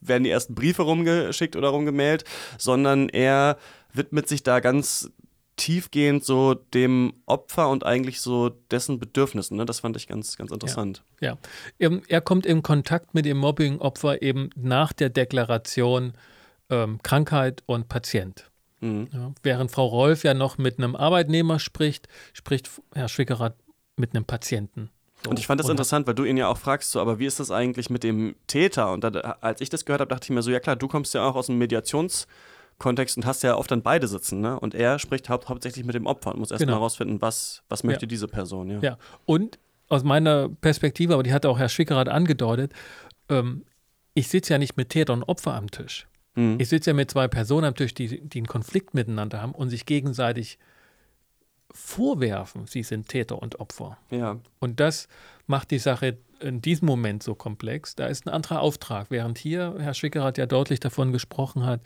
werden 0.00 0.24
die 0.24 0.30
ersten 0.30 0.54
Briefe 0.54 0.82
rumgeschickt 0.82 1.54
oder 1.54 1.68
rumgemailt, 1.68 2.24
sondern 2.56 3.10
er 3.10 3.58
widmet 3.92 4.26
sich 4.26 4.42
da 4.42 4.60
ganz 4.60 5.10
tiefgehend 5.56 6.24
so 6.24 6.54
dem 6.54 7.14
Opfer 7.26 7.68
und 7.70 7.84
eigentlich 7.84 8.20
so 8.20 8.50
dessen 8.70 8.98
Bedürfnissen. 8.98 9.56
Ne? 9.56 9.64
Das 9.64 9.80
fand 9.80 9.96
ich 9.96 10.06
ganz, 10.06 10.36
ganz 10.36 10.50
interessant. 10.50 11.02
Ja, 11.20 11.38
ja. 11.78 11.90
Er 12.08 12.20
kommt 12.20 12.46
in 12.46 12.62
Kontakt 12.62 13.14
mit 13.14 13.24
dem 13.24 13.38
Mobbing-Opfer 13.38 14.22
eben 14.22 14.50
nach 14.54 14.92
der 14.92 15.08
Deklaration 15.08 16.12
ähm, 16.70 17.00
Krankheit 17.02 17.62
und 17.66 17.88
Patient. 17.88 18.50
Mhm. 18.80 19.08
Ja, 19.12 19.32
während 19.42 19.70
Frau 19.70 19.86
Rolf 19.86 20.24
ja 20.24 20.34
noch 20.34 20.58
mit 20.58 20.78
einem 20.78 20.94
Arbeitnehmer 20.94 21.58
spricht, 21.58 22.08
spricht 22.32 22.70
Herr 22.94 23.08
Schwickerath 23.08 23.56
mit 23.96 24.14
einem 24.14 24.24
Patienten. 24.24 24.90
So. 25.24 25.30
Und 25.30 25.38
ich 25.38 25.46
fand 25.46 25.60
das 25.60 25.68
interessant, 25.68 26.06
weil 26.06 26.14
du 26.14 26.24
ihn 26.24 26.36
ja 26.36 26.48
auch 26.48 26.58
fragst, 26.58 26.90
so, 26.90 27.00
aber 27.00 27.18
wie 27.18 27.26
ist 27.26 27.40
das 27.40 27.50
eigentlich 27.50 27.88
mit 27.88 28.04
dem 28.04 28.36
Täter? 28.46 28.92
Und 28.92 29.02
da, 29.02 29.38
als 29.40 29.62
ich 29.62 29.70
das 29.70 29.86
gehört 29.86 30.00
habe, 30.00 30.10
dachte 30.10 30.24
ich 30.24 30.30
mir 30.30 30.42
so, 30.42 30.50
ja 30.50 30.60
klar, 30.60 30.76
du 30.76 30.88
kommst 30.88 31.14
ja 31.14 31.26
auch 31.26 31.36
aus 31.36 31.46
dem 31.46 31.56
Mediationskontext 32.78 33.16
und 33.16 33.26
hast 33.26 33.42
ja 33.42 33.56
oft 33.56 33.70
dann 33.70 33.82
beide 33.82 34.08
sitzen, 34.08 34.40
ne? 34.40 34.58
Und 34.58 34.74
er 34.74 34.98
spricht 34.98 35.28
hau 35.28 35.40
hauptsächlich 35.46 35.84
mit 35.84 35.94
dem 35.94 36.06
Opfer 36.06 36.32
und 36.32 36.40
muss 36.40 36.50
erstmal 36.50 36.66
genau. 36.66 36.78
herausfinden, 36.78 37.20
was, 37.20 37.62
was 37.68 37.84
möchte 37.84 38.04
ja. 38.04 38.08
diese 38.08 38.28
Person, 38.28 38.70
ja. 38.70 38.78
Ja, 38.80 38.98
und 39.24 39.58
aus 39.88 40.04
meiner 40.04 40.48
Perspektive, 40.48 41.14
aber 41.14 41.22
die 41.22 41.32
hat 41.32 41.46
auch 41.46 41.58
Herr 41.58 41.68
Schwickerath 41.68 42.08
angedeutet, 42.08 42.72
ähm, 43.28 43.64
ich 44.14 44.28
sitze 44.28 44.54
ja 44.54 44.58
nicht 44.58 44.76
mit 44.76 44.90
Täter 44.90 45.12
und 45.12 45.24
Opfer 45.24 45.54
am 45.54 45.70
Tisch. 45.70 46.06
Mhm. 46.34 46.56
Ich 46.58 46.68
sitze 46.68 46.90
ja 46.90 46.94
mit 46.94 47.10
zwei 47.10 47.28
Personen 47.28 47.66
am 47.66 47.74
Tisch, 47.74 47.94
die, 47.94 48.20
die 48.20 48.38
einen 48.38 48.46
Konflikt 48.46 48.94
miteinander 48.94 49.40
haben 49.40 49.52
und 49.52 49.70
sich 49.70 49.86
gegenseitig 49.86 50.58
vorwerfen, 51.70 52.66
sie 52.66 52.82
sind 52.82 53.08
Täter 53.08 53.40
und 53.40 53.60
Opfer. 53.60 53.98
Ja. 54.10 54.38
Und 54.60 54.80
das 54.80 55.08
macht 55.46 55.70
die 55.70 55.78
Sache 55.78 56.16
in 56.40 56.62
diesem 56.62 56.86
Moment 56.86 57.22
so 57.22 57.34
komplex. 57.34 57.94
Da 57.94 58.06
ist 58.06 58.26
ein 58.26 58.30
anderer 58.30 58.60
Auftrag, 58.60 59.10
während 59.10 59.38
hier 59.38 59.74
Herr 59.78 59.94
Schwickerath 59.94 60.38
ja 60.38 60.46
deutlich 60.46 60.80
davon 60.80 61.12
gesprochen 61.12 61.66
hat, 61.66 61.80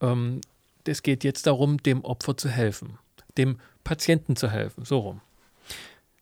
ähm, 0.00 0.40
es 0.86 1.02
geht 1.02 1.24
jetzt 1.24 1.46
darum, 1.46 1.82
dem 1.82 2.04
Opfer 2.04 2.36
zu 2.36 2.48
helfen, 2.48 2.98
dem 3.36 3.58
Patienten 3.84 4.36
zu 4.36 4.50
helfen, 4.50 4.84
so 4.84 4.98
rum. 4.98 5.20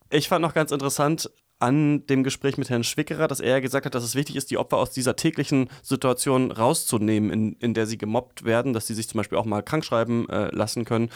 Ich 0.09 0.27
fand 0.27 0.41
noch 0.41 0.53
ganz 0.53 0.71
interessant, 0.71 1.29
an 1.59 2.05
dem 2.07 2.23
Gespräch 2.23 2.57
mit 2.57 2.69
Herrn 2.69 2.85
Schwickerer, 2.85 3.27
dass 3.27 3.41
er 3.41 3.59
gesagt 3.59 3.85
hat, 3.85 3.93
dass 3.93 4.03
es 4.03 4.15
wichtig 4.15 4.37
ist, 4.37 4.49
die 4.49 4.57
Opfer 4.57 4.77
aus 4.77 4.91
dieser 4.91 5.15
täglichen 5.15 5.69
Situation 5.83 6.51
rauszunehmen, 6.51 7.31
in, 7.31 7.53
in 7.59 7.73
der 7.73 7.85
sie 7.85 7.97
gemobbt 7.97 8.45
werden, 8.45 8.73
dass 8.73 8.87
sie 8.87 8.93
sich 8.93 9.09
zum 9.09 9.17
Beispiel 9.17 9.37
auch 9.37 9.45
mal 9.45 9.61
krankschreiben 9.61 10.29
äh, 10.29 10.55
lassen 10.55 10.85
können 10.85 11.09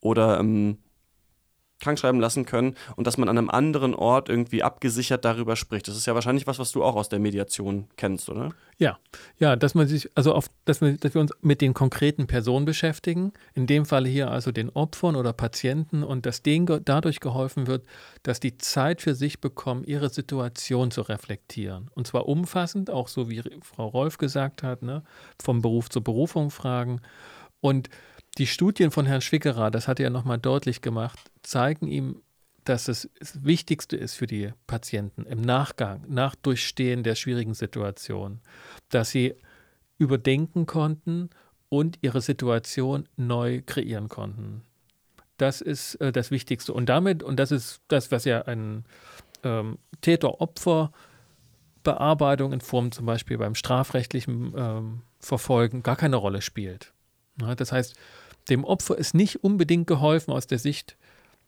oder 0.00 0.38
ähm, 0.38 0.78
krankschreiben 1.80 2.20
lassen 2.20 2.46
können 2.46 2.76
und 2.96 3.06
dass 3.06 3.16
man 3.16 3.28
an 3.28 3.38
einem 3.38 3.50
anderen 3.50 3.94
Ort 3.94 4.28
irgendwie 4.28 4.62
abgesichert 4.62 5.24
darüber 5.24 5.56
spricht. 5.56 5.88
Das 5.88 5.96
ist 5.96 6.06
ja 6.06 6.14
wahrscheinlich 6.14 6.46
was, 6.46 6.58
was 6.58 6.72
du 6.72 6.84
auch 6.84 6.96
aus 6.96 7.08
der 7.08 7.18
Mediation 7.18 7.88
kennst, 7.96 8.28
oder? 8.28 8.50
Ja, 8.78 8.98
ja, 9.38 9.56
dass 9.56 9.74
man 9.74 9.86
sich, 9.88 10.08
also 10.14 10.32
auf, 10.32 10.46
dass, 10.64 10.80
wir, 10.80 10.96
dass 10.96 11.12
wir 11.12 11.20
uns 11.20 11.32
mit 11.42 11.60
den 11.60 11.74
konkreten 11.74 12.26
Personen 12.26 12.64
beschäftigen, 12.64 13.32
in 13.52 13.66
dem 13.66 13.84
Fall 13.84 14.06
hier 14.06 14.30
also 14.30 14.52
den 14.52 14.70
Opfern 14.70 15.16
oder 15.16 15.34
Patienten 15.34 16.02
und 16.02 16.24
dass 16.24 16.42
denen 16.42 16.82
dadurch 16.84 17.20
geholfen 17.20 17.66
wird, 17.66 17.84
dass 18.22 18.40
die 18.40 18.56
Zeit 18.56 19.02
für 19.02 19.14
sich 19.14 19.40
bekommen, 19.40 19.84
ihre 19.84 20.08
Situation 20.08 20.90
zu 20.90 21.02
reflektieren. 21.02 21.90
Und 21.94 22.06
zwar 22.06 22.26
umfassend, 22.26 22.88
auch 22.88 23.08
so 23.08 23.28
wie 23.28 23.42
Frau 23.62 23.88
Rolf 23.88 24.16
gesagt 24.16 24.62
hat, 24.62 24.82
ne, 24.82 25.02
vom 25.42 25.60
Beruf 25.60 25.90
zur 25.90 26.02
Berufung 26.02 26.50
fragen. 26.50 27.02
Und 27.60 27.90
die 28.38 28.46
Studien 28.46 28.90
von 28.90 29.06
Herrn 29.06 29.20
Schwickerer, 29.20 29.70
das 29.70 29.88
hat 29.88 30.00
er 30.00 30.04
ja 30.04 30.10
nochmal 30.10 30.38
deutlich 30.38 30.80
gemacht, 30.80 31.29
zeigen 31.42 31.86
ihm, 31.86 32.22
dass 32.64 32.88
es 32.88 33.08
das 33.18 33.44
Wichtigste 33.44 33.96
ist 33.96 34.14
für 34.14 34.26
die 34.26 34.52
Patienten 34.66 35.24
im 35.26 35.40
Nachgang, 35.40 36.04
nach 36.08 36.34
Durchstehen 36.34 37.02
der 37.02 37.14
schwierigen 37.14 37.54
Situation, 37.54 38.40
dass 38.90 39.08
sie 39.10 39.34
überdenken 39.98 40.66
konnten 40.66 41.30
und 41.68 41.98
ihre 42.02 42.20
Situation 42.20 43.08
neu 43.16 43.62
kreieren 43.64 44.08
konnten. 44.08 44.60
Das 45.36 45.62
ist 45.62 45.94
äh, 45.96 46.12
das 46.12 46.30
Wichtigste. 46.30 46.72
Und 46.74 46.88
damit, 46.88 47.22
und 47.22 47.40
das 47.40 47.50
ist 47.50 47.80
das, 47.88 48.10
was 48.10 48.24
ja 48.24 48.42
ein 48.42 48.84
ähm, 49.42 49.78
Täter-Opfer-Bearbeitung 50.02 52.52
in 52.52 52.60
Form 52.60 52.92
zum 52.92 53.06
Beispiel 53.06 53.38
beim 53.38 53.54
strafrechtlichen 53.54 54.52
ähm, 54.56 55.00
Verfolgen 55.18 55.82
gar 55.82 55.96
keine 55.96 56.16
Rolle 56.16 56.42
spielt. 56.42 56.92
Ja, 57.40 57.54
das 57.54 57.72
heißt, 57.72 57.96
dem 58.50 58.64
Opfer 58.64 58.98
ist 58.98 59.14
nicht 59.14 59.42
unbedingt 59.42 59.86
geholfen 59.86 60.32
aus 60.32 60.46
der 60.46 60.58
Sicht 60.58 60.98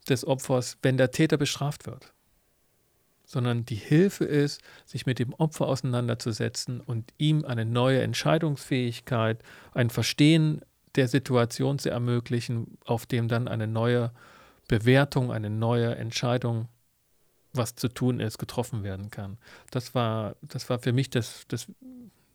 des 0.08 0.26
Opfers, 0.26 0.78
wenn 0.82 0.96
der 0.96 1.10
Täter 1.10 1.36
bestraft 1.36 1.86
wird, 1.86 2.12
sondern 3.24 3.64
die 3.64 3.76
Hilfe 3.76 4.24
ist, 4.24 4.60
sich 4.84 5.06
mit 5.06 5.18
dem 5.18 5.32
Opfer 5.34 5.66
auseinanderzusetzen 5.66 6.80
und 6.80 7.12
ihm 7.18 7.44
eine 7.44 7.64
neue 7.64 8.02
Entscheidungsfähigkeit, 8.02 9.42
ein 9.72 9.90
Verstehen 9.90 10.62
der 10.94 11.08
Situation 11.08 11.78
zu 11.78 11.90
ermöglichen, 11.90 12.78
auf 12.84 13.06
dem 13.06 13.28
dann 13.28 13.48
eine 13.48 13.66
neue 13.66 14.12
Bewertung, 14.68 15.32
eine 15.32 15.50
neue 15.50 15.94
Entscheidung, 15.96 16.68
was 17.52 17.74
zu 17.74 17.88
tun 17.88 18.20
ist, 18.20 18.38
getroffen 18.38 18.82
werden 18.82 19.10
kann. 19.10 19.38
Das 19.70 19.94
war, 19.94 20.36
das 20.42 20.68
war 20.70 20.78
für 20.78 20.92
mich 20.92 21.10
das, 21.10 21.44
das, 21.48 21.66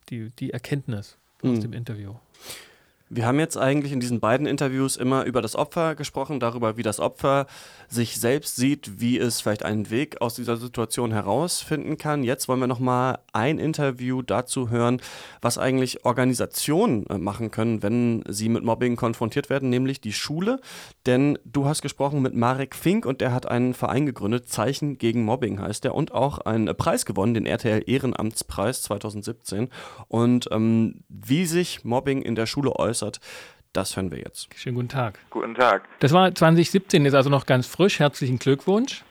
die, 0.09 0.29
die 0.31 0.51
Erkenntnis 0.51 1.17
aus 1.41 1.57
mhm. 1.57 1.61
dem 1.61 1.73
Interview. 1.73 2.15
Wir 3.09 3.25
haben 3.25 3.39
jetzt 3.39 3.57
eigentlich 3.57 3.93
in 3.93 4.01
diesen 4.01 4.19
beiden 4.19 4.45
Interviews 4.45 4.97
immer 4.97 5.23
über 5.23 5.41
das 5.41 5.55
Opfer 5.55 5.95
gesprochen, 5.95 6.41
darüber, 6.41 6.75
wie 6.75 6.83
das 6.83 6.99
Opfer 6.99 7.47
sich 7.87 8.19
selbst 8.19 8.57
sieht, 8.57 8.99
wie 8.99 9.17
es 9.17 9.39
vielleicht 9.39 9.63
einen 9.63 9.89
Weg 9.89 10.19
aus 10.19 10.35
dieser 10.35 10.57
Situation 10.57 11.13
herausfinden 11.13 11.97
kann. 11.97 12.23
Jetzt 12.23 12.49
wollen 12.49 12.59
wir 12.59 12.67
noch 12.67 12.81
mal 12.81 13.19
ein 13.31 13.59
Interview 13.59 14.21
dazu 14.21 14.69
hören, 14.69 15.01
was 15.41 15.57
eigentlich 15.57 16.03
Organisationen 16.03 17.07
äh, 17.07 17.17
machen 17.17 17.49
können, 17.49 17.81
wenn 17.81 18.25
sie 18.27 18.49
mit 18.49 18.65
Mobbing 18.65 18.97
konfrontiert 18.97 19.49
werden, 19.49 19.69
nämlich 19.69 20.01
die 20.01 20.11
Schule. 20.11 20.59
Denn 21.05 21.39
du 21.45 21.65
hast 21.65 21.81
gesprochen 21.81 22.21
mit 22.21 22.35
Marek 22.35 22.75
Fink 22.75 23.05
und 23.05 23.21
der 23.21 23.33
hat 23.33 23.45
einen 23.45 23.73
Verein 23.73 24.05
gegründet, 24.05 24.49
Zeichen 24.49 24.97
gegen 24.97 25.23
Mobbing 25.23 25.61
heißt 25.61 25.85
der, 25.85 25.95
und 25.95 26.11
auch 26.11 26.39
einen 26.39 26.75
Preis 26.75 27.05
gewonnen, 27.05 27.33
den 27.33 27.45
RTL 27.45 27.83
Ehrenamtspreis 27.85 28.81
2017. 28.81 29.69
Und 30.09 30.49
ähm, 30.51 31.05
wie 31.07 31.45
sich 31.45 31.85
Mobbing 31.85 32.21
in 32.21 32.35
der 32.35 32.47
Schule 32.47 32.75
äußert, 32.75 32.96
geäußert. 32.97 33.19
Das 33.73 33.95
hören 33.95 34.11
wir 34.11 34.19
jetzt. 34.19 34.53
Schönen 34.55 34.75
guten 34.75 34.89
Tag. 34.89 35.19
Guten 35.29 35.53
Tag. 35.53 35.83
Das 35.99 36.13
war 36.13 36.33
2017, 36.33 37.05
ist 37.05 37.13
also 37.13 37.29
noch 37.29 37.45
ganz 37.45 37.67
frisch. 37.67 37.99
Herzlichen 37.99 38.39
Glückwunsch. 38.39 39.03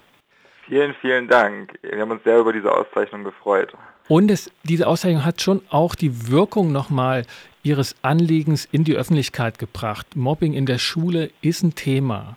Vielen, 0.67 0.95
vielen 0.95 1.29
Dank. 1.29 1.79
Wir 1.83 2.01
haben 2.01 2.11
uns 2.11 2.25
sehr 2.25 2.39
über 2.39 2.53
diese 2.53 2.73
Auszeichnung 2.73 3.23
gefreut. 3.23 3.73
Und 4.09 4.31
es, 4.31 4.51
diese 4.65 4.89
Auszeichnung 4.89 5.25
hat 5.25 5.41
schon 5.41 5.63
auch 5.69 5.95
die 5.95 6.31
Wirkung 6.31 6.73
nochmal 6.73 7.25
Ihres 7.63 7.95
Anliegens 8.03 8.65
in 8.65 8.85
die 8.85 8.97
Öffentlichkeit 8.97 9.59
gebracht. 9.59 10.17
Mobbing 10.17 10.55
in 10.55 10.67
der 10.67 10.79
Schule 10.79 11.31
ist 11.43 11.63
ein 11.63 11.75
Thema. 11.75 12.37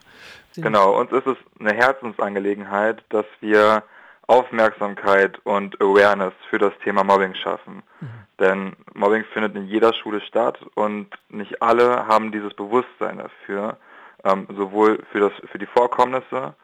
Genau, 0.56 1.00
uns 1.00 1.12
ist 1.12 1.26
es 1.26 1.38
eine 1.60 1.74
Herzensangelegenheit, 1.74 3.04
dass 3.10 3.26
wir 3.40 3.84
Aufmerksamkeit 4.28 5.40
und 5.46 5.80
Awareness 5.82 6.34
für 6.50 6.60
das 6.60 6.74
Thema 6.84 7.04
Mobbing 7.04 7.34
schaffen. 7.36 7.82
Mhm. 8.02 8.29
Denn 8.40 8.74
Mobbing 8.94 9.26
findet 9.34 9.56
in 9.56 9.68
jeder 9.68 9.94
Schule 9.94 10.22
statt 10.22 10.60
und 10.76 11.08
nicht 11.30 11.62
alle 11.62 12.08
haben 12.08 12.32
dieses 12.32 12.54
Bewusstsein 12.54 13.18
dafür, 13.18 13.78
ähm, 14.24 14.48
sowohl 14.56 15.04
für, 15.12 15.20
das, 15.20 15.34
für 15.52 15.58
die 15.58 15.66
Vorkommnisse 15.66 16.56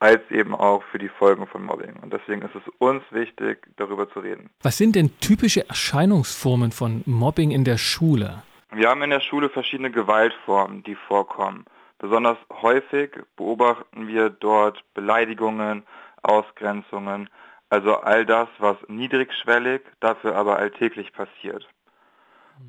als 0.00 0.20
eben 0.30 0.54
auch 0.54 0.82
für 0.90 0.98
die 0.98 1.08
Folgen 1.08 1.46
von 1.46 1.64
Mobbing. 1.64 1.94
Und 2.02 2.12
deswegen 2.12 2.42
ist 2.42 2.54
es 2.54 2.62
uns 2.78 3.02
wichtig, 3.10 3.66
darüber 3.76 4.10
zu 4.10 4.20
reden. 4.20 4.50
Was 4.62 4.76
sind 4.76 4.96
denn 4.96 5.18
typische 5.20 5.66
Erscheinungsformen 5.66 6.72
von 6.72 7.02
Mobbing 7.06 7.52
in 7.52 7.64
der 7.64 7.78
Schule? 7.78 8.42
Wir 8.70 8.90
haben 8.90 9.02
in 9.02 9.10
der 9.10 9.20
Schule 9.20 9.48
verschiedene 9.48 9.90
Gewaltformen, 9.90 10.82
die 10.82 10.94
vorkommen. 10.94 11.64
Besonders 11.98 12.36
häufig 12.60 13.12
beobachten 13.36 14.08
wir 14.08 14.28
dort 14.28 14.82
Beleidigungen, 14.92 15.84
Ausgrenzungen, 16.22 17.30
also 17.74 17.96
all 17.96 18.24
das, 18.24 18.46
was 18.58 18.76
niedrigschwellig, 18.86 19.82
dafür 19.98 20.36
aber 20.36 20.58
alltäglich 20.58 21.12
passiert. 21.12 21.66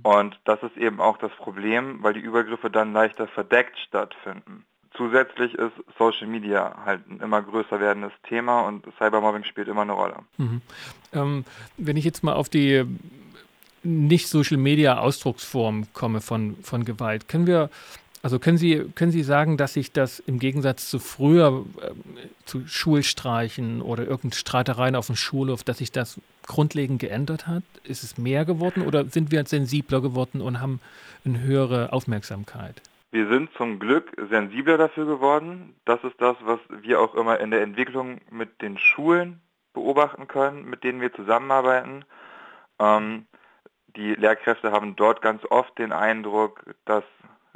Und 0.01 0.39
das 0.45 0.63
ist 0.63 0.77
eben 0.77 0.99
auch 0.99 1.19
das 1.19 1.31
Problem, 1.33 2.01
weil 2.01 2.15
die 2.15 2.21
Übergriffe 2.21 2.71
dann 2.71 2.91
leichter 2.91 3.27
verdeckt 3.27 3.77
stattfinden. 3.77 4.65
Zusätzlich 4.97 5.53
ist 5.53 5.73
Social 5.99 6.25
Media 6.25 6.75
halt 6.85 7.07
ein 7.07 7.19
immer 7.19 7.43
größer 7.43 7.79
werdendes 7.79 8.13
Thema 8.27 8.61
und 8.61 8.83
Cybermobbing 8.97 9.43
spielt 9.43 9.67
immer 9.67 9.83
eine 9.83 9.91
Rolle. 9.91 10.15
Mhm. 10.37 10.61
Ähm, 11.13 11.45
wenn 11.77 11.97
ich 11.97 12.05
jetzt 12.05 12.23
mal 12.23 12.33
auf 12.33 12.49
die 12.49 12.83
nicht 13.83 14.27
Social 14.27 14.57
Media 14.57 14.97
Ausdrucksform 14.97 15.85
komme 15.93 16.19
von, 16.19 16.55
von 16.63 16.83
Gewalt, 16.83 17.27
können 17.27 17.45
wir 17.45 17.69
also 18.25 18.39
können 18.39 18.57
Sie, 18.57 18.91
können 18.95 19.11
Sie 19.11 19.21
sagen, 19.21 19.55
dass 19.55 19.73
sich 19.73 19.91
das 19.91 20.17
im 20.17 20.39
Gegensatz 20.39 20.89
zu 20.89 20.97
früher, 20.97 21.63
äh, 21.79 21.91
zu 22.45 22.67
Schulstreichen 22.67 23.83
oder 23.83 24.01
irgendeinen 24.01 24.31
Streitereien 24.31 24.95
auf 24.95 25.05
dem 25.05 25.15
Schulhof, 25.15 25.63
dass 25.63 25.77
sich 25.77 25.91
das 25.91 26.19
grundlegend 26.47 26.99
geändert 26.99 27.45
hat? 27.45 27.61
Ist 27.83 28.03
es 28.03 28.17
mehr 28.17 28.43
geworden 28.43 28.81
oder 28.81 29.05
sind 29.05 29.31
wir 29.31 29.45
sensibler 29.45 30.01
geworden 30.01 30.41
und 30.41 30.59
haben 30.59 30.79
eine 31.23 31.39
höhere 31.39 31.93
Aufmerksamkeit? 31.93 32.81
Wir 33.11 33.27
sind 33.27 33.51
zum 33.57 33.77
Glück 33.77 34.11
sensibler 34.31 34.79
dafür 34.79 35.05
geworden. 35.05 35.75
Das 35.85 36.03
ist 36.03 36.19
das, 36.19 36.35
was 36.41 36.59
wir 36.81 36.99
auch 36.99 37.13
immer 37.13 37.39
in 37.39 37.51
der 37.51 37.61
Entwicklung 37.61 38.21
mit 38.31 38.59
den 38.59 38.79
Schulen 38.79 39.39
beobachten 39.75 40.27
können, 40.27 40.67
mit 40.67 40.83
denen 40.83 40.99
wir 40.99 41.13
zusammenarbeiten. 41.13 42.05
Ähm, 42.79 43.27
die 43.95 44.15
Lehrkräfte 44.15 44.71
haben 44.71 44.95
dort 44.95 45.21
ganz 45.21 45.43
oft 45.51 45.77
den 45.77 45.91
Eindruck, 45.91 46.65
dass 46.85 47.03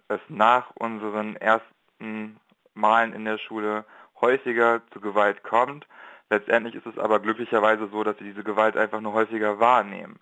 es 0.09 0.19
nach 0.27 0.71
unseren 0.75 1.35
ersten 1.37 2.37
Malen 2.73 3.13
in 3.13 3.25
der 3.25 3.37
Schule 3.37 3.85
häufiger 4.19 4.81
zu 4.91 4.99
Gewalt 4.99 5.43
kommt. 5.43 5.87
Letztendlich 6.29 6.75
ist 6.75 6.85
es 6.85 6.97
aber 6.97 7.19
glücklicherweise 7.19 7.87
so, 7.91 8.03
dass 8.03 8.17
sie 8.17 8.25
diese 8.25 8.43
Gewalt 8.43 8.77
einfach 8.77 9.01
nur 9.01 9.13
häufiger 9.13 9.59
wahrnehmen. 9.59 10.19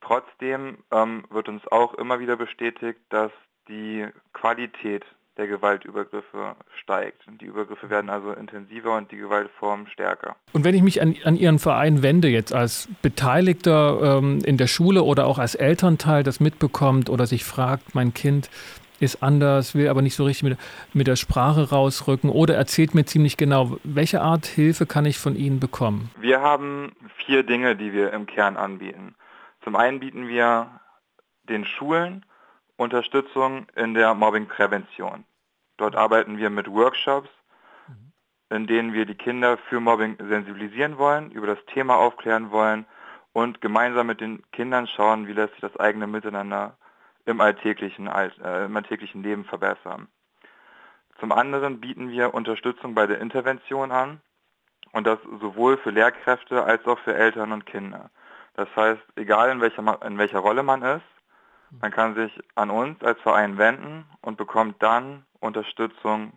Trotzdem 0.00 0.78
ähm, 0.90 1.24
wird 1.30 1.48
uns 1.48 1.66
auch 1.68 1.94
immer 1.94 2.20
wieder 2.20 2.36
bestätigt, 2.36 3.00
dass 3.08 3.32
die 3.68 4.06
Qualität 4.32 5.04
der 5.38 5.46
Gewaltübergriffe 5.46 6.56
steigt. 6.82 7.26
Und 7.28 7.40
die 7.40 7.46
Übergriffe 7.46 7.88
werden 7.90 8.10
also 8.10 8.32
intensiver 8.32 8.96
und 8.96 9.10
die 9.12 9.16
Gewaltformen 9.16 9.86
stärker. 9.86 10.36
Und 10.52 10.64
wenn 10.64 10.74
ich 10.74 10.82
mich 10.82 11.00
an, 11.00 11.14
an 11.24 11.36
Ihren 11.36 11.60
Verein 11.60 12.02
wende, 12.02 12.28
jetzt 12.28 12.52
als 12.52 12.88
Beteiligter 13.02 14.18
ähm, 14.18 14.40
in 14.44 14.56
der 14.56 14.66
Schule 14.66 15.04
oder 15.04 15.26
auch 15.26 15.38
als 15.38 15.54
Elternteil, 15.54 16.24
das 16.24 16.40
mitbekommt 16.40 17.08
oder 17.08 17.26
sich 17.26 17.44
fragt, 17.44 17.94
mein 17.94 18.12
Kind 18.14 18.50
ist 19.00 19.22
anders, 19.22 19.74
will 19.74 19.88
aber 19.88 20.02
nicht 20.02 20.14
so 20.14 20.24
richtig 20.24 20.42
mit, 20.42 20.58
mit 20.92 21.06
der 21.06 21.16
Sprache 21.16 21.70
rausrücken 21.70 22.30
oder 22.30 22.54
erzählt 22.54 22.94
mir 22.94 23.04
ziemlich 23.04 23.36
genau, 23.36 23.78
welche 23.84 24.20
Art 24.20 24.46
Hilfe 24.46 24.86
kann 24.86 25.04
ich 25.04 25.18
von 25.18 25.36
Ihnen 25.36 25.60
bekommen? 25.60 26.10
Wir 26.18 26.40
haben 26.40 26.92
vier 27.16 27.42
Dinge, 27.42 27.76
die 27.76 27.92
wir 27.92 28.12
im 28.12 28.26
Kern 28.26 28.56
anbieten. 28.56 29.14
Zum 29.62 29.76
einen 29.76 30.00
bieten 30.00 30.28
wir 30.28 30.80
den 31.48 31.64
Schulen 31.64 32.24
Unterstützung 32.76 33.66
in 33.74 33.94
der 33.94 34.14
Mobbingprävention. 34.14 35.24
Dort 35.78 35.96
arbeiten 35.96 36.38
wir 36.38 36.48
mit 36.48 36.70
Workshops, 36.70 37.28
in 38.50 38.66
denen 38.66 38.92
wir 38.92 39.04
die 39.04 39.14
Kinder 39.14 39.58
für 39.68 39.80
Mobbing 39.80 40.16
sensibilisieren 40.28 40.96
wollen, 40.96 41.30
über 41.32 41.46
das 41.46 41.58
Thema 41.66 41.96
aufklären 41.96 42.50
wollen 42.50 42.86
und 43.32 43.60
gemeinsam 43.60 44.06
mit 44.06 44.20
den 44.20 44.42
Kindern 44.52 44.86
schauen, 44.86 45.26
wie 45.26 45.32
lässt 45.32 45.52
sich 45.52 45.60
das 45.60 45.76
eigene 45.76 46.06
Miteinander 46.06 46.76
im 47.28 47.40
alltäglichen, 47.40 48.06
äh, 48.06 48.64
im 48.64 48.76
alltäglichen 48.76 49.22
Leben 49.22 49.44
verbessern. 49.44 50.08
Zum 51.20 51.32
anderen 51.32 51.80
bieten 51.80 52.10
wir 52.10 52.32
Unterstützung 52.32 52.94
bei 52.94 53.06
der 53.06 53.20
Intervention 53.20 53.92
an 53.92 54.20
und 54.92 55.06
das 55.06 55.18
sowohl 55.40 55.76
für 55.78 55.90
Lehrkräfte 55.90 56.64
als 56.64 56.86
auch 56.86 56.98
für 57.00 57.14
Eltern 57.14 57.52
und 57.52 57.66
Kinder. 57.66 58.10
Das 58.54 58.68
heißt, 58.74 59.02
egal 59.16 59.50
in 59.50 59.60
welcher, 59.60 60.02
in 60.02 60.18
welcher 60.18 60.38
Rolle 60.38 60.62
man 60.62 60.82
ist, 60.82 61.04
man 61.82 61.90
kann 61.90 62.14
sich 62.14 62.32
an 62.54 62.70
uns 62.70 63.02
als 63.02 63.20
Verein 63.20 63.58
wenden 63.58 64.06
und 64.22 64.38
bekommt 64.38 64.82
dann 64.82 65.26
Unterstützung, 65.38 66.32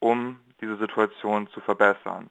um 0.00 0.40
diese 0.60 0.76
Situation 0.76 1.46
zu 1.48 1.60
verbessern. 1.60 2.30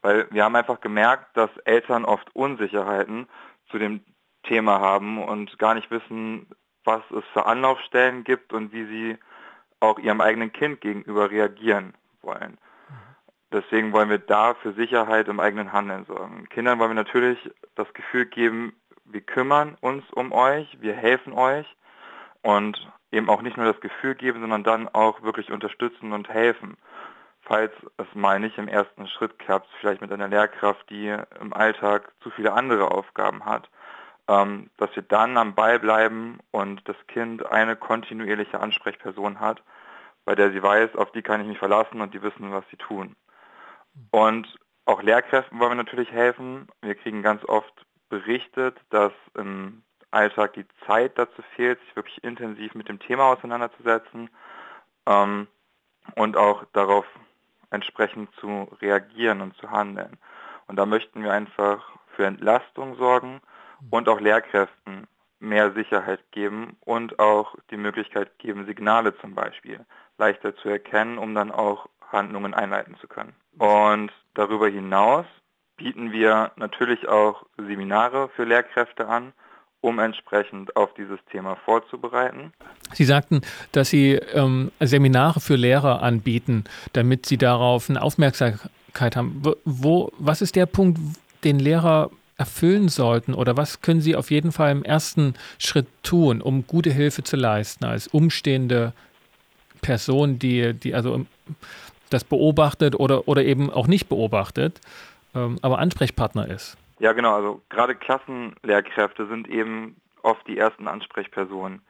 Weil 0.00 0.26
wir 0.30 0.44
haben 0.44 0.56
einfach 0.56 0.80
gemerkt, 0.80 1.36
dass 1.36 1.50
Eltern 1.64 2.04
oft 2.04 2.34
Unsicherheiten 2.34 3.28
zu 3.70 3.78
dem 3.78 4.02
Thema 4.44 4.80
haben 4.80 5.22
und 5.22 5.58
gar 5.58 5.74
nicht 5.74 5.90
wissen, 5.90 6.48
was 6.84 7.02
es 7.10 7.24
für 7.32 7.46
Anlaufstellen 7.46 8.24
gibt 8.24 8.52
und 8.52 8.72
wie 8.72 8.84
sie 8.84 9.18
auch 9.80 9.98
ihrem 9.98 10.20
eigenen 10.20 10.52
Kind 10.52 10.80
gegenüber 10.80 11.30
reagieren 11.30 11.94
wollen. 12.22 12.58
Deswegen 13.52 13.92
wollen 13.92 14.10
wir 14.10 14.18
da 14.18 14.54
für 14.54 14.72
Sicherheit 14.72 15.28
im 15.28 15.38
eigenen 15.38 15.72
Handeln 15.72 16.06
sorgen. 16.06 16.48
Kindern 16.48 16.78
wollen 16.78 16.90
wir 16.90 16.94
natürlich 16.94 17.38
das 17.76 17.92
Gefühl 17.94 18.26
geben, 18.26 18.74
wir 19.04 19.20
kümmern 19.20 19.76
uns 19.80 20.04
um 20.12 20.32
euch, 20.32 20.76
wir 20.80 20.94
helfen 20.94 21.32
euch 21.32 21.66
und 22.42 22.90
eben 23.12 23.28
auch 23.28 23.42
nicht 23.42 23.56
nur 23.56 23.70
das 23.70 23.80
Gefühl 23.80 24.14
geben, 24.14 24.40
sondern 24.40 24.64
dann 24.64 24.88
auch 24.88 25.22
wirklich 25.22 25.52
unterstützen 25.52 26.12
und 26.12 26.28
helfen. 26.28 26.76
Falls 27.42 27.72
es 27.98 28.06
mal 28.14 28.40
nicht 28.40 28.58
im 28.58 28.68
ersten 28.68 29.06
Schritt 29.06 29.38
klappt, 29.38 29.68
vielleicht 29.78 30.00
mit 30.00 30.10
einer 30.10 30.28
Lehrkraft, 30.28 30.88
die 30.90 31.14
im 31.40 31.52
Alltag 31.52 32.10
zu 32.22 32.30
viele 32.30 32.54
andere 32.54 32.90
Aufgaben 32.90 33.44
hat, 33.44 33.68
ähm, 34.28 34.70
dass 34.76 34.94
wir 34.94 35.02
dann 35.02 35.36
am 35.36 35.54
Ball 35.54 35.78
bleiben 35.78 36.38
und 36.50 36.86
das 36.88 36.96
Kind 37.08 37.44
eine 37.46 37.76
kontinuierliche 37.76 38.60
Ansprechperson 38.60 39.40
hat, 39.40 39.62
bei 40.24 40.34
der 40.34 40.50
sie 40.52 40.62
weiß, 40.62 40.96
auf 40.96 41.12
die 41.12 41.22
kann 41.22 41.40
ich 41.40 41.46
mich 41.46 41.58
verlassen 41.58 42.00
und 42.00 42.14
die 42.14 42.22
wissen, 42.22 42.52
was 42.52 42.64
sie 42.70 42.76
tun. 42.76 43.16
Und 44.10 44.48
auch 44.86 45.02
Lehrkräften 45.02 45.58
wollen 45.58 45.72
wir 45.72 45.76
natürlich 45.76 46.10
helfen. 46.10 46.68
Wir 46.80 46.94
kriegen 46.94 47.22
ganz 47.22 47.44
oft 47.44 47.86
berichtet, 48.08 48.78
dass 48.90 49.12
im 49.34 49.82
Alltag 50.10 50.54
die 50.54 50.66
Zeit 50.86 51.18
dazu 51.18 51.42
fehlt, 51.56 51.80
sich 51.80 51.96
wirklich 51.96 52.22
intensiv 52.22 52.74
mit 52.74 52.88
dem 52.88 53.00
Thema 53.00 53.24
auseinanderzusetzen 53.24 54.30
ähm, 55.06 55.48
und 56.14 56.36
auch 56.36 56.64
darauf 56.72 57.06
entsprechend 57.70 58.30
zu 58.36 58.68
reagieren 58.80 59.40
und 59.40 59.56
zu 59.56 59.70
handeln. 59.70 60.18
Und 60.66 60.76
da 60.76 60.86
möchten 60.86 61.22
wir 61.22 61.32
einfach 61.32 61.82
für 62.14 62.26
Entlastung 62.26 62.96
sorgen 62.96 63.40
und 63.90 64.08
auch 64.08 64.20
Lehrkräften 64.20 65.06
mehr 65.40 65.72
Sicherheit 65.72 66.20
geben 66.30 66.76
und 66.80 67.18
auch 67.18 67.54
die 67.70 67.76
Möglichkeit 67.76 68.38
geben, 68.38 68.66
Signale 68.66 69.16
zum 69.18 69.34
Beispiel 69.34 69.80
leichter 70.18 70.56
zu 70.56 70.68
erkennen, 70.68 71.18
um 71.18 71.34
dann 71.34 71.50
auch 71.50 71.88
Handlungen 72.10 72.54
einleiten 72.54 72.96
zu 73.00 73.08
können. 73.08 73.34
Und 73.58 74.12
darüber 74.34 74.68
hinaus 74.68 75.26
bieten 75.76 76.12
wir 76.12 76.52
natürlich 76.56 77.08
auch 77.08 77.44
Seminare 77.56 78.30
für 78.34 78.44
Lehrkräfte 78.44 79.08
an, 79.08 79.32
um 79.80 79.98
entsprechend 79.98 80.76
auf 80.76 80.94
dieses 80.94 81.18
Thema 81.30 81.56
vorzubereiten. 81.56 82.52
Sie 82.92 83.04
sagten, 83.04 83.42
dass 83.72 83.90
Sie 83.90 84.12
ähm, 84.12 84.70
Seminare 84.80 85.40
für 85.40 85.56
Lehrer 85.56 86.02
anbieten, 86.02 86.64
damit 86.94 87.26
sie 87.26 87.36
darauf 87.36 87.90
eine 87.90 88.00
Aufmerksamkeit 88.00 89.16
haben. 89.16 89.42
Wo, 89.64 90.10
was 90.16 90.40
ist 90.40 90.56
der 90.56 90.66
Punkt, 90.66 90.98
den 91.42 91.58
Lehrer 91.58 92.10
erfüllen 92.36 92.88
sollten 92.88 93.34
oder 93.34 93.56
was 93.56 93.80
können 93.80 94.00
Sie 94.00 94.16
auf 94.16 94.30
jeden 94.30 94.52
Fall 94.52 94.72
im 94.72 94.82
ersten 94.82 95.34
Schritt 95.58 95.86
tun, 96.02 96.40
um 96.40 96.66
gute 96.66 96.90
Hilfe 96.90 97.22
zu 97.22 97.36
leisten 97.36 97.84
als 97.84 98.08
umstehende 98.08 98.92
Person, 99.82 100.38
die, 100.38 100.74
die 100.74 100.94
also 100.94 101.26
das 102.10 102.24
beobachtet 102.24 102.98
oder, 102.98 103.28
oder 103.28 103.44
eben 103.44 103.70
auch 103.70 103.86
nicht 103.86 104.08
beobachtet, 104.08 104.80
ähm, 105.34 105.58
aber 105.62 105.78
Ansprechpartner 105.78 106.48
ist. 106.48 106.76
Ja, 106.98 107.12
genau. 107.12 107.34
Also 107.34 107.62
gerade 107.68 107.94
Klassenlehrkräfte 107.94 109.26
sind 109.26 109.48
eben 109.48 109.96
oft 110.22 110.46
die 110.46 110.58
ersten 110.58 110.88
Ansprechpersonen 110.88 111.82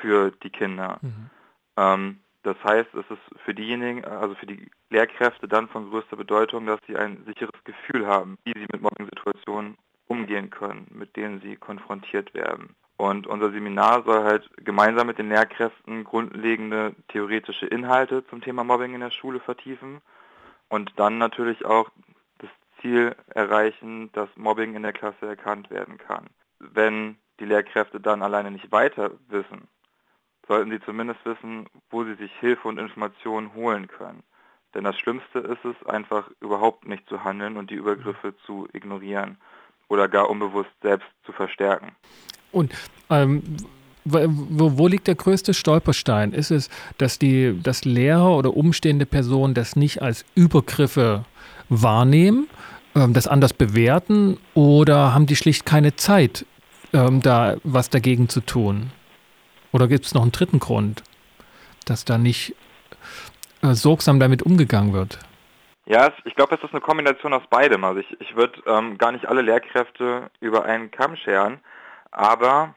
für 0.00 0.30
die 0.42 0.50
Kinder. 0.50 0.98
Mhm. 1.02 1.30
Ähm, 1.76 2.20
das 2.46 2.62
heißt, 2.62 2.94
es 2.94 3.04
ist 3.10 3.40
für 3.44 3.54
diejenigen, 3.54 4.04
also 4.04 4.36
für 4.36 4.46
die 4.46 4.70
Lehrkräfte 4.90 5.48
dann 5.48 5.66
von 5.68 5.90
größter 5.90 6.16
Bedeutung, 6.16 6.66
dass 6.66 6.78
sie 6.86 6.96
ein 6.96 7.24
sicheres 7.26 7.64
Gefühl 7.64 8.06
haben, 8.06 8.38
wie 8.44 8.52
sie 8.52 8.66
mit 8.72 8.80
Mobbing-Situationen 8.80 9.76
umgehen 10.06 10.50
können, 10.50 10.86
mit 10.90 11.16
denen 11.16 11.40
sie 11.40 11.56
konfrontiert 11.56 12.34
werden. 12.34 12.76
Und 12.98 13.26
unser 13.26 13.50
Seminar 13.50 14.04
soll 14.04 14.22
halt 14.22 14.48
gemeinsam 14.64 15.08
mit 15.08 15.18
den 15.18 15.28
Lehrkräften 15.28 16.04
grundlegende 16.04 16.94
theoretische 17.08 17.66
Inhalte 17.66 18.24
zum 18.28 18.40
Thema 18.40 18.62
Mobbing 18.62 18.94
in 18.94 19.00
der 19.00 19.10
Schule 19.10 19.40
vertiefen 19.40 20.00
und 20.68 20.92
dann 20.96 21.18
natürlich 21.18 21.66
auch 21.66 21.90
das 22.38 22.50
Ziel 22.80 23.16
erreichen, 23.26 24.12
dass 24.12 24.28
Mobbing 24.36 24.76
in 24.76 24.84
der 24.84 24.92
Klasse 24.92 25.26
erkannt 25.26 25.68
werden 25.70 25.98
kann. 25.98 26.28
Wenn 26.60 27.18
die 27.40 27.44
Lehrkräfte 27.44 28.00
dann 28.00 28.22
alleine 28.22 28.52
nicht 28.52 28.70
weiter 28.70 29.10
wissen, 29.26 29.66
sollten 30.48 30.70
sie 30.70 30.80
zumindest 30.80 31.24
wissen, 31.24 31.66
wo 31.90 32.04
sie 32.04 32.14
sich 32.14 32.30
Hilfe 32.40 32.68
und 32.68 32.78
Informationen 32.78 33.54
holen 33.54 33.88
können. 33.88 34.22
Denn 34.74 34.84
das 34.84 34.98
Schlimmste 34.98 35.38
ist 35.38 35.64
es, 35.64 35.86
einfach 35.86 36.28
überhaupt 36.40 36.86
nicht 36.86 37.08
zu 37.08 37.24
handeln 37.24 37.56
und 37.56 37.70
die 37.70 37.74
Übergriffe 37.74 38.34
zu 38.44 38.68
ignorieren 38.72 39.38
oder 39.88 40.08
gar 40.08 40.28
unbewusst 40.28 40.70
selbst 40.82 41.08
zu 41.24 41.32
verstärken. 41.32 41.92
Und 42.52 42.74
ähm, 43.10 43.42
wo, 44.04 44.78
wo, 44.78 44.86
liegt 44.86 45.08
der 45.08 45.14
größte 45.14 45.54
Stolperstein? 45.54 46.32
Ist 46.32 46.50
es, 46.50 46.70
dass 46.98 47.18
die 47.18 47.60
dass 47.60 47.84
Lehrer 47.84 48.36
oder 48.36 48.56
umstehende 48.56 49.06
Personen 49.06 49.54
das 49.54 49.76
nicht 49.76 50.00
als 50.02 50.24
Übergriffe 50.34 51.24
wahrnehmen, 51.68 52.48
ähm, 52.94 53.14
das 53.14 53.26
anders 53.26 53.52
bewerten 53.52 54.38
oder 54.54 55.12
haben 55.12 55.26
die 55.26 55.36
schlicht 55.36 55.66
keine 55.66 55.96
Zeit, 55.96 56.46
ähm, 56.92 57.20
da 57.20 57.56
was 57.64 57.90
dagegen 57.90 58.28
zu 58.28 58.40
tun? 58.40 58.92
Oder 59.76 59.88
gibt 59.88 60.06
es 60.06 60.14
noch 60.14 60.22
einen 60.22 60.32
dritten 60.32 60.58
Grund, 60.58 61.02
dass 61.84 62.06
da 62.06 62.16
nicht 62.16 62.56
äh, 63.62 63.74
sorgsam 63.74 64.18
damit 64.18 64.42
umgegangen 64.42 64.94
wird? 64.94 65.18
Ja, 65.84 66.10
ich 66.24 66.34
glaube, 66.34 66.54
es 66.54 66.64
ist 66.64 66.70
eine 66.70 66.80
Kombination 66.80 67.34
aus 67.34 67.42
beidem. 67.50 67.84
Also 67.84 68.00
ich, 68.00 68.18
ich 68.18 68.34
würde 68.34 68.58
ähm, 68.64 68.96
gar 68.96 69.12
nicht 69.12 69.26
alle 69.26 69.42
Lehrkräfte 69.42 70.30
über 70.40 70.64
einen 70.64 70.90
Kamm 70.90 71.14
scheren. 71.16 71.60
Aber 72.10 72.74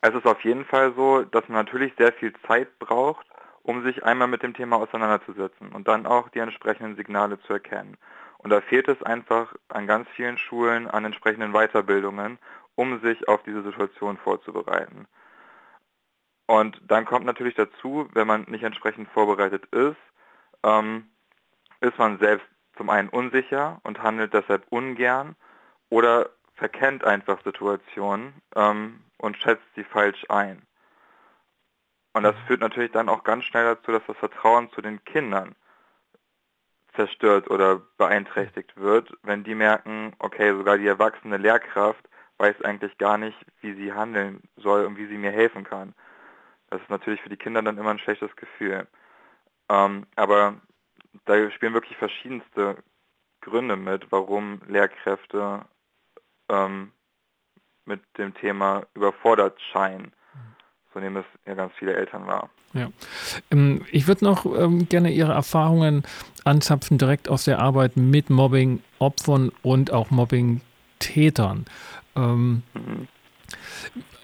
es 0.00 0.14
ist 0.14 0.26
auf 0.26 0.42
jeden 0.42 0.64
Fall 0.64 0.94
so, 0.96 1.22
dass 1.22 1.46
man 1.46 1.64
natürlich 1.64 1.92
sehr 1.96 2.12
viel 2.12 2.32
Zeit 2.48 2.76
braucht, 2.80 3.24
um 3.62 3.84
sich 3.84 4.02
einmal 4.02 4.26
mit 4.26 4.42
dem 4.42 4.52
Thema 4.52 4.78
auseinanderzusetzen 4.78 5.68
und 5.70 5.86
dann 5.86 6.06
auch 6.06 6.28
die 6.30 6.40
entsprechenden 6.40 6.96
Signale 6.96 7.38
zu 7.42 7.52
erkennen. 7.52 7.96
Und 8.38 8.50
da 8.50 8.60
fehlt 8.62 8.88
es 8.88 9.00
einfach 9.04 9.54
an 9.68 9.86
ganz 9.86 10.08
vielen 10.16 10.38
Schulen 10.38 10.90
an 10.90 11.04
entsprechenden 11.04 11.52
Weiterbildungen, 11.52 12.40
um 12.74 13.00
sich 13.00 13.28
auf 13.28 13.44
diese 13.44 13.62
Situation 13.62 14.16
vorzubereiten. 14.16 15.06
Und 16.46 16.80
dann 16.86 17.04
kommt 17.04 17.26
natürlich 17.26 17.54
dazu, 17.54 18.08
wenn 18.12 18.26
man 18.26 18.42
nicht 18.42 18.62
entsprechend 18.62 19.08
vorbereitet 19.10 19.66
ist, 19.66 19.96
ähm, 20.62 21.08
ist 21.80 21.98
man 21.98 22.18
selbst 22.18 22.46
zum 22.76 22.90
einen 22.90 23.08
unsicher 23.08 23.80
und 23.82 24.02
handelt 24.02 24.32
deshalb 24.32 24.64
ungern 24.70 25.34
oder 25.88 26.30
verkennt 26.54 27.04
einfach 27.04 27.42
Situationen 27.42 28.34
ähm, 28.54 29.02
und 29.18 29.36
schätzt 29.36 29.64
sie 29.74 29.84
falsch 29.84 30.24
ein. 30.28 30.62
Und 32.12 32.22
das 32.22 32.36
führt 32.46 32.60
natürlich 32.60 32.92
dann 32.92 33.08
auch 33.08 33.24
ganz 33.24 33.44
schnell 33.44 33.64
dazu, 33.64 33.92
dass 33.92 34.02
das 34.06 34.16
Vertrauen 34.16 34.70
zu 34.70 34.80
den 34.80 35.04
Kindern 35.04 35.54
zerstört 36.94 37.50
oder 37.50 37.82
beeinträchtigt 37.98 38.74
wird, 38.76 39.12
wenn 39.22 39.44
die 39.44 39.54
merken, 39.54 40.14
okay, 40.18 40.56
sogar 40.56 40.78
die 40.78 40.86
erwachsene 40.86 41.36
Lehrkraft 41.36 42.08
weiß 42.38 42.62
eigentlich 42.62 42.96
gar 42.98 43.18
nicht, 43.18 43.36
wie 43.60 43.74
sie 43.74 43.92
handeln 43.92 44.42
soll 44.56 44.86
und 44.86 44.96
wie 44.96 45.06
sie 45.06 45.18
mir 45.18 45.30
helfen 45.30 45.64
kann. 45.64 45.94
Das 46.70 46.80
ist 46.80 46.90
natürlich 46.90 47.20
für 47.20 47.28
die 47.28 47.36
Kinder 47.36 47.62
dann 47.62 47.78
immer 47.78 47.90
ein 47.90 47.98
schlechtes 47.98 48.34
Gefühl. 48.36 48.86
Ähm, 49.68 50.06
aber 50.16 50.60
da 51.24 51.50
spielen 51.50 51.74
wirklich 51.74 51.96
verschiedenste 51.96 52.76
Gründe 53.40 53.76
mit, 53.76 54.10
warum 54.10 54.60
Lehrkräfte 54.66 55.64
ähm, 56.48 56.92
mit 57.84 58.00
dem 58.18 58.34
Thema 58.34 58.84
überfordert 58.94 59.60
scheinen. 59.72 60.12
So 60.92 61.00
nehmen 61.00 61.16
es 61.16 61.46
ja 61.46 61.54
ganz 61.54 61.72
viele 61.78 61.94
Eltern 61.94 62.26
wahr. 62.26 62.50
Ja. 62.72 62.90
Ähm, 63.50 63.84
ich 63.90 64.08
würde 64.08 64.24
noch 64.24 64.44
ähm, 64.46 64.88
gerne 64.88 65.10
Ihre 65.10 65.32
Erfahrungen 65.32 66.04
anzapfen, 66.44 66.98
direkt 66.98 67.28
aus 67.28 67.44
der 67.44 67.58
Arbeit 67.58 67.96
mit 67.96 68.30
Mobbing-Opfern 68.30 69.52
und 69.62 69.92
auch 69.92 70.10
Mobbing-Tätern. 70.10 71.66
Ähm, 72.16 72.62
mhm. 72.74 73.08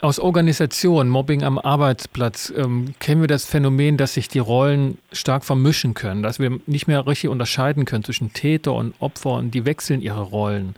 Aus 0.00 0.18
Organisation, 0.18 1.08
Mobbing 1.08 1.44
am 1.44 1.58
Arbeitsplatz, 1.58 2.52
ähm, 2.56 2.94
kennen 2.98 3.20
wir 3.20 3.28
das 3.28 3.44
Phänomen, 3.44 3.96
dass 3.96 4.14
sich 4.14 4.28
die 4.28 4.40
Rollen 4.40 4.98
stark 5.12 5.44
vermischen 5.44 5.94
können, 5.94 6.22
dass 6.22 6.38
wir 6.40 6.58
nicht 6.66 6.88
mehr 6.88 7.06
richtig 7.06 7.30
unterscheiden 7.30 7.84
können 7.84 8.02
zwischen 8.02 8.32
Täter 8.32 8.72
und 8.72 8.94
Opfer 8.98 9.34
und 9.34 9.52
die 9.52 9.64
wechseln 9.64 10.00
ihre 10.00 10.22
Rollen. 10.22 10.74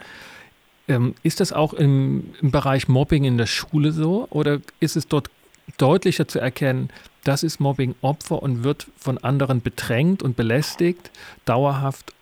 Ähm, 0.89 1.15
ist 1.23 1.41
das 1.41 1.53
auch 1.53 1.73
im, 1.73 2.35
im 2.43 2.51
Bereich 2.51 2.89
Mobbing 2.89 3.25
in 3.25 3.39
der 3.39 3.47
Schule 3.47 3.93
so 3.93 4.27
oder 4.31 4.61
ist 4.81 4.97
es 4.97 5.09
dort 5.09 5.31
deutlicher 5.79 6.29
zu 6.29 6.39
erkennen, 6.39 6.91
das 7.25 7.43
ist 7.43 7.59
Mobbing 7.59 7.95
Opfer 8.03 8.43
und 8.43 8.65
wird 8.65 8.87
von 8.97 9.19
anderen 9.19 9.63
bedrängt 9.63 10.23
und 10.23 10.37
belästigt, 10.37 11.11
dauerhaft? 11.47 12.13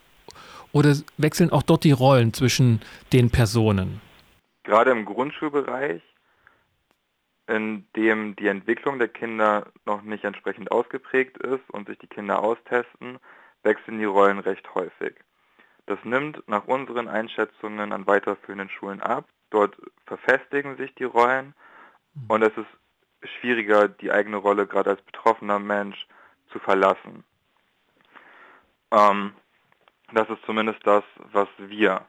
Oder 0.70 0.97
wechseln 1.18 1.51
auch 1.51 1.62
dort 1.62 1.85
die 1.85 1.93
Rollen 1.93 2.33
zwischen 2.33 2.80
den 3.12 3.30
Personen? 3.30 4.01
Gerade 4.62 4.93
im 4.93 5.05
Grundschulbereich, 5.05 6.01
in 7.53 7.86
dem 7.96 8.34
die 8.36 8.46
Entwicklung 8.46 8.98
der 8.98 9.09
Kinder 9.09 9.66
noch 9.84 10.00
nicht 10.00 10.24
entsprechend 10.24 10.72
ausgeprägt 10.72 11.36
ist 11.36 11.68
und 11.70 11.86
sich 11.86 11.98
die 11.98 12.07
Kinder 12.07 12.42
austesten, 12.42 13.18
wechseln 13.62 13.98
die 13.98 14.07
Rollen 14.07 14.38
recht 14.38 14.74
häufig. 14.74 15.14
Das 15.84 15.98
nimmt 16.03 16.42
nach 16.48 16.66
unseren 16.66 17.09
Einschätzungen 17.09 17.92
an 17.92 18.07
weiterführenden 18.07 18.70
Schulen 18.70 19.03
ab. 19.03 19.26
Dort 19.50 19.76
verfestigen 20.07 20.78
sich 20.78 20.94
die 20.94 21.05
Rollen 21.05 21.55
und 22.28 22.42
es 22.42 22.57
ist 22.57 23.28
schwieriger, 23.38 23.86
die 23.86 24.11
eigene 24.11 24.38
Rolle 24.38 24.66
gerade 24.66 24.90
als 24.90 25.03
betroffener 25.03 25.59
Mensch 25.59 26.07
zu 26.50 26.59
verlassen. 26.59 27.22
Ähm, 28.90 29.34
das 30.14 30.28
ist 30.30 30.42
zumindest 30.46 30.86
das, 30.86 31.05
was 31.32 31.48
wir 31.59 32.07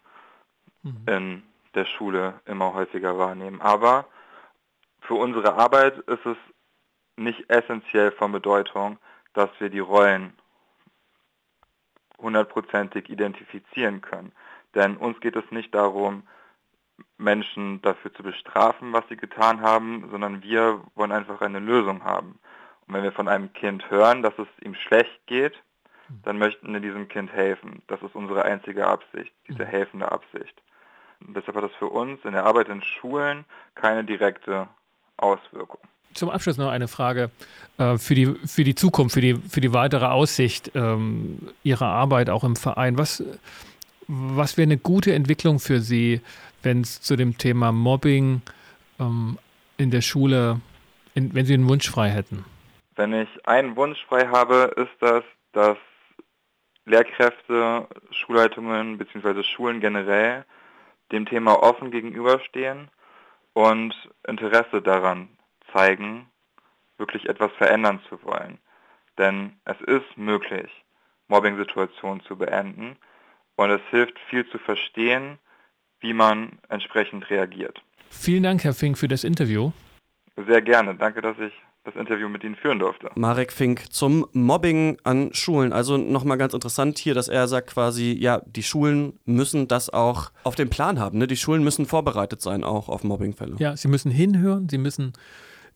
mhm. 0.83 1.03
in 1.05 1.43
der 1.75 1.85
Schule 1.85 2.39
immer 2.45 2.73
häufiger 2.73 3.17
wahrnehmen. 3.17 3.59
Aber 3.59 4.05
für 5.07 5.15
unsere 5.15 5.55
Arbeit 5.55 5.97
ist 5.99 6.25
es 6.25 6.37
nicht 7.15 7.49
essentiell 7.49 8.11
von 8.11 8.31
Bedeutung, 8.31 8.97
dass 9.33 9.49
wir 9.59 9.69
die 9.69 9.79
Rollen 9.79 10.33
hundertprozentig 12.17 13.09
identifizieren 13.09 14.01
können. 14.01 14.31
Denn 14.75 14.97
uns 14.97 15.19
geht 15.19 15.35
es 15.35 15.49
nicht 15.51 15.73
darum, 15.75 16.23
Menschen 17.17 17.81
dafür 17.81 18.13
zu 18.13 18.23
bestrafen, 18.23 18.93
was 18.93 19.07
sie 19.09 19.17
getan 19.17 19.61
haben, 19.61 20.07
sondern 20.09 20.41
wir 20.41 20.81
wollen 20.95 21.11
einfach 21.11 21.41
eine 21.41 21.59
Lösung 21.59 22.03
haben. 22.03 22.39
Und 22.87 22.93
wenn 22.93 23.03
wir 23.03 23.11
von 23.11 23.27
einem 23.27 23.51
Kind 23.53 23.89
hören, 23.89 24.23
dass 24.23 24.37
es 24.37 24.47
ihm 24.61 24.75
schlecht 24.75 25.25
geht, 25.25 25.61
dann 26.23 26.37
möchten 26.37 26.71
wir 26.71 26.79
diesem 26.79 27.07
Kind 27.07 27.31
helfen. 27.31 27.81
Das 27.87 28.01
ist 28.01 28.15
unsere 28.15 28.43
einzige 28.43 28.87
Absicht, 28.87 29.33
diese 29.47 29.65
helfende 29.65 30.11
Absicht. 30.11 30.61
Und 31.25 31.35
deshalb 31.35 31.57
hat 31.57 31.63
das 31.63 31.75
für 31.75 31.87
uns 31.87 32.23
in 32.25 32.33
der 32.33 32.45
Arbeit 32.45 32.69
in 32.69 32.81
Schulen 32.81 33.45
keine 33.75 34.03
direkte 34.03 34.67
Auswirkung. 35.17 35.79
Zum 36.13 36.29
Abschluss 36.29 36.57
noch 36.57 36.69
eine 36.69 36.87
Frage 36.87 37.31
äh, 37.77 37.97
für, 37.97 38.13
die, 38.15 38.27
für 38.45 38.63
die 38.63 38.75
Zukunft, 38.75 39.15
für 39.15 39.21
die, 39.21 39.35
für 39.35 39.61
die 39.61 39.73
weitere 39.73 40.05
Aussicht 40.05 40.71
ähm, 40.75 41.49
Ihrer 41.63 41.87
Arbeit 41.87 42.29
auch 42.29 42.43
im 42.43 42.55
Verein. 42.55 42.97
Was, 42.97 43.23
was 44.07 44.57
wäre 44.57 44.67
eine 44.67 44.77
gute 44.77 45.13
Entwicklung 45.13 45.59
für 45.59 45.79
Sie, 45.79 46.21
wenn 46.61 46.81
es 46.81 47.01
zu 47.01 47.15
dem 47.15 47.37
Thema 47.37 47.71
Mobbing 47.71 48.41
ähm, 48.99 49.39
in 49.77 49.89
der 49.89 50.01
Schule, 50.01 50.61
in, 51.15 51.33
wenn 51.33 51.45
Sie 51.45 51.55
einen 51.55 51.67
Wunsch 51.67 51.89
frei 51.89 52.09
hätten? 52.09 52.45
Wenn 52.95 53.13
ich 53.13 53.29
einen 53.47 53.75
Wunsch 53.75 53.97
frei 54.07 54.27
habe, 54.27 54.71
ist 54.75 54.93
das, 54.99 55.23
dass 55.53 55.77
Lehrkräfte, 56.85 57.87
Schulleitungen 58.11 58.99
bzw. 58.99 59.41
Schulen 59.43 59.79
generell 59.79 60.45
dem 61.11 61.25
Thema 61.25 61.61
offen 61.63 61.89
gegenüberstehen 61.89 62.89
und 63.53 63.93
Interesse 64.27 64.81
daran 64.81 65.29
zeigen, 65.71 66.27
wirklich 66.97 67.27
etwas 67.29 67.51
verändern 67.53 67.99
zu 68.09 68.21
wollen. 68.23 68.57
Denn 69.17 69.53
es 69.65 69.79
ist 69.81 70.17
möglich, 70.17 70.69
Mobbing-Situationen 71.27 72.23
zu 72.23 72.37
beenden 72.37 72.97
und 73.55 73.69
es 73.69 73.81
hilft 73.89 74.17
viel 74.29 74.47
zu 74.49 74.57
verstehen, 74.57 75.37
wie 75.99 76.13
man 76.13 76.59
entsprechend 76.69 77.29
reagiert. 77.29 77.81
Vielen 78.09 78.43
Dank, 78.43 78.63
Herr 78.63 78.73
Fink, 78.73 78.97
für 78.97 79.07
das 79.07 79.23
Interview. 79.23 79.71
Sehr 80.35 80.61
gerne. 80.61 80.95
Danke, 80.95 81.21
dass 81.21 81.37
ich 81.39 81.53
das 81.83 81.95
Interview 81.95 82.29
mit 82.29 82.43
Ihnen 82.43 82.55
führen 82.55 82.79
durfte. 82.79 83.09
Marek 83.15 83.51
Fink 83.51 83.91
zum 83.91 84.25
Mobbing 84.31 84.97
an 85.03 85.33
Schulen. 85.33 85.73
Also 85.73 85.97
nochmal 85.97 86.37
ganz 86.37 86.53
interessant 86.53 86.97
hier, 86.97 87.13
dass 87.13 87.27
er 87.27 87.47
sagt 87.47 87.71
quasi, 87.71 88.13
ja, 88.17 88.41
die 88.45 88.63
Schulen 88.63 89.19
müssen 89.25 89.67
das 89.67 89.89
auch 89.89 90.31
auf 90.43 90.55
dem 90.55 90.69
Plan 90.69 90.99
haben. 90.99 91.17
Ne? 91.17 91.27
Die 91.27 91.35
Schulen 91.35 91.63
müssen 91.63 91.85
vorbereitet 91.85 92.41
sein 92.41 92.63
auch 92.63 92.87
auf 92.87 93.03
Mobbingfälle. 93.03 93.57
Ja, 93.59 93.75
sie 93.75 93.89
müssen 93.89 94.11
hinhören, 94.11 94.69
sie 94.69 94.77
müssen 94.77 95.11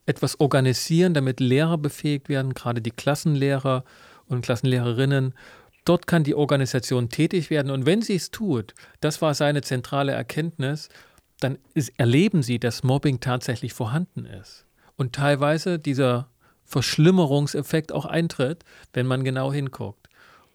etwas 0.06 0.40
organisieren, 0.40 1.14
damit 1.14 1.42
Lehrer 1.42 1.78
befähigt 1.78 2.30
werden, 2.30 2.54
gerade 2.54 2.82
die 2.82 2.92
Klassenlehrer 2.92 3.84
und 4.28 4.42
Klassenlehrerinnen. 4.42 5.34
Dort 5.84 6.08
kann 6.08 6.24
die 6.24 6.36
Organisation 6.36 7.10
tätig 7.10 7.50
werden 7.50 7.70
und 7.70 7.86
wenn 7.86 8.02
sie 8.02 8.16
es 8.16 8.32
tut, 8.32 8.74
das 9.02 9.22
war 9.22 9.34
seine 9.34 9.62
zentrale 9.62 10.14
Erkenntnis, 10.14 10.88
dann 11.42 11.58
ist, 11.74 11.92
erleben 11.98 12.44
sie, 12.44 12.60
dass 12.60 12.84
Mobbing 12.84 13.20
tatsächlich 13.20 13.74
vorhanden 13.74 14.26
ist 14.26 14.67
und 14.98 15.14
teilweise 15.14 15.80
dieser 15.80 16.28
Verschlimmerungseffekt 16.66 17.92
auch 17.94 18.06
eintritt, 18.06 18.66
wenn 18.94 19.08
man 19.08 19.24
genau 19.24 19.54
hinguckt. 19.54 20.08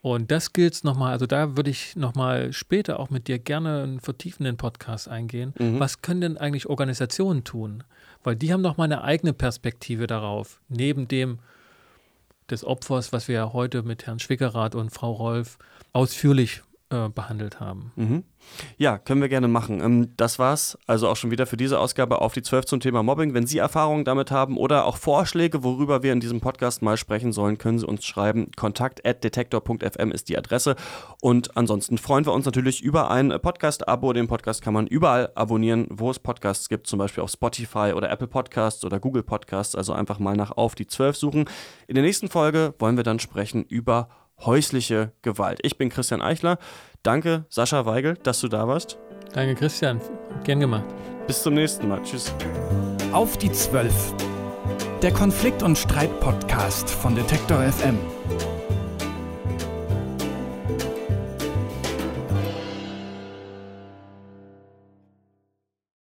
Und 0.03 0.33
das 0.33 0.53
gilt 0.53 0.75
es 0.75 0.85
nochmal, 0.85 1.13
also 1.13 1.27
da 1.27 1.57
würde 1.57 1.71
ich 1.71 1.95
nochmal 1.95 2.53
später 2.53 2.99
auch 2.99 3.09
mit 3.09 3.29
dir 3.29 3.39
gerne 3.39 3.85
einen 3.85 4.01
vertiefenden 4.01 4.57
Podcast 4.57 5.09
eingehen. 5.09 5.55
Mhm. 5.59 5.79
Was 5.79 6.03
können 6.03 6.21
denn 6.21 6.37
eigentlich 6.37 6.67
Organisationen 6.67 7.45
tun? 7.45 7.85
Weil 8.25 8.35
die 8.35 8.53
haben 8.53 8.63
nochmal 8.63 8.87
eine 8.87 9.05
eigene 9.05 9.33
Perspektive 9.33 10.09
darauf, 10.09 10.61
neben 10.69 11.07
dem 11.07 11.39
des 12.51 12.65
Opfers, 12.65 13.13
was 13.13 13.29
wir 13.29 13.37
ja 13.37 13.53
heute 13.53 13.85
mit 13.85 14.07
Herrn 14.07 14.19
Schwickerath 14.19 14.75
und 14.75 14.91
Frau 14.91 15.13
Rolf 15.13 15.57
ausführlich 15.93 16.63
äh, 16.93 17.09
behandelt 17.09 17.59
haben. 17.59 17.93
Mhm. 17.97 18.25
Ja, 18.77 18.99
können 18.99 19.21
wir 19.21 19.29
gerne 19.29 19.49
machen. 19.49 19.81
Ähm, 19.81 20.17
das 20.17 20.39
war's 20.39 20.77
also 20.87 21.09
auch 21.09 21.17
schon 21.17 21.31
wieder 21.31 21.47
für 21.47 21.57
diese 21.57 21.79
Ausgabe 21.79 22.21
auf 22.21 22.35
die 22.35 22.43
12 22.43 22.67
zum 22.67 22.81
Thema 22.81 23.03
Mobbing. 23.03 23.35
Wenn 23.35 23.47
Sie 23.47 23.59
Erfahrungen 23.59 24.05
damit 24.05 24.31
haben 24.31 24.57
oder 24.57 24.85
auch 24.85 24.97
Vorschläge, 24.97 25.63
worüber 25.65 26.03
wir 26.03 26.13
in 26.13 26.21
diesem 26.21 26.41
Podcast 26.41 26.83
mal 26.83 26.97
sprechen 26.97 27.33
sollen, 27.33 27.57
können 27.57 27.79
Sie 27.79 27.87
uns 27.87 28.05
schreiben. 28.05 28.51
Kontakt@detektor.fm 28.57 30.13
ist 30.13 30.29
die 30.29 30.37
Adresse. 30.37 30.77
Und 31.21 31.57
ansonsten 31.57 31.99
freuen 31.99 32.27
wir 32.27 32.33
uns 32.33 32.45
natürlich 32.45 32.83
über 32.83 33.11
ein 33.11 33.31
Podcast-Abo. 33.31 34.13
Den 34.13 34.29
Podcast 34.29 34.61
kann 34.61 34.75
man 34.75 34.87
überall 34.87 35.31
abonnieren, 35.35 35.87
wo 35.91 36.11
es 36.11 36.19
Podcasts 36.19 36.69
gibt, 36.69 36.87
zum 36.87 36.99
Beispiel 36.99 37.23
auf 37.23 37.31
Spotify 37.31 37.93
oder 37.95 38.11
Apple 38.11 38.29
Podcasts 38.29 38.85
oder 38.85 39.01
Google 39.01 39.23
Podcasts. 39.23 39.75
Also 39.75 39.93
einfach 39.93 40.19
mal 40.19 40.37
nach 40.37 40.51
auf 40.51 40.75
die 40.75 40.87
12 40.87 41.17
suchen. 41.17 41.45
In 41.87 41.95
der 41.95 42.05
nächsten 42.05 42.29
Folge 42.29 42.75
wollen 42.79 42.97
wir 42.97 43.05
dann 43.05 43.19
sprechen 43.19 43.65
über 43.65 44.09
häusliche 44.45 45.13
Gewalt. 45.23 45.61
Ich 45.63 45.79
bin 45.79 45.89
Christian 45.89 46.23
Eichler. 46.23 46.59
Danke, 47.03 47.47
Sascha 47.49 47.87
Weigel, 47.87 48.15
dass 48.23 48.41
du 48.41 48.49
da 48.49 48.69
warst. 48.69 48.99
Danke, 49.35 49.55
Christian. 49.55 50.01
Gern 50.45 50.61
gemacht. 50.61 50.85
Bis 51.27 51.43
zum 51.43 51.55
nächsten 51.55 51.89
Mal. 51.89 52.03
Tschüss. 52.03 52.33
Auf 53.13 53.37
die 53.37 53.51
Zwölf. 53.53 54.15
Der 55.03 55.13
Konflikt- 55.13 55.63
und 55.63 55.77
Streit-Podcast 55.77 56.89
von 56.89 57.15
Detektor 57.15 57.59
FM. 57.63 57.99